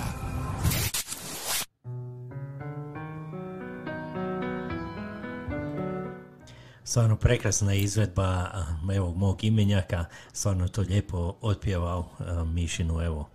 Stvarno 6.84 7.16
prekrasna 7.16 7.74
izvedba 7.74 8.22
a, 8.22 8.64
evo 8.94 9.10
mog 9.10 9.44
imenjaka, 9.44 10.05
stvarno 10.32 10.68
to 10.68 10.80
lijepo 10.80 11.36
otpjevao 11.40 12.09
a, 12.18 12.44
Mišinu 12.44 13.02
evo 13.02 13.30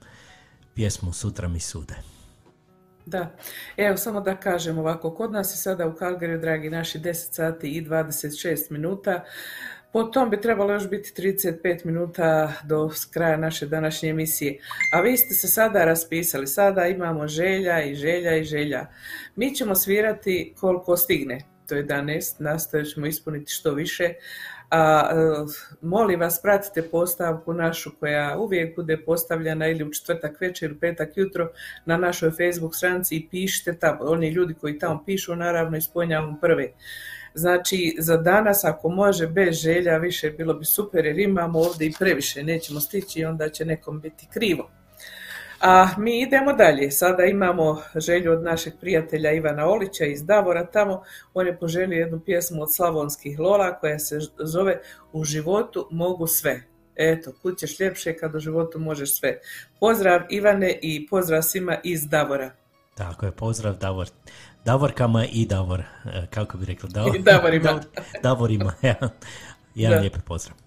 pjesmu 0.76 1.14
Sutra 1.14 1.48
mi 1.48 1.60
sude. 1.60 1.96
Da, 3.06 3.36
evo 3.78 3.98
samo 3.98 4.22
da 4.22 4.36
kažem 4.36 4.78
ovako, 4.78 5.16
kod 5.16 5.32
nas 5.32 5.54
je 5.54 5.58
sada 5.58 5.88
u 5.88 5.96
Kalgariju, 5.96 6.40
dragi 6.40 6.70
naši, 6.70 7.00
10 7.00 7.14
sati 7.14 7.70
i 7.70 7.82
26 7.82 8.72
minuta. 8.72 9.24
Po 9.94 10.04
tom 10.04 10.30
bi 10.30 10.42
trebalo 10.42 10.74
još 10.74 10.90
biti 10.90 11.22
35 11.22 11.86
minuta 11.86 12.54
do 12.64 12.90
kraja 13.14 13.38
naše 13.38 13.66
današnje 13.66 14.10
emisije. 14.10 14.58
A 14.94 15.02
vi 15.02 15.18
ste 15.18 15.34
se 15.34 15.48
sada 15.48 15.86
raspisali, 15.86 16.48
sada 16.48 16.88
imamo 16.88 17.28
želja 17.28 17.84
i 17.84 17.96
želja 17.96 18.38
i 18.38 18.44
želja. 18.44 18.86
Mi 19.36 19.56
ćemo 19.56 19.76
svirati 19.76 20.54
koliko 20.60 20.98
stigne, 20.98 21.42
to 21.68 21.76
je 21.76 21.86
11, 21.88 22.36
nastojat 22.40 22.88
ćemo 22.88 23.06
ispuniti 23.06 23.52
što 23.52 23.74
više. 23.74 24.14
A, 24.70 25.10
e, 25.12 25.16
molim 25.82 26.20
vas, 26.20 26.42
pratite 26.42 26.90
postavku 26.90 27.54
našu 27.54 27.92
koja 28.00 28.38
uvijek 28.38 28.76
bude 28.76 28.98
postavljena 28.98 29.68
ili 29.68 29.84
u 29.84 29.92
četvrtak 29.92 30.42
večer 30.42 30.70
ili 30.70 30.80
petak 30.80 31.18
jutro 31.18 31.52
na 31.86 31.98
našoj 31.98 32.32
Facebook 32.32 32.76
stranici 32.76 33.16
i 33.16 33.28
pišite 33.32 33.80
tamo. 33.80 34.00
Oni 34.02 34.30
ljudi 34.30 34.54
koji 34.54 34.80
tamo 34.80 35.04
pišu, 35.06 35.36
naravno 35.36 35.78
ispunjavamo 35.78 36.38
prve. 36.42 36.68
Znači, 37.34 37.96
za 38.00 38.18
danas, 38.18 38.64
ako 38.64 38.90
može, 38.90 39.28
bez 39.28 39.56
želja, 39.56 39.98
više 39.98 40.32
bilo 40.32 40.54
bi 40.54 40.66
super, 40.66 41.06
jer 41.06 41.20
imamo 41.20 41.60
ovdje 41.60 41.88
i 41.88 41.94
previše, 42.00 42.44
nećemo 42.44 42.80
stići 42.80 43.20
i 43.20 43.26
onda 43.26 43.50
će 43.50 43.66
nekom 43.66 44.00
biti 44.00 44.28
krivo. 44.34 44.70
A 45.62 45.88
mi 45.98 46.22
idemo 46.22 46.54
dalje. 46.54 46.92
Sada 46.92 47.24
imamo 47.24 47.82
želju 47.96 48.32
od 48.32 48.44
našeg 48.44 48.74
prijatelja 48.80 49.32
Ivana 49.32 49.68
Olića 49.68 50.06
iz 50.06 50.26
Davora 50.26 50.66
tamo. 50.66 51.04
On 51.34 51.48
je 51.48 51.58
poželio 51.58 52.00
jednu 52.00 52.20
pjesmu 52.20 52.62
od 52.62 52.76
Slavonskih 52.76 53.40
Lola 53.40 53.80
koja 53.80 54.00
se 54.00 54.20
zove 54.40 54.80
U 55.14 55.24
životu 55.24 55.88
mogu 55.92 56.28
sve. 56.28 56.62
Eto, 56.96 57.32
kud 57.42 57.58
ćeš 57.58 57.80
ljepše 57.80 58.18
kad 58.18 58.36
u 58.36 58.40
životu 58.40 58.80
možeš 58.80 59.20
sve. 59.20 59.40
Pozdrav 59.80 60.22
Ivane 60.30 60.80
i 60.82 61.08
pozdrav 61.08 61.42
svima 61.42 61.78
iz 61.84 62.08
Davora. 62.08 62.52
Tako 62.96 63.26
je, 63.26 63.32
pozdrav 63.32 63.78
Davor, 63.78 64.08
Davorkama 64.66 65.26
i 65.26 65.46
Davor, 65.46 65.80
e, 66.06 66.26
kako 66.28 66.58
bi 66.58 66.66
rekla, 66.66 66.90
Davor, 66.90 67.16
I 67.16 67.20
Davorima. 67.20 67.66
Davor- 67.70 67.84
Davorima, 68.24 68.74
ja. 68.82 68.96
Jedan 69.76 69.96
Da. 69.96 70.02
lijepi 70.02 70.20
pozdrav. 70.20 70.58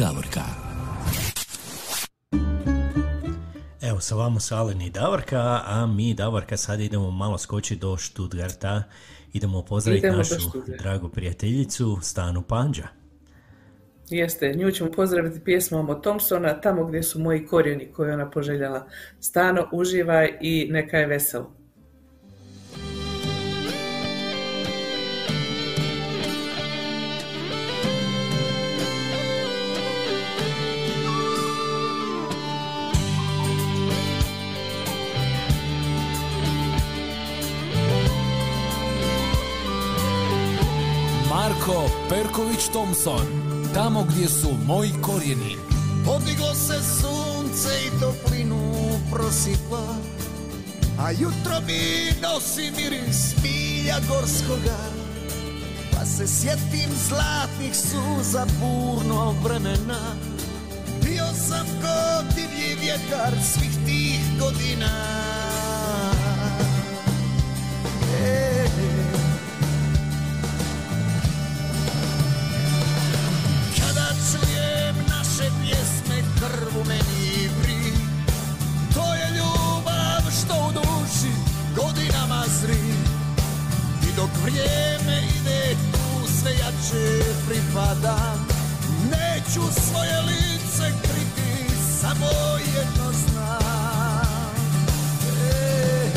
Davorka. 0.00 0.40
Evo, 3.82 4.00
sa 4.00 4.14
vama 4.14 4.40
su 4.40 4.54
Alen 4.54 4.82
i 4.82 4.90
Davorka, 4.90 5.60
a 5.66 5.86
mi 5.86 6.14
Davorka 6.14 6.56
sad 6.56 6.80
idemo 6.80 7.10
malo 7.10 7.38
skočiti 7.38 7.80
do 7.80 7.96
Štutgarta. 7.96 8.82
Idemo 9.32 9.62
pozdraviti 9.62 10.06
Idemo 10.06 10.18
našu 10.18 10.50
dragu 10.78 11.08
prijateljicu 11.08 11.98
Stanu 12.02 12.42
Panđa. 12.42 12.88
Jeste, 14.08 14.54
nju 14.54 14.70
ćemo 14.70 14.90
pozdraviti 14.90 15.40
pjesmom 15.40 15.90
od 15.90 16.02
Thompsona, 16.02 16.60
tamo 16.60 16.84
gdje 16.84 17.02
su 17.02 17.20
moji 17.20 17.46
korijeni 17.46 17.92
koje 17.92 18.08
je 18.08 18.14
ona 18.14 18.30
poželjela. 18.30 18.86
Stano, 19.20 19.68
uživaj 19.72 20.38
i 20.40 20.68
neka 20.70 20.96
je 20.96 21.06
veselo. 21.06 21.59
Marko 41.60 41.90
Perković 42.08 42.68
Thompson, 42.72 43.26
tamo 43.74 44.04
gdje 44.04 44.28
su 44.28 44.48
moji 44.66 44.90
korijeni. 45.02 45.56
Podiglo 46.06 46.54
se 46.54 46.74
sunce 47.00 47.68
i 47.86 48.00
toplinu 48.00 48.72
prosipa 49.12 49.94
A 50.98 51.10
jutro 51.10 51.60
mi 51.66 52.12
nosi 52.22 52.72
miris 52.76 53.34
milja 53.42 53.96
gorskoga. 54.08 54.78
Pa 55.92 56.06
se 56.06 56.26
sjetim 56.26 56.90
zlatnih 57.08 57.76
suza 57.76 58.46
burno 58.60 59.34
vremena. 59.42 60.16
Bio 61.04 61.26
sam 61.48 61.66
ko 61.66 62.24
divlji 62.34 62.76
vjetar 62.80 63.32
svih 63.54 63.86
tih 63.86 64.20
godina. 64.40 64.90
E, 68.22 68.59
pjesme 76.40 76.48
krv 76.48 76.80
u 76.80 76.84
meni 76.84 77.48
vri 77.62 77.92
To 78.94 79.14
je 79.14 79.30
ljubav 79.36 80.22
što 80.40 80.54
u 80.68 80.72
duši 80.72 81.32
godinama 81.76 82.44
zri. 82.60 82.94
I 84.02 84.16
dok 84.16 84.30
vrijeme 84.42 85.22
ide 85.40 85.76
tu 85.92 86.32
sve 86.40 86.52
jače 86.52 87.24
pripadam 87.48 88.46
Neću 89.10 89.60
svoje 89.60 90.20
lice 90.20 90.92
kriti, 91.02 91.74
samo 92.00 92.26
jedno 92.74 93.12
znam. 93.12 94.54
E, 95.42 96.10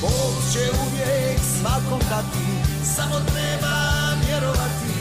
Bog 0.00 0.34
će 0.52 0.70
uvijek 0.86 1.40
svakom 1.60 2.00
dati, 2.10 2.46
samo 2.96 3.14
treba 3.14 3.76
vjerovati. 4.26 5.00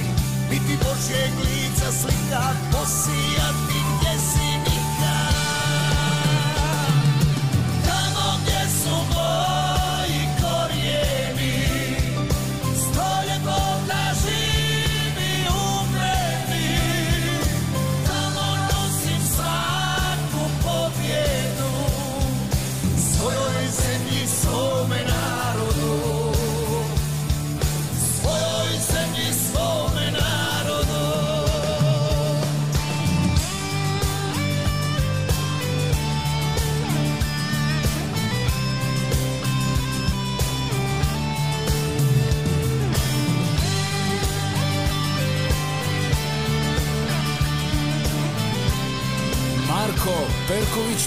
Biti 0.50 0.78
Božjeg 0.84 1.32
lica 1.40 1.92
slika, 2.02 2.44
posijati 2.72 3.80
gdje 3.98 4.20
si 4.20 4.49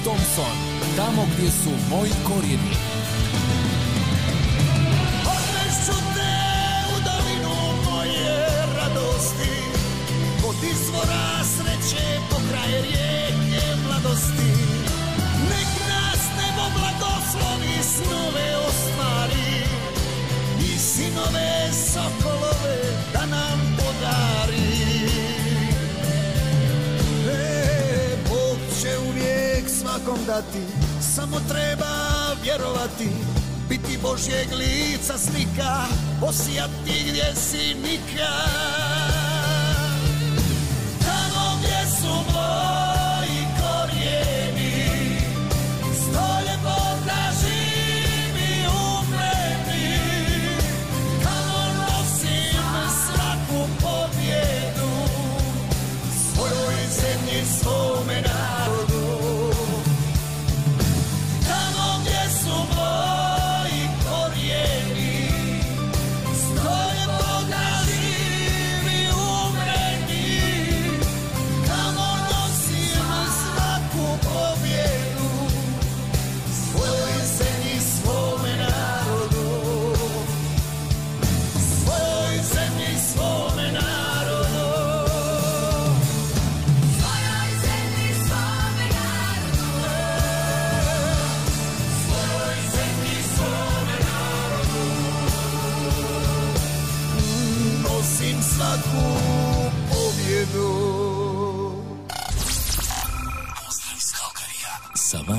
Thompson, 0.04 0.56
tamo 0.96 1.26
gdje 1.32 1.50
su 1.50 1.70
moji 1.90 2.12
korijeni. 2.28 2.74
Odvešću 5.34 5.96
te 6.14 6.34
u 6.94 6.96
dolinu 7.08 7.54
moje 7.90 8.46
radosti, 8.76 9.54
kod 10.42 10.56
izvora 10.72 11.44
sreće 11.54 12.04
pokraj 12.30 12.82
rijeke 12.82 13.64
mladosti. 13.86 14.52
Nek 15.50 15.70
nas 15.88 16.20
nebo 16.38 16.64
blagoslovi 16.76 17.76
snove 17.82 18.56
ostvari 18.68 19.64
i 20.60 20.78
sinove 20.78 21.70
sokolove 21.92 22.31
dati, 30.26 30.58
samo 31.14 31.36
treba 31.48 31.92
vjerovati, 32.42 33.08
biti 33.68 33.98
Božjeg 34.02 34.48
lica 34.52 35.18
slika, 35.18 35.86
posijati 36.20 37.04
gdje 37.08 37.34
si 37.36 37.74
nikad. 37.74 38.91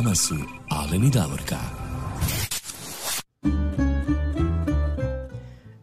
Sa 0.04 0.08
vama 0.08 0.16
su 0.16 0.36
Alen 0.70 1.04
i 1.04 1.10
Davorka. 1.10 1.56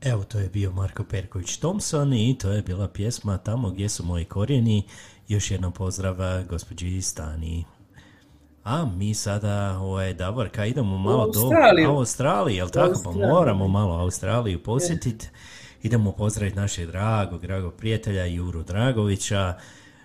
Evo, 0.02 0.24
to 0.24 0.38
je 0.38 0.48
bio 0.48 0.72
Marko 0.72 1.04
Perković 1.04 1.56
Thompson 1.56 2.12
i 2.12 2.38
to 2.38 2.50
je 2.50 2.62
bila 2.62 2.88
pjesma 2.88 3.38
Tamo 3.38 3.70
gdje 3.70 3.88
su 3.88 4.04
moji 4.04 4.24
korijeni. 4.24 4.82
Još 5.28 5.50
jednom 5.50 5.72
pozdrav 5.72 6.16
gospođi 6.48 7.02
Stani. 7.02 7.64
A 8.64 8.84
mi 8.84 9.14
sada, 9.14 9.78
ovaj, 9.78 10.14
Davorka, 10.14 10.66
idemo 10.66 10.98
malo 10.98 11.30
do 11.30 11.40
Australiju. 11.40 11.90
Australije, 11.90 12.56
jel 12.56 12.68
tako? 12.68 13.00
Pa 13.04 13.10
moramo 13.10 13.68
malo 13.68 13.94
Australiju 13.94 14.62
posjetiti. 14.62 15.28
Idemo 15.82 16.12
pozdraviti 16.12 16.56
našeg 16.56 16.86
dragog, 16.86 17.40
dragog 17.40 17.74
prijatelja 17.74 18.24
Juru 18.24 18.62
Dragovića. 18.62 19.54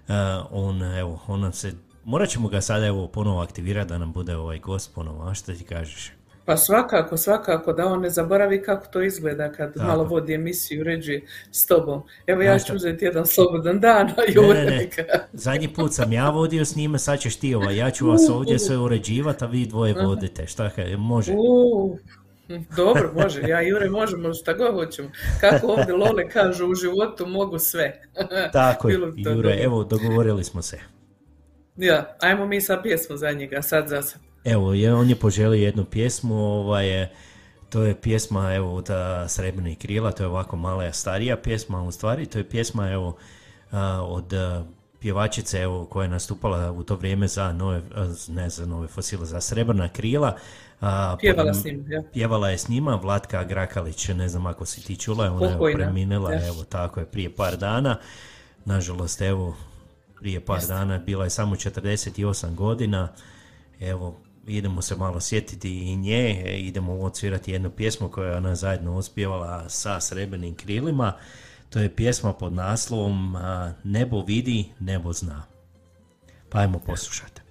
E, 0.08 0.14
on, 0.52 0.84
evo, 0.84 1.22
on 1.28 1.40
nam 1.40 1.54
se, 1.54 1.74
morat 2.06 2.30
ćemo 2.30 2.48
ga 2.48 2.62
sada 2.62 2.86
evo 2.86 3.08
ponovo 3.08 3.42
aktivirati 3.42 3.90
da 3.90 3.98
nam 3.98 4.14
bude 4.14 4.36
ovaj 4.36 4.60
gost 4.60 4.94
ponovo. 4.96 5.24
A 5.24 5.34
što 5.34 5.54
ti 5.54 5.64
kažeš? 5.64 6.12
Pa 6.46 6.58
svakako, 6.58 7.18
svakako, 7.18 7.74
da 7.74 7.86
on 7.86 8.02
ne 8.02 8.10
zaboravi 8.10 8.64
kako 8.64 8.88
to 8.88 9.02
izgleda 9.02 9.52
kad 9.52 9.74
Tako. 9.74 9.88
malo 9.88 10.04
vodi 10.04 10.34
emisiju 10.34 10.78
i 10.78 10.82
uređuje 10.82 11.22
s 11.52 11.66
tobom. 11.66 12.02
Evo 12.28 12.42
ja 12.42 12.58
Znaš 12.58 12.68
ću 12.68 12.76
uzeti 12.76 13.06
jedan 13.06 13.26
slobodan 13.26 13.80
dan, 13.80 14.08
a 14.08 14.22
Ne, 14.28 14.34
Jure 14.34 14.66
ne, 14.66 14.78
ne. 14.78 14.90
Zadnji 15.34 15.74
put 15.74 15.94
sam 15.94 16.14
ja 16.14 16.30
vodio 16.30 16.66
s 16.66 16.76
njime, 16.76 17.00
sad 17.00 17.20
ćeš 17.20 17.36
ti 17.36 17.56
ovaj. 17.56 17.78
Ja 17.78 17.92
ću 17.92 18.08
vas 18.08 18.30
ovdje 18.30 18.60
sve 18.60 18.78
uređivati, 18.78 19.44
a 19.44 19.48
vi 19.48 19.66
dvoje 19.66 19.94
vodite. 19.94 20.48
Šta 20.48 20.70
kaj, 20.70 20.98
može? 20.98 21.32
U, 21.38 21.98
dobro, 22.76 23.12
može, 23.16 23.42
ja 23.42 23.64
i 23.64 23.68
Jure 23.68 23.90
možemo 23.90 24.34
šta 24.34 24.54
god 24.54 24.74
hoćemo. 24.74 25.10
Kako 25.42 25.68
ovdje 25.68 25.94
Lole 25.94 26.30
kažu, 26.30 26.68
u 26.68 26.76
životu 26.76 27.28
mogu 27.28 27.60
sve. 27.60 28.02
Tako 28.54 28.90
je, 28.90 28.94
Jure, 28.94 29.12
dobro. 29.18 29.52
evo, 29.64 29.84
dogovorili 29.84 30.44
smo 30.44 30.62
se. 30.62 30.95
Ja, 31.78 32.16
ajmo 32.20 32.46
mi 32.48 32.62
sad 32.62 32.84
pjesmu 32.84 33.18
za 33.18 33.32
njega, 33.32 33.62
sad 33.62 33.88
za 33.88 34.02
sad. 34.02 34.22
Evo, 34.44 34.74
je, 34.74 34.94
on 34.94 35.10
je 35.10 35.16
poželio 35.16 35.64
jednu 35.64 35.86
pjesmu, 35.86 36.36
ovaj, 36.36 37.08
to 37.70 37.84
je 37.84 38.02
pjesma 38.02 38.54
evo 38.54 38.76
od 38.76 38.90
Srebrnih 39.28 39.78
krila, 39.78 40.12
to 40.12 40.24
je 40.24 40.28
ovako 40.28 40.56
mala 40.56 40.92
starija 40.92 41.38
pjesma, 41.38 41.84
u 41.84 41.92
stvari 41.92 42.26
to 42.26 42.38
je 42.38 42.50
pjesma 42.50 42.92
evo 42.92 43.18
od 44.02 44.34
pjevačice 45.00 45.60
evo 45.62 45.86
koja 45.86 46.04
je 46.04 46.10
nastupala 46.10 46.72
u 46.72 46.84
to 46.84 46.96
vrijeme 46.96 47.28
za 47.28 47.54
nove, 47.54 47.82
ne 48.28 48.50
za 48.50 48.66
nove 48.66 48.88
fosile, 48.88 49.26
za 49.26 49.42
Srebrna 49.42 49.90
krila. 49.90 50.36
a, 50.82 51.18
Pjevala 51.20 51.52
pod- 51.52 51.62
s 51.62 51.66
njim, 51.66 51.86
ja. 51.92 52.04
Pjevala 52.14 52.50
je 52.50 52.58
s 52.58 52.68
njima, 52.70 52.96
Vlatka 52.96 53.44
Grakalić, 53.44 54.08
ne 54.08 54.30
znam 54.30 54.46
ako 54.46 54.66
si 54.66 54.82
ti 54.84 54.98
čula, 54.98 55.32
ona 55.32 55.68
je 55.70 55.74
preminila, 55.74 56.34
ja. 56.34 56.48
evo 56.48 56.64
tako 56.64 57.00
je, 57.00 57.06
prije 57.06 57.36
par 57.36 57.58
dana. 57.58 57.98
Nažalost, 58.66 59.22
evo, 59.22 59.56
prije 60.20 60.46
par 60.46 60.62
dana, 60.68 60.98
bila 60.98 61.24
je 61.24 61.30
samo 61.30 61.56
48 61.56 62.56
godina, 62.56 63.14
evo, 63.80 64.18
idemo 64.48 64.82
se 64.82 64.96
malo 64.96 65.22
sjetiti 65.22 65.92
i 65.92 65.96
nje, 65.96 66.44
e, 66.46 66.60
idemo 66.60 66.94
odsvirati 66.94 67.52
jednu 67.52 67.70
pjesmu 67.70 68.10
koju 68.10 68.26
je 68.26 68.38
ona 68.38 68.56
zajedno 68.56 68.98
ospjevala 68.98 69.70
sa 69.70 70.02
Srebrnim 70.02 70.56
krilima, 70.56 71.14
to 71.70 71.80
je 71.80 71.96
pjesma 71.96 72.34
pod 72.34 72.54
naslovom 72.54 73.38
Nebo 73.84 74.22
vidi, 74.22 74.70
nebo 74.80 75.14
zna. 75.14 75.44
Pa 76.50 76.60
ajmo 76.60 76.80
poslušati. 76.80 77.45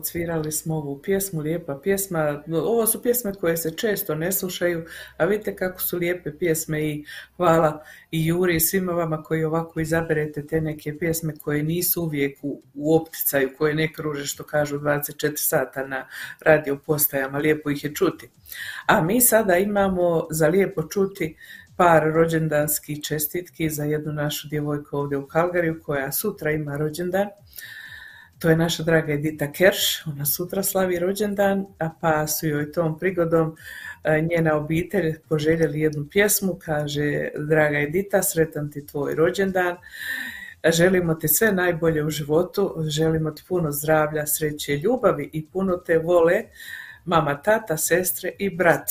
Odsvirali 0.00 0.52
smo 0.52 0.76
ovu 0.76 1.02
pjesmu, 1.02 1.40
lijepa 1.40 1.80
pjesma. 1.82 2.42
Ovo 2.52 2.86
su 2.86 3.02
pjesme 3.02 3.34
koje 3.34 3.56
se 3.56 3.76
često 3.76 4.14
ne 4.14 4.32
slušaju, 4.32 4.84
a 5.16 5.24
vidite 5.24 5.56
kako 5.56 5.80
su 5.80 5.98
lijepe 5.98 6.38
pjesme 6.38 6.82
i 6.88 7.04
hvala 7.36 7.84
i 8.10 8.26
Juri 8.26 8.56
i 8.56 8.60
svima 8.60 8.92
vama 8.92 9.22
koji 9.22 9.44
ovako 9.44 9.80
izaberete 9.80 10.46
te 10.46 10.60
neke 10.60 10.98
pjesme 10.98 11.36
koje 11.36 11.62
nisu 11.62 12.02
uvijek 12.02 12.38
u, 12.42 12.62
u 12.74 12.96
opticaju, 12.96 13.50
koje 13.58 13.74
ne 13.74 13.92
kruže 13.92 14.26
što 14.26 14.44
kažu 14.44 14.78
24 14.78 15.32
sata 15.36 15.86
na 15.86 16.08
radio 16.40 16.78
postajama, 16.86 17.38
lijepo 17.38 17.70
ih 17.70 17.84
je 17.84 17.94
čuti. 17.94 18.30
A 18.86 19.02
mi 19.02 19.20
sada 19.20 19.56
imamo 19.56 20.26
za 20.30 20.48
lijepo 20.48 20.82
čuti 20.82 21.36
par 21.76 22.02
rođendanskih 22.12 23.02
čestitki 23.02 23.70
za 23.70 23.84
jednu 23.84 24.12
našu 24.12 24.48
djevojku 24.48 24.96
ovdje 24.96 25.18
u 25.18 25.26
Kalgariju 25.26 25.80
koja 25.82 26.12
sutra 26.12 26.50
ima 26.50 26.76
rođendan. 26.76 27.28
To 28.40 28.50
je 28.50 28.56
naša 28.56 28.82
draga 28.82 29.12
Edita 29.12 29.52
Kerš, 29.52 30.06
ona 30.06 30.26
sutra 30.26 30.62
slavi 30.62 30.98
rođendan, 30.98 31.66
a 31.78 31.90
pa 32.00 32.26
su 32.26 32.46
joj 32.46 32.72
tom 32.72 32.98
prigodom 32.98 33.56
e, 34.04 34.20
njena 34.30 34.56
obitelj 34.56 35.18
poželjeli 35.28 35.80
jednu 35.80 36.06
pjesmu, 36.10 36.58
kaže 36.64 37.28
Draga 37.48 37.78
Edita, 37.78 38.22
sretan 38.22 38.70
ti 38.70 38.86
tvoj 38.86 39.14
rođendan, 39.14 39.76
želimo 40.72 41.14
ti 41.14 41.28
sve 41.28 41.52
najbolje 41.52 42.04
u 42.04 42.10
životu, 42.10 42.74
želimo 42.88 43.30
ti 43.30 43.42
puno 43.48 43.72
zdravlja, 43.72 44.26
sreće 44.26 44.76
ljubavi 44.76 45.30
i 45.32 45.46
puno 45.46 45.76
te 45.76 45.98
vole 45.98 46.42
mama, 47.04 47.42
tata, 47.42 47.76
sestre 47.76 48.32
i 48.38 48.56
brat. 48.56 48.90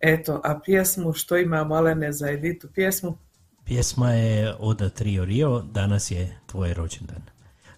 Eto, 0.00 0.40
a 0.44 0.60
pjesmu, 0.64 1.12
što 1.12 1.36
imamo 1.36 1.74
Alene 1.74 2.12
za 2.12 2.30
Editu 2.30 2.68
pjesmu? 2.74 3.18
Pjesma 3.64 4.12
je 4.12 4.54
Oda 4.58 4.88
Trio 4.88 5.24
Rio, 5.24 5.62
danas 5.72 6.10
je 6.10 6.36
tvoj 6.46 6.74
rođendan. 6.74 7.22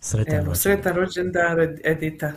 Sretan 0.05 0.39
Evo, 0.39 0.45
rođendan. 0.45 0.57
sretan 0.57 0.97
rođendan 0.97 1.79
Edita. 1.85 2.33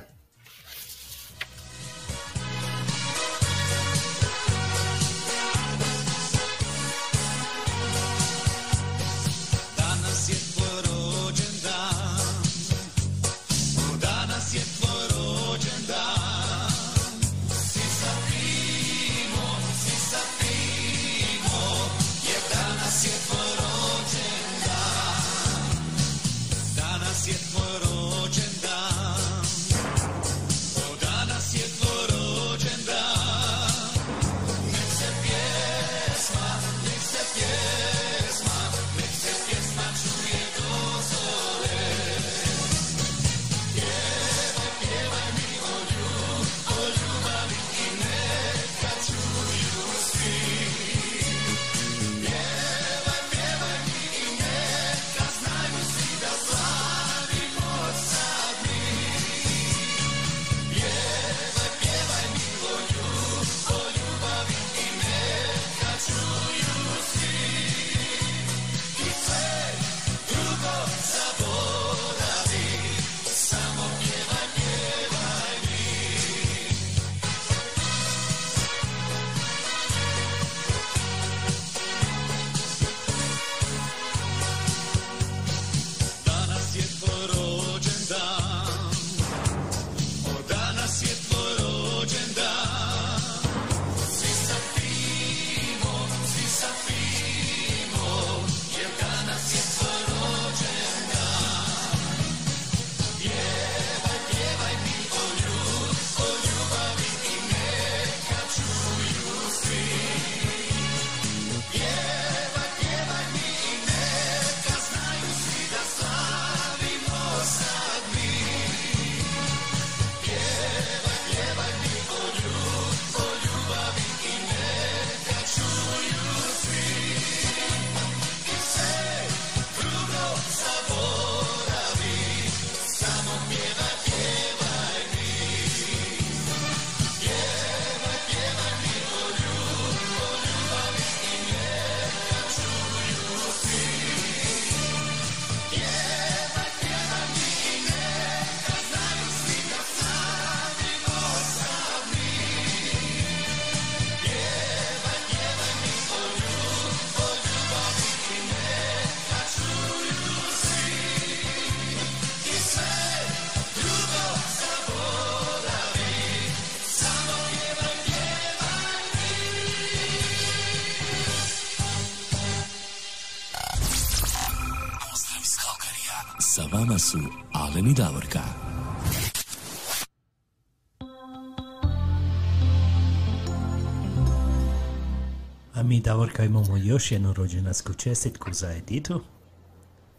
Imamo 186.59 186.77
još 186.77 187.11
jednu 187.11 187.34
rođendansku 187.34 187.93
čestitku 187.93 188.53
za 188.53 188.71
Editu. 188.71 189.21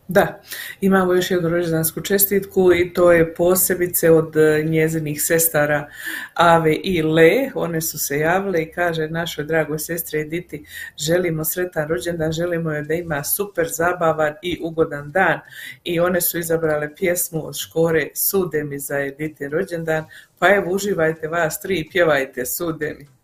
Da, 0.09 0.41
imamo 0.81 1.15
još 1.15 1.31
jednu 1.31 1.49
rođendansku 1.49 2.01
čestitku 2.01 2.73
i 2.75 2.93
to 2.93 3.13
je 3.13 3.35
posebice 3.35 4.11
od 4.11 4.37
e, 4.37 4.63
njezinih 4.63 5.23
sestara 5.23 5.89
Ave 6.35 6.75
i 6.75 7.03
Le. 7.03 7.51
One 7.55 7.81
su 7.81 7.99
se 7.99 8.19
javile 8.19 8.63
i 8.63 8.73
kaže 8.73 9.09
našoj 9.09 9.45
dragoj 9.45 9.79
sestri 9.79 10.21
Editi 10.21 10.65
želimo 10.99 11.45
sretan 11.45 11.89
rođendan, 11.89 12.33
želimo 12.33 12.73
joj 12.73 12.83
da 12.83 12.95
ima 12.95 13.25
super 13.25 13.69
zabavan 13.73 14.35
i 14.43 14.59
ugodan 14.63 15.11
dan. 15.11 15.41
I 15.85 16.01
one 16.01 16.21
su 16.21 16.39
izabrale 16.39 16.95
pjesmu 16.95 17.47
od 17.47 17.57
Škore 17.57 18.09
Sude 18.15 18.65
mi 18.65 18.79
za 18.79 18.99
Editi 18.99 19.49
rođendan. 19.49 20.05
Pa 20.39 20.55
evo 20.55 20.73
uživajte 20.73 21.29
vas 21.29 21.61
tri 21.61 21.79
i 21.79 21.89
pjevajte 21.91 22.47
Sude 22.47 22.95
mi. 22.99 23.18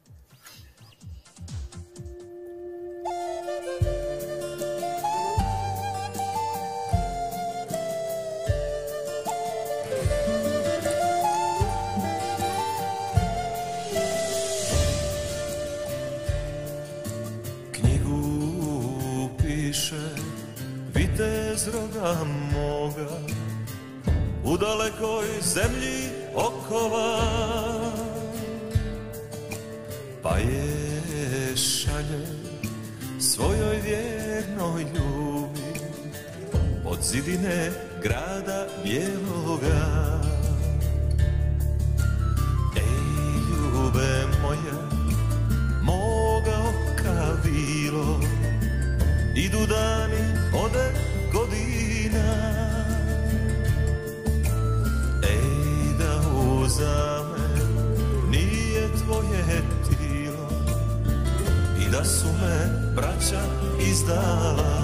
Moga 22.52 23.08
u 24.44 24.56
dalekoj 24.56 25.26
zemlji 25.40 26.08
okova. 26.34 27.20
Pa 30.22 30.36
je 30.36 31.56
šalje 31.56 32.26
svojoj 33.20 33.76
vjernoj 33.84 34.82
ljubi 34.82 35.74
od 36.84 36.98
zidine 37.02 37.70
grada 38.02 38.66
bijeloga 38.84 40.20
Ej 42.76 42.94
ljube 43.50 44.26
moja 44.42 44.80
moga 45.82 46.56
oka 46.58 47.36
vilo 47.44 48.20
idu 49.36 49.66
dani 49.66 50.23
uzame 56.74 57.48
nije 58.30 58.88
tvoje 59.04 59.62
tilo 59.88 60.48
i 61.86 61.90
da 61.90 62.04
su 62.04 62.26
me 62.26 62.92
braća 62.94 63.40
izdala 63.90 64.83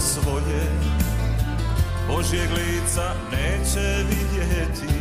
svoje, 0.00 0.66
Božjeg 2.08 2.50
lica 2.50 3.14
neće 3.32 4.04
vidjeti. 4.08 4.94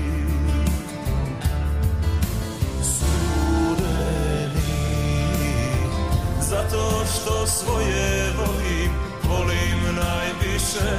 Sudeni, 2.84 4.20
zato 6.42 7.06
što 7.06 7.48
svoje 7.48 8.34
volim, 8.38 8.92
volim 9.24 9.96
najviše 9.96 10.90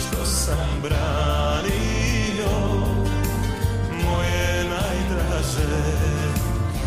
što 0.00 0.26
sam 0.26 0.82
branio. 0.82 2.54
Moje 4.04 4.64
najdraže. 4.64 5.84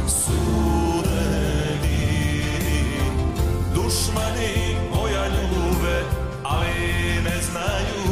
Sudeni 0.07 1.17
dušmani 3.73 4.86
ne 7.67 8.06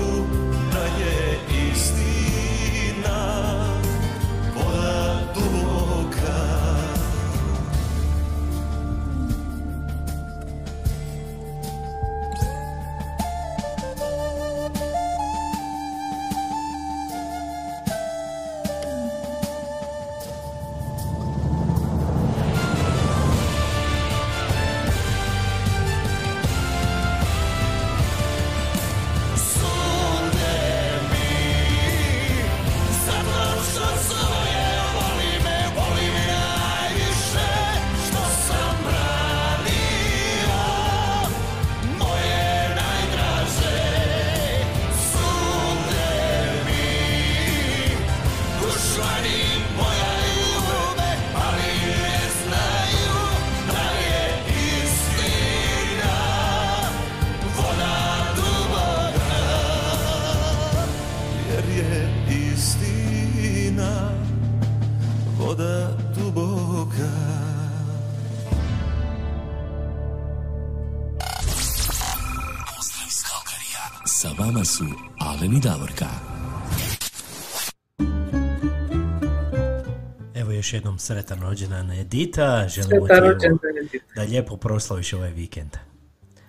jednom 80.76 81.00
sretan 81.00 81.42
rođendan 81.42 81.92
Edita. 81.92 82.68
Želimo 82.68 83.08
Sretan 83.08 83.24
rođendan, 83.24 83.78
Edita. 83.82 84.06
da 84.16 84.22
lijepo 84.22 84.58
proslaviš 84.58 85.14
ovaj 85.14 85.32
vikend. 85.32 85.78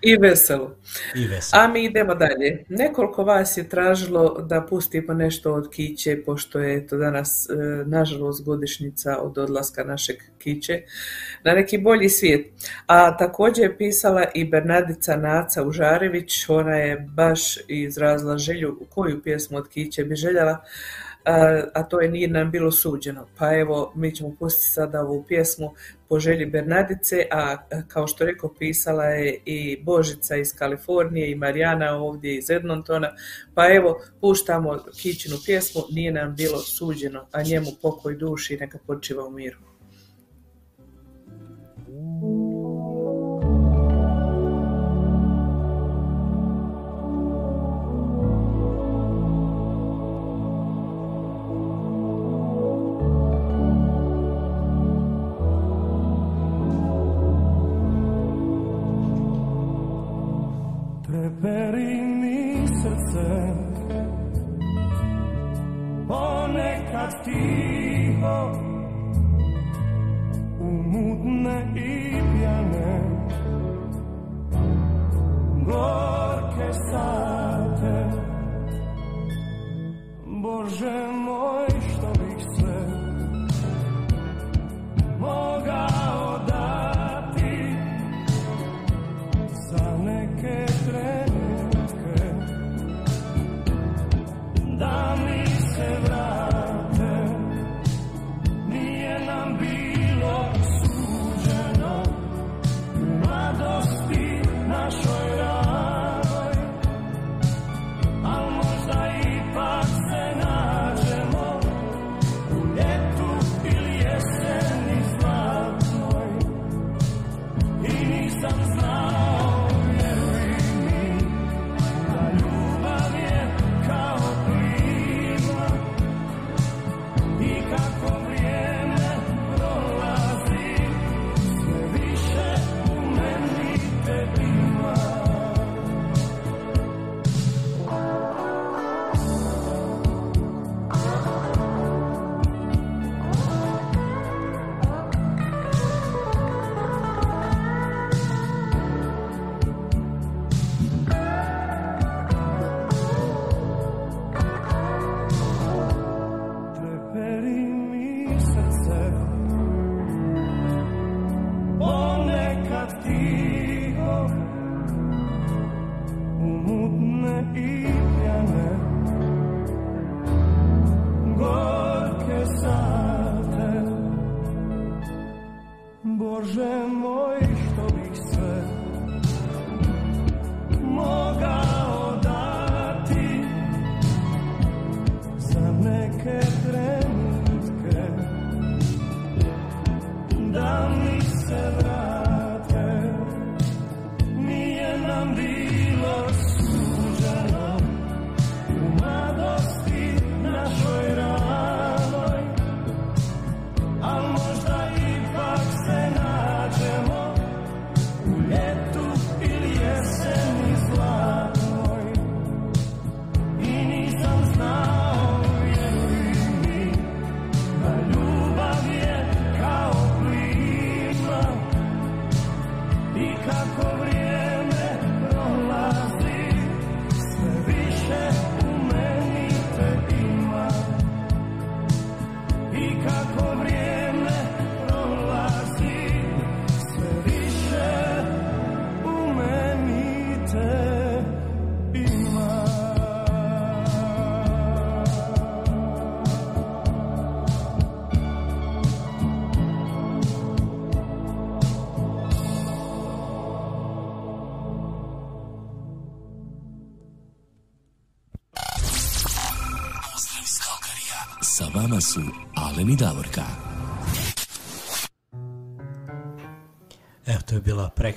I 0.00 0.16
veselo. 0.16 0.76
I 1.14 1.26
veselo. 1.26 1.62
A 1.62 1.68
mi 1.68 1.84
idemo 1.84 2.14
dalje. 2.14 2.64
Nekoliko 2.68 3.24
vas 3.24 3.56
je 3.56 3.68
tražilo 3.68 4.42
da 4.42 4.66
pustimo 4.70 5.14
nešto 5.14 5.54
od 5.54 5.70
Kiće, 5.70 6.22
pošto 6.26 6.58
je 6.58 6.86
to 6.86 6.96
danas, 6.96 7.48
e, 7.50 7.54
nažalost, 7.84 8.44
godišnjica 8.44 9.18
od 9.18 9.38
odlaska 9.38 9.84
našeg 9.84 10.16
Kiće 10.38 10.82
na 11.44 11.52
neki 11.52 11.78
bolji 11.78 12.08
svijet. 12.08 12.46
A 12.86 13.16
također 13.16 13.64
je 13.64 13.78
pisala 13.78 14.24
i 14.34 14.44
Bernardica 14.44 15.16
Naca 15.16 15.62
Užarević, 15.62 16.48
ona 16.48 16.76
je 16.76 17.06
baš 17.14 17.58
izrazila 17.68 18.38
želju 18.38 18.80
koju 18.90 19.22
pjesmu 19.22 19.58
od 19.58 19.68
Kiće 19.68 20.04
bi 20.04 20.14
željela, 20.14 20.64
a, 21.74 21.82
to 21.82 22.00
je 22.00 22.08
Nije 22.08 22.28
nam 22.28 22.50
bilo 22.50 22.72
suđeno. 22.72 23.26
Pa 23.38 23.58
evo, 23.58 23.92
mi 23.94 24.14
ćemo 24.14 24.34
pustiti 24.38 24.72
sada 24.72 25.00
ovu 25.00 25.24
pjesmu 25.28 25.70
po 26.08 26.20
želji 26.20 26.46
Bernardice, 26.46 27.26
a 27.30 27.56
kao 27.88 28.06
što 28.06 28.24
rekao, 28.24 28.54
pisala 28.58 29.04
je 29.04 29.40
i 29.44 29.82
Božica 29.82 30.36
iz 30.36 30.54
Kalifornije 30.54 31.30
i 31.30 31.34
Marijana 31.34 31.96
ovdje 31.96 32.36
iz 32.36 32.50
Edmontona. 32.50 33.12
Pa 33.54 33.74
evo, 33.74 34.00
puštamo 34.20 34.84
Kićinu 35.00 35.36
pjesmu 35.44 35.82
Nije 35.90 36.12
nam 36.12 36.34
bilo 36.36 36.58
suđeno, 36.58 37.26
a 37.32 37.42
njemu 37.42 37.66
pokoj 37.82 38.14
duši 38.14 38.56
neka 38.56 38.78
počiva 38.86 39.26
u 39.26 39.30
miru. 39.30 39.65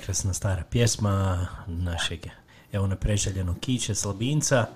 Prekrasna 0.00 0.32
stara 0.32 0.62
pjesma 0.70 1.46
našeg, 1.66 2.18
evo, 2.72 2.86
nepreželjenog 2.86 3.56
Kiće 3.60 3.94
Slabinca. 3.94 4.66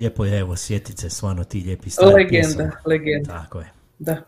Lijepo 0.00 0.24
je, 0.24 0.38
evo, 0.38 0.56
sjetit 0.56 0.98
se 0.98 1.10
stvarno 1.10 1.44
ti 1.44 1.62
lijepi 1.66 1.90
stari 1.90 2.14
Legenda, 2.14 2.28
pjesama. 2.28 2.72
legenda. 2.86 3.32
Tako 3.32 3.58
je. 3.58 3.70
Da. 3.98 4.22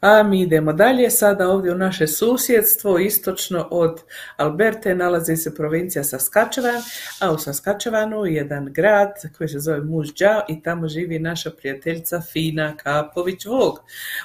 A 0.00 0.22
mi 0.22 0.42
idemo 0.42 0.72
dalje, 0.72 1.10
sada 1.10 1.48
ovdje 1.48 1.72
u 1.72 1.78
naše 1.78 2.06
susjedstvo, 2.06 2.98
istočno 2.98 3.68
od 3.70 4.00
Alberte 4.36 4.94
nalazi 4.94 5.36
se 5.36 5.54
provincija 5.54 6.04
Saskačevan, 6.04 6.82
a 7.20 7.32
u 7.32 7.38
Saskačevanu 7.38 8.26
jedan 8.26 8.72
grad 8.72 9.12
koji 9.38 9.48
se 9.48 9.58
zove 9.58 9.80
Mužđao 9.80 10.42
i 10.48 10.62
tamo 10.62 10.88
živi 10.88 11.18
naša 11.18 11.50
prijateljica 11.50 12.20
Fina 12.20 12.76
Kapović-Vog. 12.84 13.78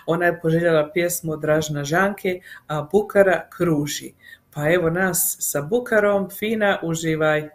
Ona 0.05 0.25
je 0.25 0.39
poželjela 0.41 0.89
pjesmu 0.93 1.37
Dražna 1.37 1.83
Žanke, 1.83 2.39
a 2.67 2.87
Bukara 2.91 3.49
kruži. 3.57 4.13
Pa 4.55 4.71
evo 4.71 4.89
nas 4.89 5.35
sa 5.39 5.61
Bukarom, 5.61 6.29
Fina, 6.31 6.79
uživaj. 6.83 7.49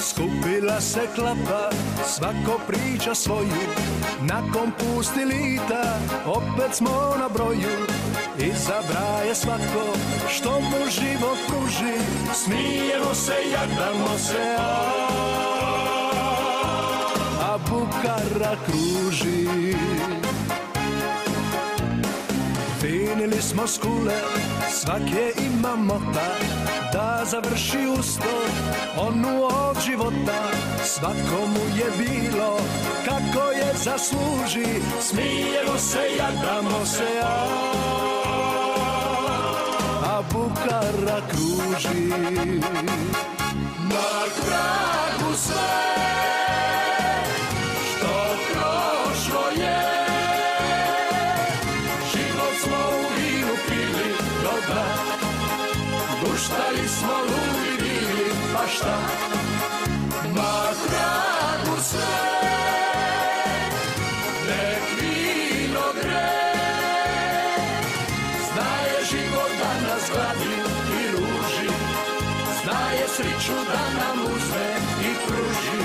Skupila 0.00 0.80
se 0.80 1.00
klapa, 1.14 1.70
svako 2.06 2.60
priča 2.66 3.14
svoju 3.14 3.68
Nakon 4.20 4.72
pusti 4.78 5.24
lita, 5.24 5.98
opet 6.26 6.74
smo 6.74 7.14
na 7.18 7.28
broju. 7.28 7.86
Izabraje 8.38 9.34
svatko 9.34 9.84
što 10.28 10.60
mu 10.60 10.90
život 10.90 11.38
pruži 11.48 11.98
Smijemo 12.34 13.14
se, 13.14 13.32
jadamo 13.52 14.18
se, 14.18 14.56
a, 14.58 14.98
a 17.40 17.58
bukara 17.70 18.56
kruži. 18.66 19.74
Finili 22.80 23.42
smo 23.42 23.66
skule, 23.66 24.20
svak 24.70 25.02
je 25.16 25.32
ima 25.46 25.76
mota 25.76 26.57
Da 26.92 27.24
završi 27.24 27.78
usto, 27.98 28.42
onu 28.96 29.42
od 29.42 29.76
života 29.86 30.48
Svakomu 30.84 31.60
je 31.76 31.90
bilo, 31.98 32.58
kako 33.04 33.50
je 33.50 33.74
zasluži. 33.74 34.66
Smijemo 35.00 35.78
se, 35.78 35.98
jadamo 36.18 36.86
se, 36.86 37.20
a, 37.22 37.46
a 40.04 40.22
bukara 40.32 41.20
kruži. 41.30 42.00
Na 43.90 44.24
tragu 44.36 45.34
sve 45.36 46.17
svašta 58.78 58.98
Na 60.34 60.72
tragu 60.86 61.82
sve 61.82 62.18
Nek 64.48 64.82
vino 65.00 65.86
gre. 66.00 66.30
Znaje 68.52 68.98
život 69.10 69.50
da 69.60 69.88
nas 69.88 70.10
i 71.00 71.10
ruži. 71.12 71.70
Znaje 72.62 73.04
sriću 73.16 73.52
da 73.52 73.82
nam 74.00 74.24
uzme 74.24 74.68
i 75.02 75.14
pruži. 75.26 75.84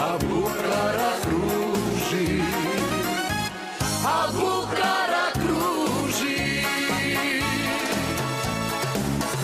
A 0.00 0.18
buklara 0.18 1.12
ruži, 1.30 2.42
A 4.06 4.26
buklara 4.32 5.26
ruži, 5.48 6.62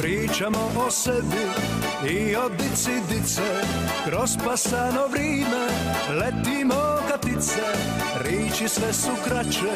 Pričamo 0.00 0.72
o 0.86 0.90
sebi 0.90 1.69
i 2.08 2.36
o 2.36 2.48
dici 2.48 3.00
dice 3.08 3.42
Kroz 4.04 4.36
pasano 4.44 5.06
vrijeme 5.06 5.66
letimo 6.20 7.00
katice. 7.08 7.62
Riči 8.24 8.68
sve 8.68 8.92
su 8.92 9.10
kraće, 9.24 9.72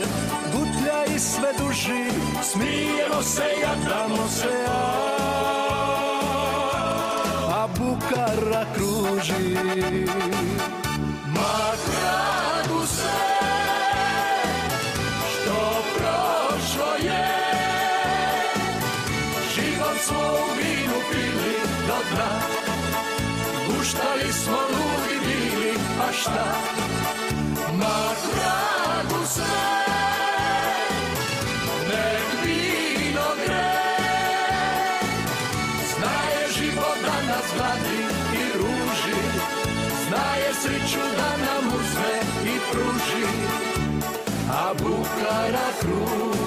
gutlja 0.53 1.15
i 1.17 1.19
sve 1.19 1.53
duži. 1.59 2.05
Smijemo 2.43 3.23
se, 3.23 3.43
jadamo 3.63 4.29
se, 4.29 4.65
a, 4.69 5.15
a 7.49 7.69
bukara 7.79 8.67
kruži. 8.75 9.55
Ma 11.27 11.94
smo 24.45 24.61
ludi 24.75 25.16
bili, 25.27 25.73
a 26.09 26.12
šta? 26.12 26.47
Ma 27.79 27.99
tragu 28.23 29.27
se 29.27 29.55
Nek 31.89 32.29
vino 32.43 33.29
gre 33.45 33.73
Znaje 35.93 36.43
život 36.59 36.99
da 37.03 37.16
nas 37.29 37.47
gladi 37.57 38.01
i 38.35 38.59
ruži. 38.59 39.21
Znaje 40.09 40.51
sriću 40.62 41.05
da 41.16 41.31
nam 41.47 41.66
uzme 41.69 42.15
i 42.55 42.59
pruži. 42.71 43.27
A 44.51 44.73
bukara 44.83 45.69
kruži 45.81 46.44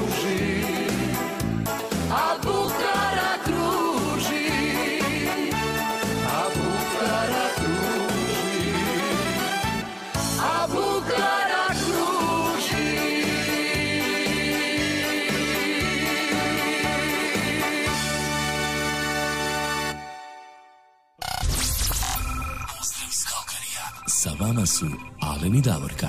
vama 24.48 24.66
su 24.66 24.86
Alen 25.22 25.56
i 25.56 25.62
Davorka. 25.62 26.08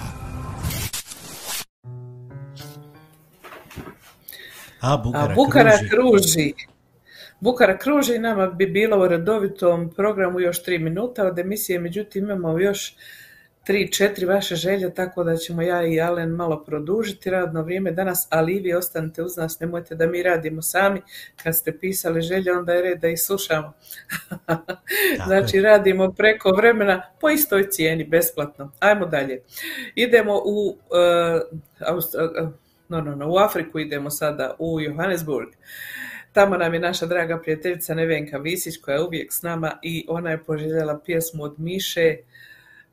A 4.81 4.93
A 4.93 4.97
Bukara, 4.97 5.35
Bukara 5.35 5.71
kruži. 5.79 5.89
kruži. 5.91 6.55
Bukara 7.41 7.79
kruži 7.79 8.15
i 8.15 8.19
nama 8.19 8.47
bi 8.47 8.67
bilo 8.67 9.05
u 9.05 9.09
redovitom 9.09 9.91
programu 9.97 10.41
još 10.41 10.63
tri 10.63 10.79
minuta 10.79 11.27
od 11.27 11.39
emisije, 11.39 11.79
međutim 11.79 12.25
imamo 12.25 12.59
još 12.59 12.95
tri, 13.69 13.93
četiri 13.93 14.27
vaše 14.27 14.57
želje, 14.57 14.95
tako 14.95 15.25
da 15.25 15.37
ćemo 15.37 15.63
ja 15.63 15.87
i 15.87 16.01
Alen 16.01 16.31
malo 16.31 16.65
produžiti 16.65 17.31
radno 17.31 17.63
vrijeme 17.63 17.91
danas, 17.91 18.27
ali 18.31 18.57
i 18.57 18.61
vi 18.61 18.75
ostanite 18.75 19.23
uz 19.23 19.37
nas, 19.37 19.61
nemojte 19.61 19.95
da 19.95 20.07
mi 20.07 20.23
radimo 20.23 20.63
sami. 20.63 21.03
Kad 21.43 21.57
ste 21.57 21.79
pisali 21.79 22.21
želje, 22.21 22.53
onda 22.53 22.73
je 22.73 22.83
red 22.83 23.01
da 23.01 23.09
ih 23.09 23.21
slušamo. 23.21 23.73
znači, 25.27 25.61
radimo 25.61 26.13
preko 26.13 26.51
vremena 26.51 27.03
po 27.21 27.31
istoj 27.31 27.71
cijeni, 27.71 28.05
besplatno. 28.05 28.73
Ajmo 28.79 29.07
dalje. 29.07 29.43
Idemo 29.95 30.43
u, 30.45 30.69
uh, 30.69 31.41
Aust- 31.81 32.43
uh, 32.43 32.49
no, 32.89 33.01
no, 33.01 33.17
no, 33.17 33.31
u 33.31 33.37
Afriku 33.37 33.79
idemo 33.79 34.11
sada, 34.11 34.57
u 34.59 34.81
Johannesburg. 34.81 35.49
Tamo 36.33 36.57
nam 36.57 36.75
je 36.75 36.81
naša 36.81 37.07
draga 37.07 37.39
prijateljica 37.39 37.95
Nevenka 37.95 38.39
Visić 38.39 38.77
koja 38.81 38.95
je 38.95 39.03
uvijek 39.03 39.33
s 39.33 39.43
nama 39.43 39.79
i 39.83 40.07
ona 40.09 40.31
je 40.31 40.45
poželjela 40.45 41.01
pjesmu 41.05 41.45
od 41.45 41.55
Miše, 41.59 42.17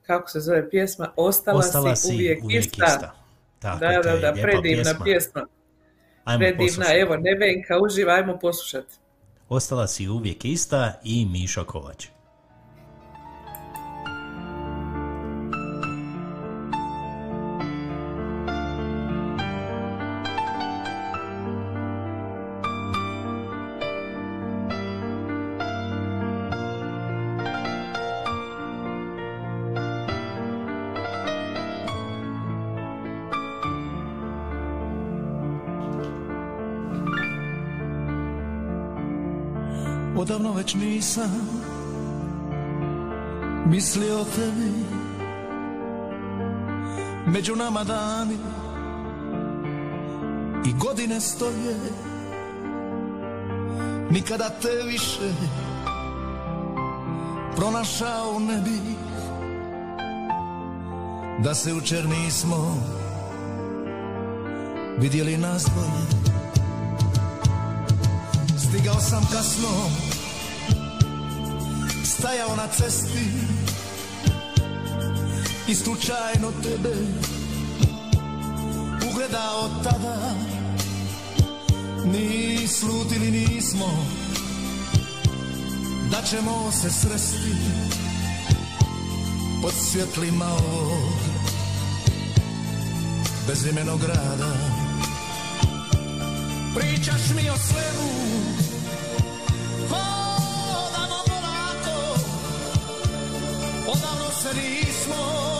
kako 0.07 0.29
se 0.29 0.39
zove 0.39 0.69
pjesma, 0.69 1.11
Ostala, 1.15 1.59
Ostala 1.59 1.95
si, 1.95 2.07
si 2.07 2.13
uvijek, 2.15 2.43
uvijek 2.43 2.65
ista. 2.65 2.85
ista. 2.85 3.15
Tako, 3.59 3.79
da, 3.79 4.01
da, 4.03 4.17
da, 4.17 4.33
predivna 4.41 4.83
pjesma. 4.83 5.03
pjesma. 5.05 5.47
Ajmo 6.23 6.39
predivna, 6.39 6.65
poslušati. 6.65 6.99
evo 6.99 7.17
Nevenka, 7.17 7.79
uživa, 7.81 8.13
ajmo 8.13 8.39
poslušati. 8.39 8.95
Ostala 9.49 9.87
si 9.87 10.07
uvijek 10.07 10.45
ista 10.45 10.99
i 11.03 11.25
Mišo 11.25 11.65
Kovač. 11.65 12.07
Odavno 40.25 40.53
već 40.53 40.75
nisam 40.75 41.31
mislio 43.65 44.19
o 44.19 44.23
tebi. 44.23 44.71
Među 47.27 47.55
nama 47.55 47.83
dani 47.83 48.37
i 50.65 50.73
godine 50.79 51.21
stoje. 51.21 51.75
Nikada 54.09 54.49
te 54.61 54.83
više 54.87 55.33
pronašao 57.55 58.39
ne 58.39 58.61
bi. 58.61 58.79
Da 61.43 61.55
se 61.55 61.73
učer 61.73 62.05
nismo 62.09 62.77
vidjeli 64.97 65.37
nas 65.37 65.65
dvoje 65.65 66.25
Stigao 68.57 68.99
sam 68.99 69.23
kasno 69.31 70.14
Stajao 72.25 72.55
na 72.55 72.67
cesti 72.67 73.27
I 75.67 75.75
slučajno 75.75 76.51
tebe 76.63 76.95
Ugledao 79.11 79.69
tada. 79.83 80.35
Ni 82.05 82.67
slutili 82.67 83.31
nismo 83.31 84.07
Da 86.11 86.21
ćemo 86.21 86.71
se 86.71 86.89
sresti 86.89 87.55
Pod 89.61 89.73
svjetlima 89.91 90.45
ovog 90.45 91.13
Bezimenog 93.47 94.01
grada. 94.01 94.53
Pričaš 96.75 97.29
mi 97.35 97.49
o 97.49 97.57
svemu 97.57 98.54
Se 104.45 105.54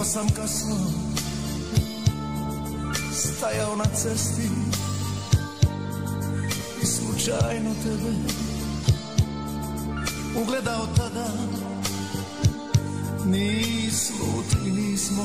Stigao 0.00 0.04
sam 0.04 0.28
kasno 0.36 0.76
Stajao 3.12 3.76
na 3.76 3.84
cesti 3.84 4.50
I 6.82 6.86
slučajno 6.86 7.74
tebe 7.82 8.12
Ugledao 10.42 10.86
tada 10.96 11.28
Ni 13.26 13.90
sluti 13.90 14.70
nismo 14.70 15.24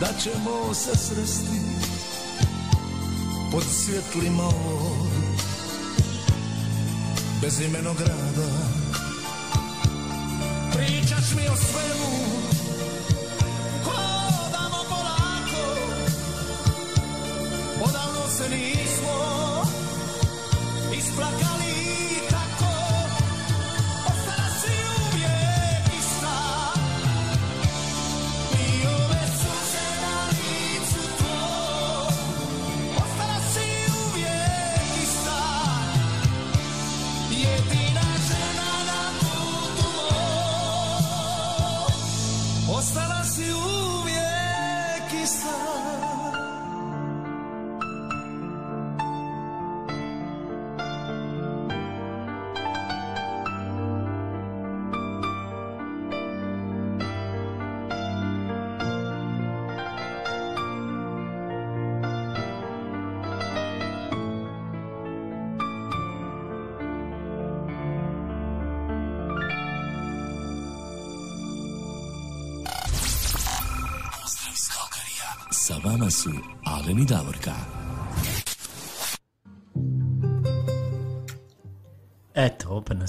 da 0.00 0.08
ćemo 0.22 0.74
se 0.74 0.96
sresti 0.96 1.60
pod 3.52 3.64
svjetlima 3.64 4.44
ovog 4.44 5.06
bezimenog 7.42 7.96
grada. 7.96 8.85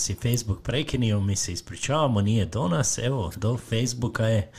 Je 0.09 0.15
Facebook 0.15 0.61
prekinio, 0.63 1.19
mi 1.19 1.35
se 1.35 1.51
ispričavamo, 1.51 2.21
nije 2.21 2.45
do 2.45 2.67
nas, 2.67 2.97
evo, 2.97 3.31
do 3.35 3.57
Facebooka 3.57 4.25
je, 4.27 4.51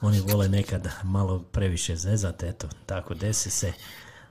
oni 0.00 0.20
vole 0.20 0.48
nekad 0.48 0.88
malo 1.04 1.38
previše 1.52 1.96
zezat, 1.96 2.42
eto, 2.42 2.68
tako 2.86 3.14
desi 3.14 3.50
se, 3.50 3.72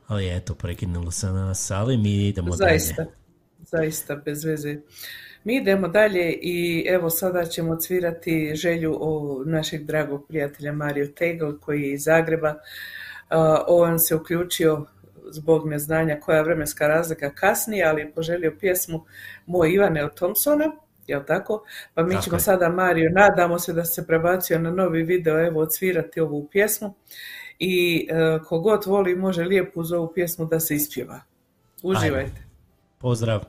ali 0.08 0.36
eto, 0.38 0.56
prekinulo 0.56 1.12
se 1.12 1.28
nas, 1.28 1.72
ali 1.72 1.98
mi 1.98 2.28
idemo 2.28 2.52
Zaista, 2.52 3.04
dalje. 3.04 3.10
zaista, 3.60 4.16
bez 4.16 4.44
veze. 4.44 4.78
Mi 5.44 5.58
idemo 5.58 5.88
dalje 5.88 6.34
i 6.42 6.86
evo 6.90 7.10
sada 7.10 7.46
ćemo 7.46 7.76
cvirati 7.76 8.52
želju 8.56 8.98
o 9.02 9.44
našeg 9.46 9.84
dragog 9.86 10.28
prijatelja 10.28 10.72
Mario 10.72 11.08
Tegel 11.08 11.60
koji 11.60 11.82
je 11.82 11.94
iz 11.94 12.04
Zagreba. 12.04 12.56
A, 13.30 13.64
On 13.68 14.00
se 14.00 14.16
uključio 14.16 14.86
zbog 15.36 15.70
neznanja 15.70 16.20
koja 16.20 16.38
je 16.38 16.44
vremenska 16.44 16.88
razlika 16.88 17.30
kasnije, 17.30 17.86
ali 17.86 18.02
je 18.02 18.12
poželio 18.12 18.56
pjesmu 18.60 19.06
Moj 19.46 19.74
Ivane 19.74 20.06
od 20.06 20.16
Thompsona, 20.16 20.72
jel 21.08 21.24
tako? 21.28 21.64
Pa 21.94 22.04
mi 22.04 22.14
Tako 22.14 22.24
ćemo 22.24 22.36
je. 22.36 22.40
sada 22.40 22.70
Mario, 22.70 23.10
nadamo 23.14 23.60
se 23.60 23.74
da 23.74 23.86
se 23.86 24.08
prebacio 24.08 24.60
na 24.60 24.72
novi 24.72 25.04
video, 25.04 25.46
evo 25.46 25.62
odsvirati 25.62 26.20
ovu 26.20 26.48
pjesmu 26.52 26.94
i 27.60 28.08
e, 28.10 28.40
kogod 28.46 28.84
voli 28.86 29.16
može 29.16 29.44
lijepo 29.44 29.80
uz 29.80 29.92
ovu 29.92 30.12
pjesmu 30.14 30.46
da 30.46 30.60
se 30.60 30.76
ispjeva. 30.76 31.22
Uživajte. 31.84 32.42
Pozdrav. 32.98 33.44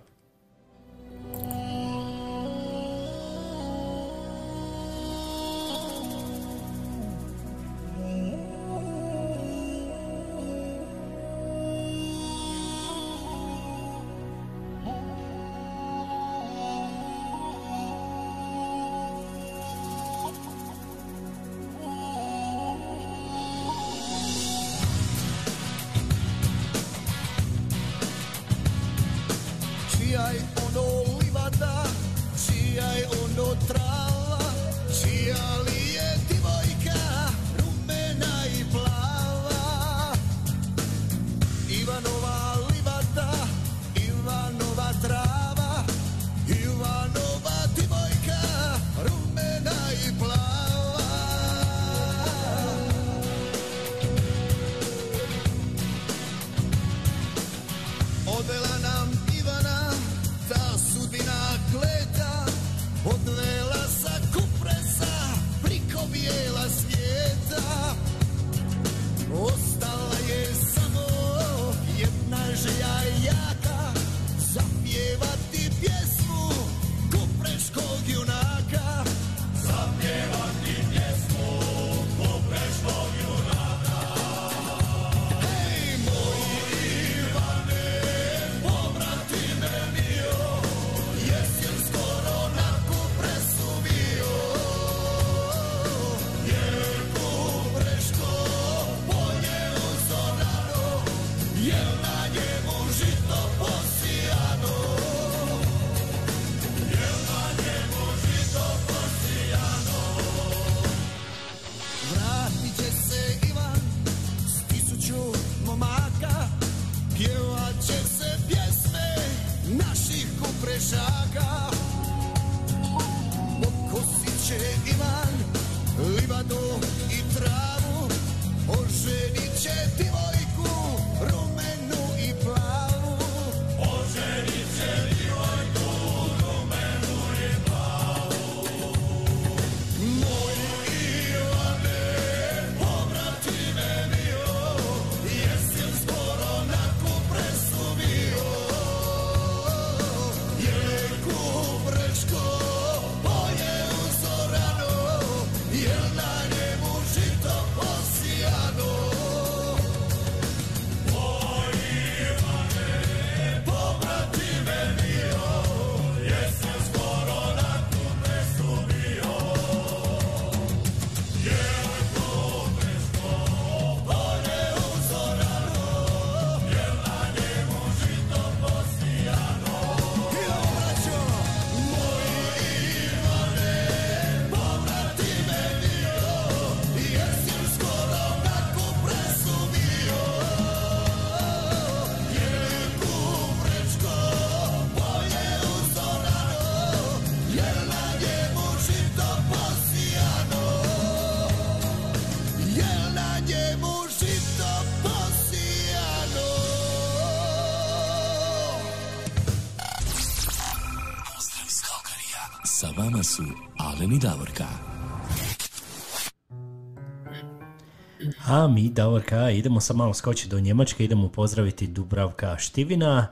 Davorka, 218.96 219.50
idemo 219.50 219.80
sad 219.80 219.96
malo 219.96 220.14
skočiti 220.14 220.50
do 220.50 220.60
Njemačke, 220.60 221.04
idemo 221.04 221.28
pozdraviti 221.28 221.86
Dubravka 221.86 222.56
Štivina 222.58 223.26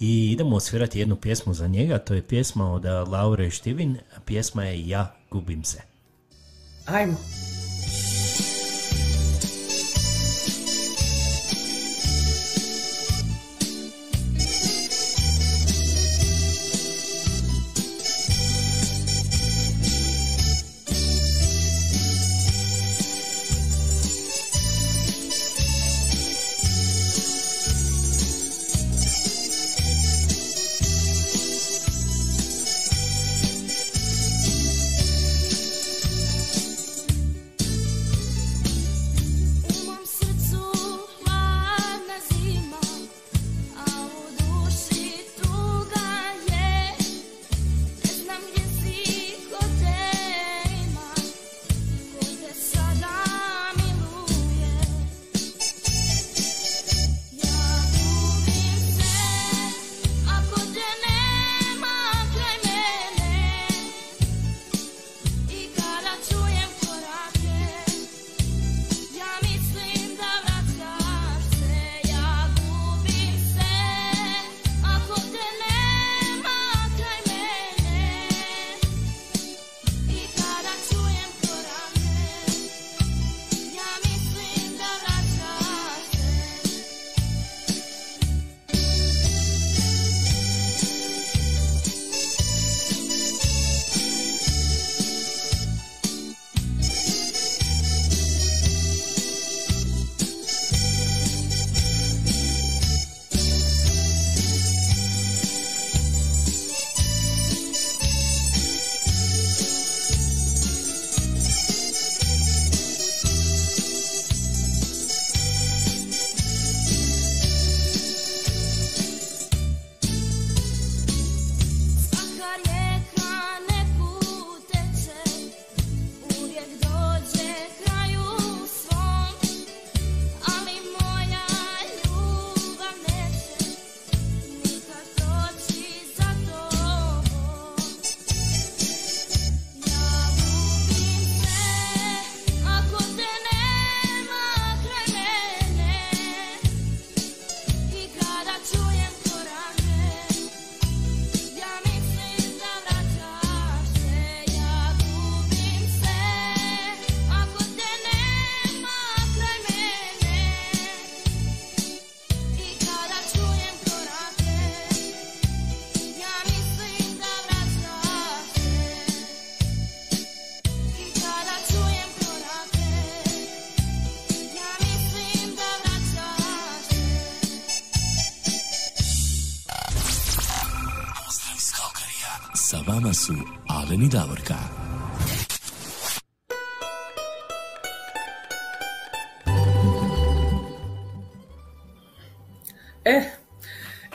i 0.00 0.30
idemo 0.32 0.56
osvirati 0.56 0.98
jednu 0.98 1.16
pjesmu 1.16 1.54
za 1.54 1.66
njega, 1.66 1.98
to 1.98 2.14
je 2.14 2.22
pjesma 2.22 2.72
od 2.72 2.84
Laure 2.84 3.50
Štivin, 3.50 3.98
pjesma 4.24 4.64
je 4.64 4.88
Ja 4.88 5.14
gubim 5.30 5.64
se. 5.64 5.82
Ajmo. 6.86 7.16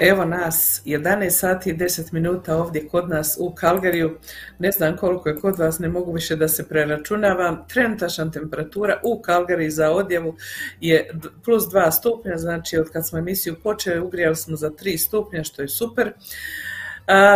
Evo 0.04 0.26
nas, 0.26 0.82
11 0.86 1.30
sati 1.30 1.70
i 1.70 1.78
10 1.78 2.14
minuta 2.14 2.58
ovdje 2.58 2.88
kod 2.88 3.10
nas 3.10 3.38
u 3.40 3.56
Kalgariju. 3.56 4.18
Ne 4.60 4.72
znam 4.72 4.98
koliko 4.98 5.30
je 5.30 5.36
kod 5.36 5.60
vas, 5.60 5.80
ne 5.80 5.90
mogu 5.90 6.14
više 6.14 6.36
da 6.36 6.48
se 6.48 6.68
preračunavam. 6.70 7.66
Trenutačna 7.68 8.32
temperatura 8.32 9.00
u 9.04 9.22
Kalgariji 9.22 9.70
za 9.70 9.92
odjevu 9.92 10.36
je 10.82 11.10
plus 11.46 11.64
2 11.64 11.92
stupnja, 11.92 12.38
znači 12.38 12.78
od 12.78 12.90
kad 12.90 13.08
smo 13.08 13.20
emisiju 13.20 13.56
počeli 13.64 14.02
ugrijali 14.02 14.36
smo 14.36 14.56
za 14.56 14.70
3 14.70 14.98
stupnja, 14.98 15.44
što 15.44 15.62
je 15.62 15.68
super. 15.68 16.14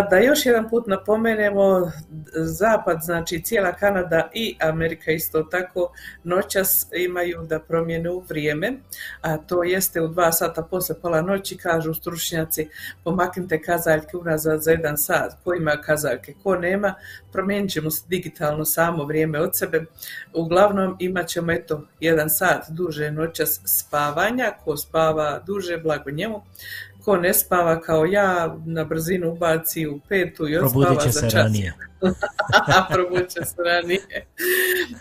Da 0.09 0.17
još 0.17 0.45
jedan 0.45 0.69
put 0.69 0.87
napomenemo, 0.87 1.91
zapad, 2.33 2.97
znači 3.01 3.41
cijela 3.43 3.71
Kanada 3.71 4.29
i 4.33 4.57
Amerika 4.61 5.11
isto 5.11 5.43
tako 5.43 5.91
noćas 6.23 6.87
imaju 6.95 7.41
da 7.49 7.59
promijenu 7.59 8.23
vrijeme, 8.29 8.73
a 9.21 9.37
to 9.37 9.63
jeste 9.63 10.01
u 10.01 10.07
dva 10.07 10.31
sata 10.31 10.61
posle 10.63 11.01
pola 11.01 11.21
noći, 11.21 11.57
kažu 11.57 11.93
stručnjaci, 11.93 12.69
pomaknite 13.03 13.61
kazaljke 13.61 14.17
unazad 14.17 14.61
za 14.61 14.71
jedan 14.71 14.97
sat, 14.97 15.33
ko 15.43 15.53
ima 15.53 15.81
kazaljke, 15.85 16.33
ko 16.43 16.55
nema, 16.55 16.93
promijenit 17.31 17.71
ćemo 17.71 17.89
digitalno 18.07 18.65
samo 18.65 19.05
vrijeme 19.05 19.39
od 19.39 19.57
sebe. 19.57 19.85
Uglavnom 20.33 20.95
imat 20.99 21.27
ćemo 21.27 21.51
eto 21.51 21.87
jedan 21.99 22.29
sat 22.29 22.69
duže 22.69 23.11
noćas 23.11 23.61
spavanja, 23.65 24.51
ko 24.63 24.77
spava 24.77 25.39
duže, 25.45 25.77
blago 25.77 26.11
njemu, 26.11 26.43
ko 27.07 27.17
ne 27.17 27.33
spava 27.33 27.81
kao 27.81 28.05
ja, 28.05 28.57
na 28.65 28.83
brzinu 28.83 29.31
ubaci 29.31 29.87
u 29.87 29.99
petu 30.09 30.47
i 30.49 30.57
odspava 30.57 30.95
će 30.95 31.09
za 31.09 31.19
se 31.19 31.29
čas. 31.29 31.33
ranije. 31.33 31.73
Probudit 32.93 33.29
će 33.29 33.45
se 33.45 33.63
ranije. 33.65 34.25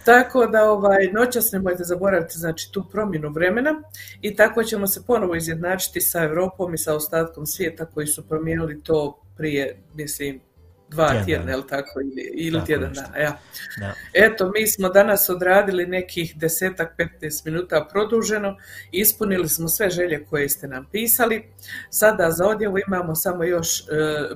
Tako 0.05 0.47
da 0.47 0.71
ovaj, 0.71 1.11
noćas 1.13 1.53
nemojte 1.53 1.85
zaboraviti 1.85 2.39
znači, 2.39 2.73
tu 2.73 2.85
promjenu 2.93 3.31
vremena 3.31 3.83
i 4.21 4.37
tako 4.37 4.65
ćemo 4.65 4.87
se 4.87 5.07
ponovo 5.07 5.35
izjednačiti 5.35 6.01
sa 6.01 6.23
Europom 6.23 6.75
i 6.75 6.79
sa 6.79 6.95
ostatkom 6.95 7.47
svijeta 7.47 7.87
koji 7.87 8.07
su 8.07 8.29
promijenili 8.29 8.83
to 8.83 9.23
prije, 9.37 9.83
mislim, 9.95 10.41
dva 10.89 11.25
tjedna, 11.25 11.51
jel 11.51 11.63
tako, 11.63 12.01
ili, 12.01 12.31
ili 12.35 12.59
Tako 12.59 12.67
tjedan 12.67 12.93
dana, 12.93 13.17
ja. 13.19 13.39
Da. 13.79 13.95
Eto, 14.13 14.51
mi 14.55 14.67
smo 14.67 14.89
danas 14.89 15.29
odradili 15.29 15.87
nekih 15.87 16.37
desetak, 16.37 16.95
15 17.21 17.45
minuta 17.45 17.89
produženo, 17.93 18.57
ispunili 18.93 19.49
smo 19.49 19.69
sve 19.69 19.91
želje 19.91 20.25
koje 20.25 20.49
ste 20.49 20.69
nam 20.69 20.87
pisali. 20.93 21.45
Sada 21.91 22.31
za 22.31 22.47
odjevu 22.47 22.79
imamo 22.87 23.15
samo 23.15 23.45
još 23.45 23.81
e, 23.81 23.85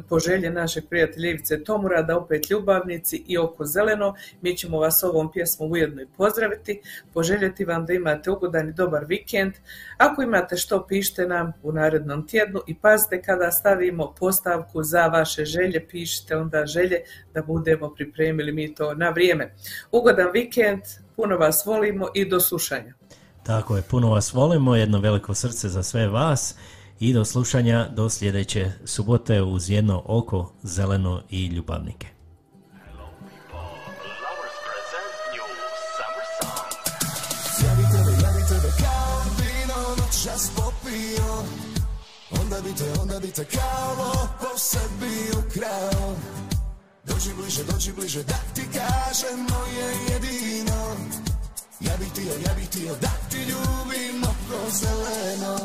poželje 0.09 0.53
Ivice 1.17 1.65
Tomura 1.65 2.03
da 2.03 2.19
opet 2.19 2.51
ljubavnici 2.51 3.25
i 3.27 3.39
oko 3.39 3.65
zeleno. 3.65 4.15
Mi 4.43 4.57
ćemo 4.57 4.79
vas 4.79 5.03
ovom 5.03 5.33
pjesmom 5.33 5.73
ujedno 5.73 6.03
i 6.03 6.07
pozdraviti, 6.17 6.81
poželjeti 7.15 7.65
vam 7.65 7.87
da 7.87 7.93
imate 7.93 8.31
ugodan 8.31 8.69
i 8.69 8.73
dobar 8.73 9.05
vikend. 9.05 9.53
Ako 9.97 10.23
imate 10.23 10.57
što, 10.57 10.87
pišite 10.87 11.27
nam 11.27 11.53
u 11.63 11.73
narednom 11.73 12.27
tjednu 12.27 12.61
i 12.67 12.75
pazite 12.75 13.23
kada 13.23 13.51
stavimo 13.51 14.15
postavku 14.19 14.83
za 14.83 15.07
vaše 15.07 15.45
želje, 15.45 15.87
pišite 15.89 16.40
onda 16.41 16.67
želje 16.67 16.97
da 17.35 17.43
budemo 17.43 17.95
pripremili 17.95 18.53
mi 18.53 18.75
to 18.75 18.95
na 18.95 19.11
vrijeme. 19.11 19.55
Ugodan 19.93 20.31
vikend, 20.33 20.83
puno 21.17 21.37
vas 21.37 21.67
volimo 21.67 22.09
i 22.15 22.29
do 22.29 22.41
slušanja. 22.41 22.95
Tako 23.43 23.77
je, 23.77 23.83
puno 23.83 24.11
vas 24.11 24.33
volimo, 24.33 24.77
jedno 24.77 25.01
veliko 25.01 25.35
srce 25.35 25.69
za 25.69 25.83
sve 25.83 26.09
vas 26.09 26.55
i 27.01 27.13
do 27.13 27.25
slušanja 27.25 27.89
do 27.89 28.11
sljedeće 28.11 28.71
subote 28.85 29.43
uz 29.43 29.71
jedno 29.71 30.03
oko, 30.07 30.53
zeleno 30.63 31.23
i 31.31 31.47
ljubavnike. 31.47 32.07
Onda 42.43 42.61
bi 42.61 42.75
te, 42.75 43.01
onda 43.01 43.21
bi 43.21 43.27
te 43.27 43.45
kao 43.45 43.95
lopov 43.99 44.59
sebi 44.59 45.39
ukrao 45.39 46.17
Dođi 47.21 47.35
bliže, 47.35 47.65
dođi 47.65 47.93
bliže 47.93 48.23
da 48.23 48.39
ti 48.55 48.63
kažem 48.73 49.39
moje 49.39 49.95
jedino. 50.13 50.97
Ja 51.81 51.97
bih 51.97 52.09
htio, 52.09 52.33
ja 52.47 52.55
bih 52.55 52.67
htio 52.67 52.95
da 53.01 53.11
ti 53.31 53.37
ljubim 53.37 54.25
oko 54.25 54.71
zeleno. 54.71 55.59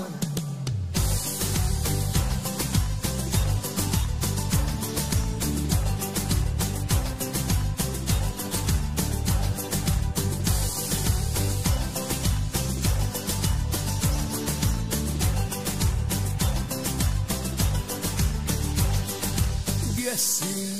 Gdje 19.91 20.17
si 20.17 20.74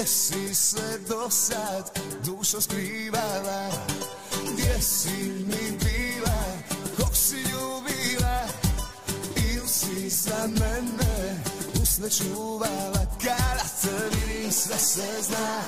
Gdje 0.00 0.08
si 0.08 0.54
se 0.54 0.98
do 1.08 1.30
sad 1.30 1.98
dušo 2.24 2.60
skrivala? 2.60 3.70
Gdje 4.52 4.80
si 4.80 5.44
mi 5.46 5.78
bila, 5.78 6.40
kog 6.96 7.16
si 7.16 7.36
ljubila? 7.36 8.48
Il 9.36 9.66
si 9.66 10.10
za 10.10 10.46
mene 10.46 11.42
usne 11.82 12.10
čuvala? 12.10 13.06
Kada 13.22 13.64
te 13.82 14.16
vidim 14.16 14.52
sve 14.52 14.78
se 14.78 15.22
zna. 15.22 15.60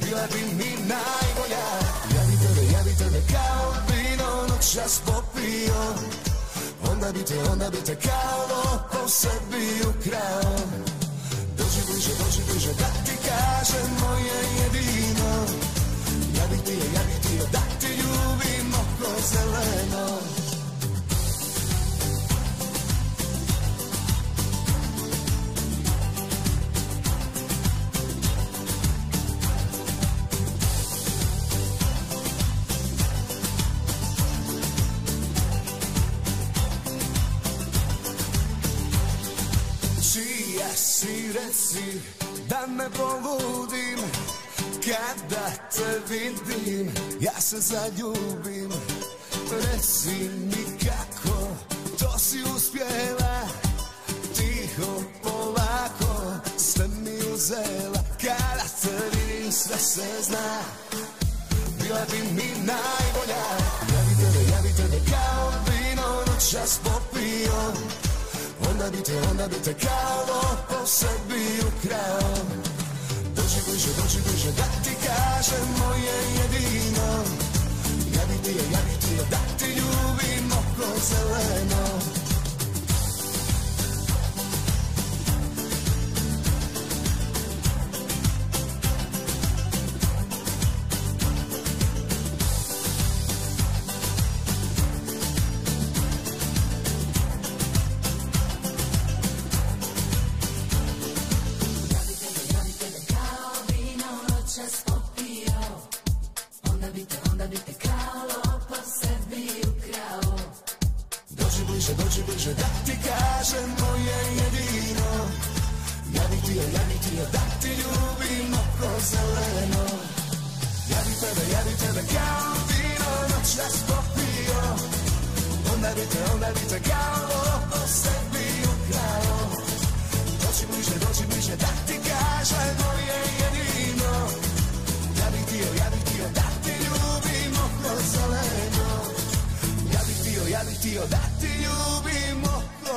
Bila 0.00 0.26
bi 0.26 0.54
mi 0.54 0.70
najbolja. 0.70 1.66
Ja 2.14 2.22
bi 2.26 2.36
tebe, 2.46 2.72
ja 2.72 2.82
bi 2.82 2.96
tebe 2.98 3.22
kao 3.32 3.74
vino 3.88 4.46
noćas 4.48 5.00
popio. 5.06 5.94
Onda 6.92 7.12
bi 7.12 7.24
te, 7.24 7.50
onda 7.52 7.70
bi 7.70 7.76
te 7.76 7.96
kao 7.96 8.40
lopov 8.40 9.08
sebi 9.08 9.80
ukrao 9.88 10.91
bliže, 12.02 12.24
dođi 12.24 12.42
bliže 12.50 12.72
da 12.74 12.88
ti 13.04 13.16
kažem 13.28 13.90
moje 14.00 14.38
jedino. 14.58 15.30
Ja 16.38 16.46
bih 16.50 16.60
htio, 16.60 16.84
ja 16.94 17.00
bih 17.06 17.16
htio 17.18 17.44
da 17.52 17.62
ti 17.80 17.86
ljubim 17.86 18.74
oko 18.74 19.10
zeleno 19.32 20.41
Si 41.02 41.32
reci 41.32 42.00
da 42.48 42.64
me 42.68 42.88
poludim 42.90 43.98
Kada 44.84 45.50
te 45.74 46.00
vidim 46.08 46.92
ja 47.20 47.40
se 47.40 47.60
zaljubim. 47.60 48.70
Reci 49.50 50.30
mi 50.46 50.78
kako 50.78 51.48
to 51.98 52.18
si 52.18 52.42
uspjela. 52.56 53.48
Tiho, 54.36 55.02
polako, 55.22 56.34
sve 56.56 56.88
mi 56.88 57.32
uzela. 57.34 58.04
Kada 58.20 58.66
te 58.82 59.18
vidim 59.18 59.52
sve 59.52 59.78
se 59.78 60.22
zna. 60.22 60.60
Bila 61.82 62.04
bi 62.10 62.18
mi 62.18 62.48
najbolja. 62.66 63.44
Ja 63.92 64.00
bi 64.08 64.14
tebe, 64.22 64.52
ja 64.52 64.62
bi 64.62 64.68
tebe 64.76 65.10
kao 65.10 65.52
vino 65.66 66.24
noćas 66.26 66.80
popio 66.84 67.72
Onda 68.72 68.90
bi 68.90 69.02
te, 69.02 69.12
onda 69.30 69.48
bi 69.48 69.54
te 69.64 69.74
kao 69.74 70.18
lopov 70.28 70.86
sebi 70.86 71.44
ukrao 71.60 72.32
Dođi 73.36 73.60
bliže, 73.66 73.88
dođi 73.96 74.18
bliže 74.26 74.50
da 74.50 74.66
ti 74.84 74.94
kažem 75.06 75.66
moje 75.78 76.16
jedino. 76.38 77.08
Ja 78.16 78.22
bih 78.28 78.40
htio, 78.40 78.62
ja 78.72 78.80
bih 78.86 78.96
htio 78.98 79.24
da 79.30 79.40
ti 79.58 79.66
ljubim 79.66 80.52
oko 80.52 80.88
zeleno 81.10 81.84